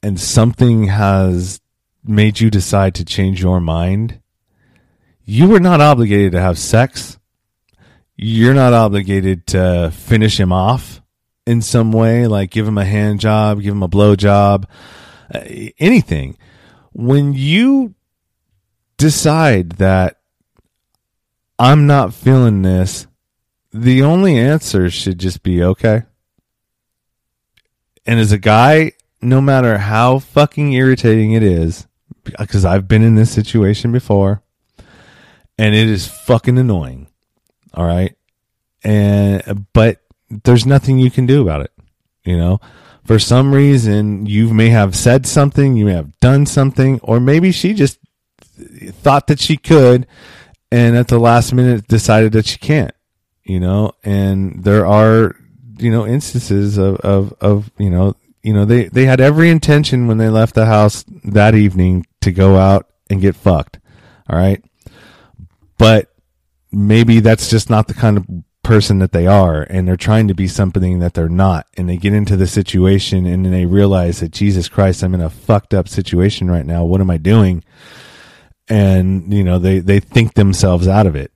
and 0.02 0.20
something 0.20 0.84
has 0.84 1.60
made 2.04 2.40
you 2.40 2.50
decide 2.50 2.94
to 2.94 3.04
change 3.04 3.42
your 3.42 3.60
mind 3.60 4.20
you 5.24 5.48
were 5.48 5.60
not 5.60 5.80
obligated 5.80 6.32
to 6.32 6.40
have 6.40 6.58
sex. 6.58 7.18
You're 8.16 8.54
not 8.54 8.72
obligated 8.72 9.46
to 9.48 9.90
finish 9.92 10.38
him 10.38 10.52
off 10.52 11.00
in 11.46 11.62
some 11.62 11.92
way, 11.92 12.26
like 12.26 12.50
give 12.50 12.68
him 12.68 12.78
a 12.78 12.84
hand 12.84 13.20
job, 13.20 13.60
give 13.60 13.72
him 13.72 13.82
a 13.82 13.88
blow 13.88 14.16
job, 14.16 14.68
uh, 15.34 15.40
anything. 15.78 16.36
When 16.92 17.32
you 17.32 17.94
decide 18.98 19.72
that 19.72 20.20
I'm 21.58 21.86
not 21.86 22.14
feeling 22.14 22.62
this, 22.62 23.06
the 23.72 24.02
only 24.02 24.38
answer 24.38 24.90
should 24.90 25.18
just 25.18 25.42
be 25.42 25.62
okay. 25.62 26.04
And 28.06 28.20
as 28.20 28.32
a 28.32 28.38
guy, 28.38 28.92
no 29.22 29.40
matter 29.40 29.78
how 29.78 30.18
fucking 30.18 30.72
irritating 30.72 31.32
it 31.32 31.42
is, 31.42 31.86
because 32.22 32.64
I've 32.64 32.88
been 32.88 33.02
in 33.02 33.14
this 33.14 33.30
situation 33.30 33.92
before, 33.92 34.42
and 35.58 35.74
it 35.74 35.88
is 35.88 36.06
fucking 36.06 36.58
annoying. 36.58 37.08
All 37.72 37.86
right. 37.86 38.16
And, 38.82 39.66
but 39.72 40.00
there's 40.30 40.66
nothing 40.66 40.98
you 40.98 41.10
can 41.10 41.26
do 41.26 41.42
about 41.42 41.62
it. 41.62 41.72
You 42.24 42.36
know, 42.36 42.60
for 43.04 43.18
some 43.18 43.54
reason, 43.54 44.26
you 44.26 44.52
may 44.52 44.70
have 44.70 44.96
said 44.96 45.26
something, 45.26 45.76
you 45.76 45.86
may 45.86 45.92
have 45.92 46.18
done 46.20 46.46
something, 46.46 47.00
or 47.00 47.20
maybe 47.20 47.52
she 47.52 47.74
just 47.74 47.98
thought 48.92 49.26
that 49.26 49.40
she 49.40 49.56
could 49.56 50.06
and 50.70 50.96
at 50.96 51.08
the 51.08 51.18
last 51.18 51.52
minute 51.52 51.86
decided 51.86 52.32
that 52.32 52.46
she 52.46 52.58
can't, 52.58 52.94
you 53.44 53.60
know, 53.60 53.92
and 54.02 54.64
there 54.64 54.86
are, 54.86 55.36
you 55.78 55.90
know, 55.90 56.06
instances 56.06 56.78
of, 56.78 56.96
of, 56.96 57.32
of, 57.40 57.70
you 57.78 57.90
know, 57.90 58.14
you 58.42 58.52
know, 58.52 58.64
they, 58.64 58.84
they 58.84 59.06
had 59.06 59.20
every 59.20 59.50
intention 59.50 60.06
when 60.06 60.18
they 60.18 60.28
left 60.28 60.54
the 60.54 60.66
house 60.66 61.04
that 61.24 61.54
evening 61.54 62.06
to 62.20 62.30
go 62.30 62.56
out 62.56 62.88
and 63.08 63.20
get 63.20 63.36
fucked. 63.36 63.78
All 64.28 64.36
right. 64.38 64.62
But 65.78 66.12
maybe 66.70 67.20
that's 67.20 67.48
just 67.48 67.70
not 67.70 67.88
the 67.88 67.94
kind 67.94 68.16
of 68.16 68.26
person 68.64 68.98
that 68.98 69.12
they 69.12 69.26
are. 69.26 69.62
And 69.62 69.86
they're 69.86 69.96
trying 69.96 70.26
to 70.28 70.34
be 70.34 70.48
something 70.48 70.98
that 70.98 71.14
they're 71.14 71.28
not. 71.28 71.66
And 71.76 71.88
they 71.88 71.96
get 71.96 72.12
into 72.12 72.36
the 72.36 72.48
situation 72.48 73.26
and 73.26 73.44
then 73.44 73.52
they 73.52 73.66
realize 73.66 74.20
that 74.20 74.32
Jesus 74.32 74.68
Christ 74.68 75.04
I'm 75.04 75.14
in 75.14 75.20
a 75.20 75.30
fucked 75.30 75.72
up 75.72 75.88
situation 75.88 76.50
right 76.50 76.66
now. 76.66 76.84
What 76.84 77.00
am 77.00 77.10
I 77.10 77.18
doing? 77.18 77.62
And 78.68 79.32
you 79.32 79.44
know 79.44 79.58
they 79.58 79.78
they 79.78 80.00
think 80.00 80.34
themselves 80.34 80.88
out 80.88 81.06
of 81.06 81.14
it. 81.14 81.30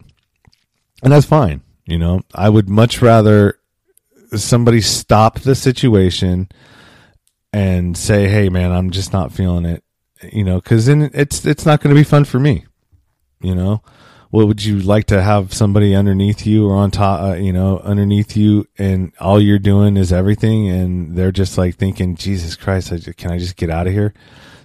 And 1.02 1.12
that's 1.12 1.26
fine. 1.26 1.60
You 1.86 1.98
know 1.98 2.22
I 2.34 2.48
would 2.48 2.68
much 2.68 3.00
rather 3.02 3.58
somebody 4.36 4.80
stop 4.80 5.40
the 5.40 5.54
situation 5.54 6.48
and 7.52 7.96
say 7.96 8.28
hey 8.28 8.48
man 8.48 8.72
I'm 8.72 8.90
just 8.90 9.12
not 9.12 9.32
feeling 9.32 9.64
it 9.64 9.82
you 10.32 10.44
know 10.44 10.60
cuz 10.60 10.86
then 10.86 11.10
it's 11.14 11.44
it's 11.46 11.64
not 11.64 11.80
going 11.80 11.94
to 11.94 12.00
be 12.00 12.04
fun 12.04 12.24
for 12.24 12.38
me 12.38 12.66
you 13.40 13.54
know 13.54 13.82
what 14.30 14.46
would 14.46 14.62
you 14.62 14.78
like 14.80 15.06
to 15.06 15.22
have 15.22 15.54
somebody 15.54 15.94
underneath 15.94 16.46
you 16.46 16.68
or 16.68 16.76
on 16.76 16.90
top, 16.90 17.22
uh, 17.22 17.34
you 17.34 17.52
know, 17.52 17.78
underneath 17.78 18.36
you 18.36 18.66
and 18.76 19.12
all 19.20 19.40
you're 19.40 19.58
doing 19.58 19.96
is 19.96 20.12
everything 20.12 20.68
and 20.68 21.16
they're 21.16 21.32
just 21.32 21.56
like 21.56 21.76
thinking, 21.76 22.14
Jesus 22.14 22.54
Christ, 22.54 22.92
can 23.16 23.30
I 23.30 23.38
just 23.38 23.56
get 23.56 23.70
out 23.70 23.86
of 23.86 23.92
here? 23.92 24.12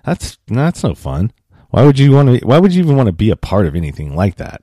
That's, 0.06 0.38
that's 0.48 0.84
no 0.84 0.96
fun. 0.96 1.32
Why 1.70 1.86
would 1.86 1.98
you 1.98 2.12
want 2.12 2.40
to, 2.40 2.46
why 2.46 2.60
would 2.60 2.74
you 2.74 2.84
even 2.84 2.98
want 2.98 3.08
to 3.08 3.14
be 3.14 3.30
a 3.30 3.38
part 3.38 3.66
of 3.66 3.76
anything 3.76 4.16
like 4.16 4.36
that? 4.36 4.62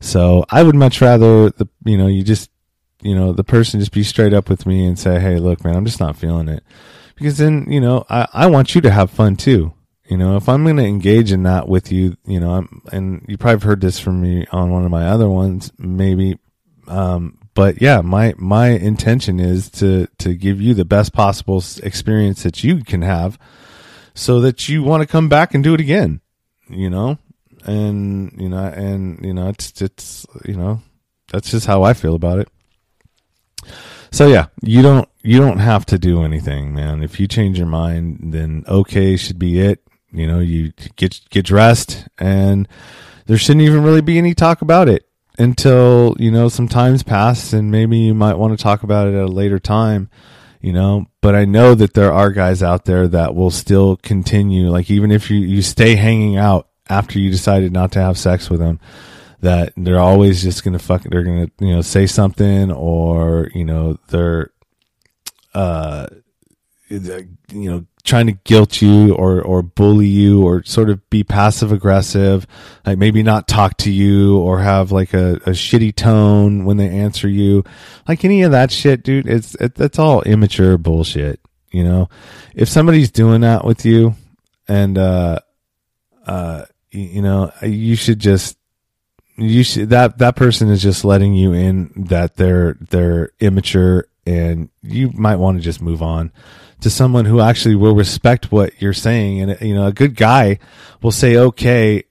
So 0.00 0.44
I 0.48 0.62
would 0.62 0.74
much 0.74 1.02
rather 1.02 1.50
the, 1.50 1.68
you 1.84 1.98
know, 1.98 2.06
you 2.06 2.22
just, 2.22 2.50
you 3.02 3.14
know, 3.14 3.32
the 3.32 3.44
person 3.44 3.80
just 3.80 3.92
be 3.92 4.02
straight 4.02 4.34
up 4.34 4.48
with 4.48 4.66
me 4.66 4.86
and 4.86 4.98
say, 4.98 5.20
Hey, 5.20 5.38
look, 5.38 5.64
man, 5.64 5.76
I'm 5.76 5.84
just 5.84 6.00
not 6.00 6.16
feeling 6.16 6.48
it. 6.48 6.62
Because 7.14 7.38
then, 7.38 7.66
you 7.70 7.80
know, 7.80 8.04
I, 8.08 8.28
I 8.32 8.46
want 8.46 8.74
you 8.74 8.80
to 8.82 8.90
have 8.90 9.10
fun 9.10 9.36
too. 9.36 9.74
You 10.08 10.16
know, 10.16 10.36
if 10.36 10.48
I'm 10.48 10.64
going 10.64 10.76
to 10.76 10.84
engage 10.84 11.30
in 11.30 11.44
that 11.44 11.68
with 11.68 11.92
you, 11.92 12.16
you 12.24 12.40
know, 12.40 12.54
I'm, 12.54 12.82
and 12.90 13.24
you 13.28 13.38
probably 13.38 13.64
heard 13.64 13.80
this 13.80 14.00
from 14.00 14.20
me 14.20 14.44
on 14.50 14.70
one 14.70 14.84
of 14.84 14.90
my 14.90 15.06
other 15.06 15.28
ones, 15.28 15.70
maybe. 15.78 16.38
Um, 16.88 17.38
but 17.54 17.80
yeah, 17.80 18.00
my, 18.00 18.34
my 18.36 18.68
intention 18.70 19.38
is 19.38 19.70
to, 19.72 20.08
to 20.18 20.34
give 20.34 20.60
you 20.60 20.74
the 20.74 20.84
best 20.84 21.12
possible 21.12 21.62
experience 21.82 22.42
that 22.42 22.64
you 22.64 22.82
can 22.82 23.02
have 23.02 23.38
so 24.14 24.40
that 24.40 24.68
you 24.68 24.82
want 24.82 25.02
to 25.02 25.06
come 25.06 25.28
back 25.28 25.54
and 25.54 25.62
do 25.62 25.74
it 25.74 25.80
again, 25.80 26.20
you 26.68 26.90
know? 26.90 27.18
And, 27.64 28.32
you 28.40 28.48
know, 28.48 28.64
and, 28.64 29.24
you 29.24 29.34
know, 29.34 29.48
it's, 29.50 29.80
it's, 29.80 30.26
you 30.44 30.56
know, 30.56 30.80
that's 31.30 31.50
just 31.50 31.66
how 31.66 31.82
I 31.82 31.92
feel 31.92 32.14
about 32.14 32.40
it. 32.40 32.48
So 34.12 34.26
yeah, 34.26 34.46
you 34.62 34.82
don't 34.82 35.08
you 35.22 35.38
don't 35.38 35.58
have 35.58 35.86
to 35.86 35.98
do 35.98 36.22
anything, 36.22 36.74
man. 36.74 37.02
If 37.02 37.20
you 37.20 37.26
change 37.26 37.58
your 37.58 37.66
mind, 37.66 38.32
then 38.32 38.64
okay 38.68 39.16
should 39.16 39.38
be 39.38 39.60
it 39.60 39.82
you 40.12 40.26
know, 40.26 40.40
you 40.40 40.72
get 40.96 41.20
get 41.30 41.46
dressed, 41.46 42.08
and 42.18 42.68
there 43.26 43.36
shouldn't 43.36 43.64
even 43.64 43.82
really 43.82 44.00
be 44.00 44.18
any 44.18 44.34
talk 44.34 44.62
about 44.62 44.88
it 44.88 45.08
until 45.38 46.16
you 46.18 46.30
know 46.30 46.48
some 46.48 46.68
times 46.68 47.02
pass, 47.02 47.52
and 47.52 47.70
maybe 47.70 47.98
you 47.98 48.14
might 48.14 48.38
want 48.38 48.56
to 48.56 48.62
talk 48.62 48.82
about 48.82 49.08
it 49.08 49.14
at 49.14 49.24
a 49.24 49.26
later 49.26 49.58
time. 49.58 50.10
You 50.60 50.72
know, 50.72 51.06
but 51.22 51.34
I 51.34 51.46
know 51.46 51.74
that 51.74 51.94
there 51.94 52.12
are 52.12 52.30
guys 52.32 52.62
out 52.62 52.84
there 52.84 53.08
that 53.08 53.34
will 53.34 53.50
still 53.50 53.96
continue, 53.96 54.68
like 54.68 54.90
even 54.90 55.10
if 55.10 55.30
you 55.30 55.38
you 55.38 55.62
stay 55.62 55.94
hanging 55.94 56.36
out 56.36 56.68
after 56.88 57.18
you 57.18 57.30
decided 57.30 57.72
not 57.72 57.92
to 57.92 58.00
have 58.00 58.18
sex 58.18 58.50
with 58.50 58.58
them, 58.60 58.80
that 59.40 59.72
they're 59.76 59.98
always 60.00 60.42
just 60.42 60.64
gonna 60.64 60.78
fuck. 60.78 61.02
They're 61.02 61.22
gonna 61.22 61.50
you 61.60 61.74
know 61.74 61.82
say 61.82 62.06
something, 62.06 62.70
or 62.70 63.50
you 63.54 63.64
know 63.64 63.98
they're 64.08 64.50
uh 65.54 66.06
you 66.88 67.38
know 67.70 67.86
trying 68.02 68.26
to 68.26 68.32
guilt 68.44 68.80
you 68.80 69.14
or 69.14 69.42
or 69.42 69.62
bully 69.62 70.06
you 70.06 70.42
or 70.42 70.62
sort 70.64 70.90
of 70.90 71.08
be 71.10 71.22
passive 71.22 71.70
aggressive 71.70 72.46
like 72.86 72.98
maybe 72.98 73.22
not 73.22 73.46
talk 73.46 73.76
to 73.76 73.90
you 73.92 74.38
or 74.38 74.58
have 74.60 74.90
like 74.90 75.12
a, 75.12 75.34
a 75.34 75.50
shitty 75.50 75.94
tone 75.94 76.64
when 76.64 76.78
they 76.78 76.88
answer 76.88 77.28
you 77.28 77.62
like 78.08 78.24
any 78.24 78.42
of 78.42 78.50
that 78.52 78.72
shit 78.72 79.02
dude 79.02 79.28
it's 79.28 79.54
it, 79.56 79.74
that's 79.74 79.98
all 79.98 80.22
immature 80.22 80.78
bullshit 80.78 81.40
You 81.72 81.84
know, 81.84 82.08
if 82.54 82.68
somebody's 82.68 83.10
doing 83.12 83.42
that 83.42 83.64
with 83.64 83.84
you, 83.84 84.16
and 84.66 84.98
uh, 84.98 85.38
uh, 86.26 86.64
you 86.90 87.22
know, 87.22 87.52
you 87.62 87.94
should 87.94 88.18
just 88.18 88.56
you 89.42 89.62
should 89.64 89.90
that 89.90 90.18
that 90.18 90.36
person 90.36 90.68
is 90.68 90.82
just 90.82 91.04
letting 91.04 91.34
you 91.34 91.52
in 91.52 91.92
that 92.08 92.36
they're 92.36 92.76
they're 92.80 93.30
immature, 93.40 94.06
and 94.26 94.68
you 94.82 95.10
might 95.14 95.36
want 95.36 95.58
to 95.58 95.64
just 95.64 95.80
move 95.80 96.02
on 96.02 96.32
to 96.80 96.90
someone 96.90 97.24
who 97.24 97.40
actually 97.40 97.74
will 97.74 97.94
respect 97.94 98.52
what 98.52 98.80
you're 98.80 98.92
saying. 98.92 99.40
And 99.40 99.60
you 99.60 99.74
know, 99.74 99.86
a 99.86 99.92
good 99.92 100.16
guy 100.16 100.58
will 101.02 101.12
say, 101.12 101.36
"Okay." 101.36 102.04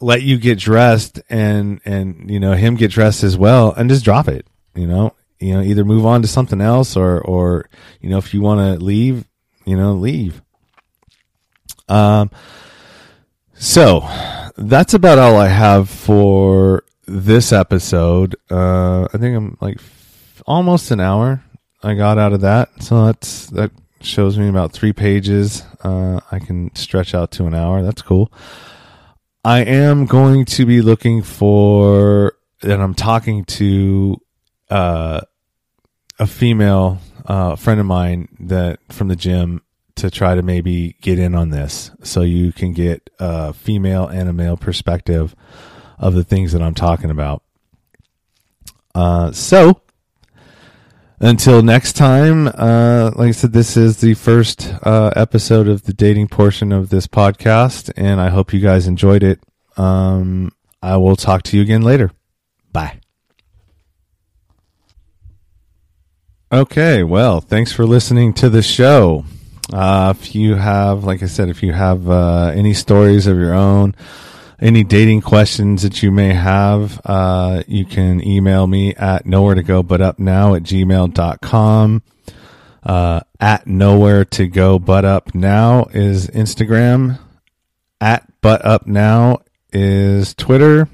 let 0.00 0.22
you 0.22 0.38
get 0.38 0.58
dressed 0.58 1.20
and 1.28 1.80
and 1.84 2.30
you 2.30 2.40
know 2.40 2.52
him 2.52 2.74
get 2.74 2.90
dressed 2.90 3.22
as 3.22 3.36
well 3.36 3.72
and 3.72 3.90
just 3.90 4.04
drop 4.04 4.28
it 4.28 4.46
you 4.74 4.86
know 4.86 5.14
you 5.38 5.52
know 5.52 5.60
either 5.60 5.84
move 5.84 6.06
on 6.06 6.22
to 6.22 6.28
something 6.28 6.60
else 6.60 6.96
or 6.96 7.20
or 7.20 7.68
you 8.00 8.08
know 8.08 8.18
if 8.18 8.32
you 8.32 8.40
want 8.40 8.60
to 8.60 8.82
leave 8.82 9.26
you 9.66 9.76
know 9.76 9.92
leave 9.92 10.40
um 11.88 12.30
so 13.60 14.00
that's 14.56 14.94
about 14.94 15.18
all 15.18 15.36
i 15.36 15.48
have 15.48 15.88
for 15.90 16.82
this 17.06 17.52
episode. 17.52 18.34
Uh 18.50 19.04
i 19.12 19.18
think 19.18 19.36
i'm 19.36 19.56
like 19.60 19.76
f- 19.76 20.42
almost 20.46 20.90
an 20.90 21.00
hour 21.00 21.42
i 21.82 21.94
got 21.94 22.16
out 22.18 22.32
of 22.32 22.40
that. 22.40 22.70
So 22.82 23.06
that's 23.06 23.46
that 23.48 23.70
shows 24.00 24.38
me 24.38 24.48
about 24.48 24.72
three 24.72 24.94
pages. 24.94 25.62
Uh 25.84 26.20
i 26.32 26.38
can 26.38 26.74
stretch 26.74 27.14
out 27.14 27.30
to 27.32 27.46
an 27.46 27.54
hour. 27.54 27.82
That's 27.82 28.02
cool. 28.02 28.32
I 29.44 29.60
am 29.60 30.06
going 30.06 30.46
to 30.46 30.64
be 30.64 30.80
looking 30.80 31.22
for 31.22 32.34
and 32.62 32.82
i'm 32.82 32.94
talking 32.94 33.44
to 33.60 34.16
uh 34.70 35.20
a 36.18 36.26
female 36.26 36.98
uh, 37.26 37.56
friend 37.56 37.80
of 37.80 37.86
mine 37.86 38.28
that 38.40 38.78
from 38.90 39.08
the 39.08 39.16
gym 39.16 39.62
to 40.00 40.10
try 40.10 40.34
to 40.34 40.42
maybe 40.42 40.96
get 41.00 41.18
in 41.18 41.34
on 41.34 41.50
this 41.50 41.90
so 42.02 42.22
you 42.22 42.52
can 42.52 42.72
get 42.72 43.08
a 43.18 43.52
female 43.52 44.06
and 44.06 44.28
a 44.28 44.32
male 44.32 44.56
perspective 44.56 45.34
of 45.98 46.14
the 46.14 46.24
things 46.24 46.52
that 46.52 46.62
I'm 46.62 46.74
talking 46.74 47.10
about. 47.10 47.42
Uh, 48.94 49.32
so 49.32 49.82
until 51.20 51.62
next 51.62 51.92
time, 51.92 52.48
uh, 52.48 53.10
like 53.14 53.28
I 53.28 53.32
said, 53.32 53.52
this 53.52 53.76
is 53.76 53.98
the 53.98 54.14
first 54.14 54.72
uh, 54.82 55.12
episode 55.14 55.68
of 55.68 55.82
the 55.82 55.92
dating 55.92 56.28
portion 56.28 56.72
of 56.72 56.88
this 56.88 57.06
podcast, 57.06 57.92
and 57.96 58.20
I 58.20 58.30
hope 58.30 58.54
you 58.54 58.60
guys 58.60 58.86
enjoyed 58.86 59.22
it. 59.22 59.40
Um, 59.76 60.50
I 60.82 60.96
will 60.96 61.16
talk 61.16 61.42
to 61.44 61.56
you 61.56 61.62
again 61.62 61.82
later. 61.82 62.10
Bye. 62.72 63.00
Okay, 66.50 67.04
well, 67.04 67.40
thanks 67.40 67.70
for 67.70 67.86
listening 67.86 68.32
to 68.34 68.48
the 68.48 68.62
show. 68.62 69.24
Uh, 69.72 70.14
if 70.16 70.34
you 70.34 70.54
have, 70.56 71.04
like 71.04 71.22
I 71.22 71.26
said, 71.26 71.48
if 71.48 71.62
you 71.62 71.72
have 71.72 72.08
uh, 72.08 72.52
any 72.54 72.74
stories 72.74 73.26
of 73.26 73.38
your 73.38 73.54
own, 73.54 73.94
any 74.60 74.84
dating 74.84 75.20
questions 75.20 75.82
that 75.82 76.02
you 76.02 76.10
may 76.10 76.34
have, 76.34 77.00
uh, 77.04 77.62
you 77.66 77.84
can 77.84 78.26
email 78.26 78.66
me 78.66 78.94
at 78.94 79.26
nowhere 79.26 79.54
to 79.54 79.62
go 79.62 79.82
but 79.82 80.00
up 80.00 80.18
now 80.18 80.54
at 80.54 80.62
gmail.com. 80.62 82.02
Uh, 82.82 83.20
at 83.38 83.66
nowhere 83.66 84.24
to 84.24 84.46
go 84.46 84.78
but 84.78 85.04
up 85.04 85.34
now 85.34 85.86
is 85.92 86.28
Instagram. 86.28 87.18
At 88.00 88.26
but 88.40 88.64
up 88.64 88.86
now 88.86 89.40
is 89.72 90.34
Twitter. 90.34 90.88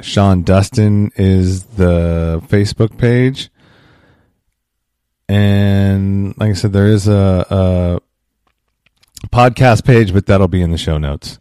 Sean 0.00 0.42
Dustin 0.42 1.10
is 1.16 1.64
the 1.64 2.42
Facebook 2.48 2.98
page 2.98 3.50
and 5.28 6.36
like 6.38 6.50
I 6.50 6.54
said, 6.54 6.72
there 6.72 6.86
is 6.86 7.08
a, 7.08 8.00
a 9.22 9.28
podcast 9.28 9.84
page, 9.84 10.12
but 10.12 10.26
that'll 10.26 10.48
be 10.48 10.62
in 10.62 10.70
the 10.70 10.78
show 10.78 10.98
notes. 10.98 11.38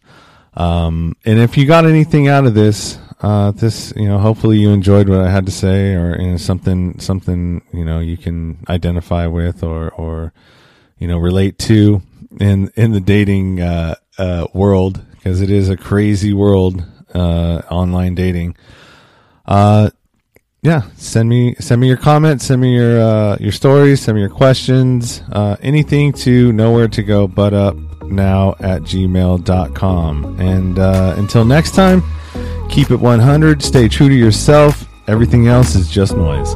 Um, 0.53 1.15
and 1.25 1.39
if 1.39 1.57
you 1.57 1.65
got 1.65 1.85
anything 1.85 2.27
out 2.27 2.45
of 2.45 2.53
this, 2.53 2.97
uh, 3.21 3.51
this 3.51 3.93
you 3.95 4.07
know, 4.07 4.17
hopefully 4.17 4.57
you 4.57 4.69
enjoyed 4.69 5.09
what 5.09 5.19
I 5.19 5.29
had 5.29 5.45
to 5.45 5.51
say, 5.51 5.93
or 5.93 6.19
you 6.19 6.31
know, 6.31 6.37
something 6.37 6.99
something 6.99 7.61
you 7.73 7.85
know 7.85 7.99
you 7.99 8.17
can 8.17 8.63
identify 8.69 9.27
with, 9.27 9.63
or 9.63 9.89
or 9.91 10.33
you 10.97 11.07
know 11.07 11.17
relate 11.17 11.59
to 11.59 12.01
in 12.39 12.71
in 12.75 12.91
the 12.91 12.99
dating 12.99 13.61
uh, 13.61 13.95
uh, 14.17 14.47
world 14.53 15.03
because 15.15 15.41
it 15.41 15.49
is 15.49 15.69
a 15.69 15.77
crazy 15.77 16.33
world, 16.33 16.83
uh, 17.13 17.61
online 17.69 18.15
dating. 18.15 18.55
Yeah, 20.65 20.81
send 20.97 21.29
me 21.29 21.53
send 21.59 21.79
me 21.79 21.87
your 21.87 21.95
comments, 21.95 22.47
send 22.47 22.59
me 22.59 22.73
your 22.73 22.99
uh, 22.99 23.37
your 23.39 23.51
stories, 23.51 24.01
send 24.01 24.15
me 24.15 24.21
your 24.21 24.31
questions, 24.31 25.21
uh, 25.31 25.57
anything 25.61 26.11
to 26.13 26.51
nowhere 26.53 26.87
to 26.87 27.03
go 27.03 27.27
but 27.27 27.53
up 27.53 27.75
now 28.01 28.55
at 28.59 28.81
gmail.com. 28.81 30.39
And 30.39 30.79
uh, 30.79 31.13
until 31.19 31.45
next 31.45 31.75
time, 31.75 32.01
keep 32.67 32.89
it 32.89 32.99
100, 32.99 33.61
stay 33.61 33.87
true 33.87 34.09
to 34.09 34.15
yourself. 34.15 34.87
Everything 35.07 35.47
else 35.47 35.75
is 35.75 35.87
just 35.87 36.17
noise. 36.17 36.55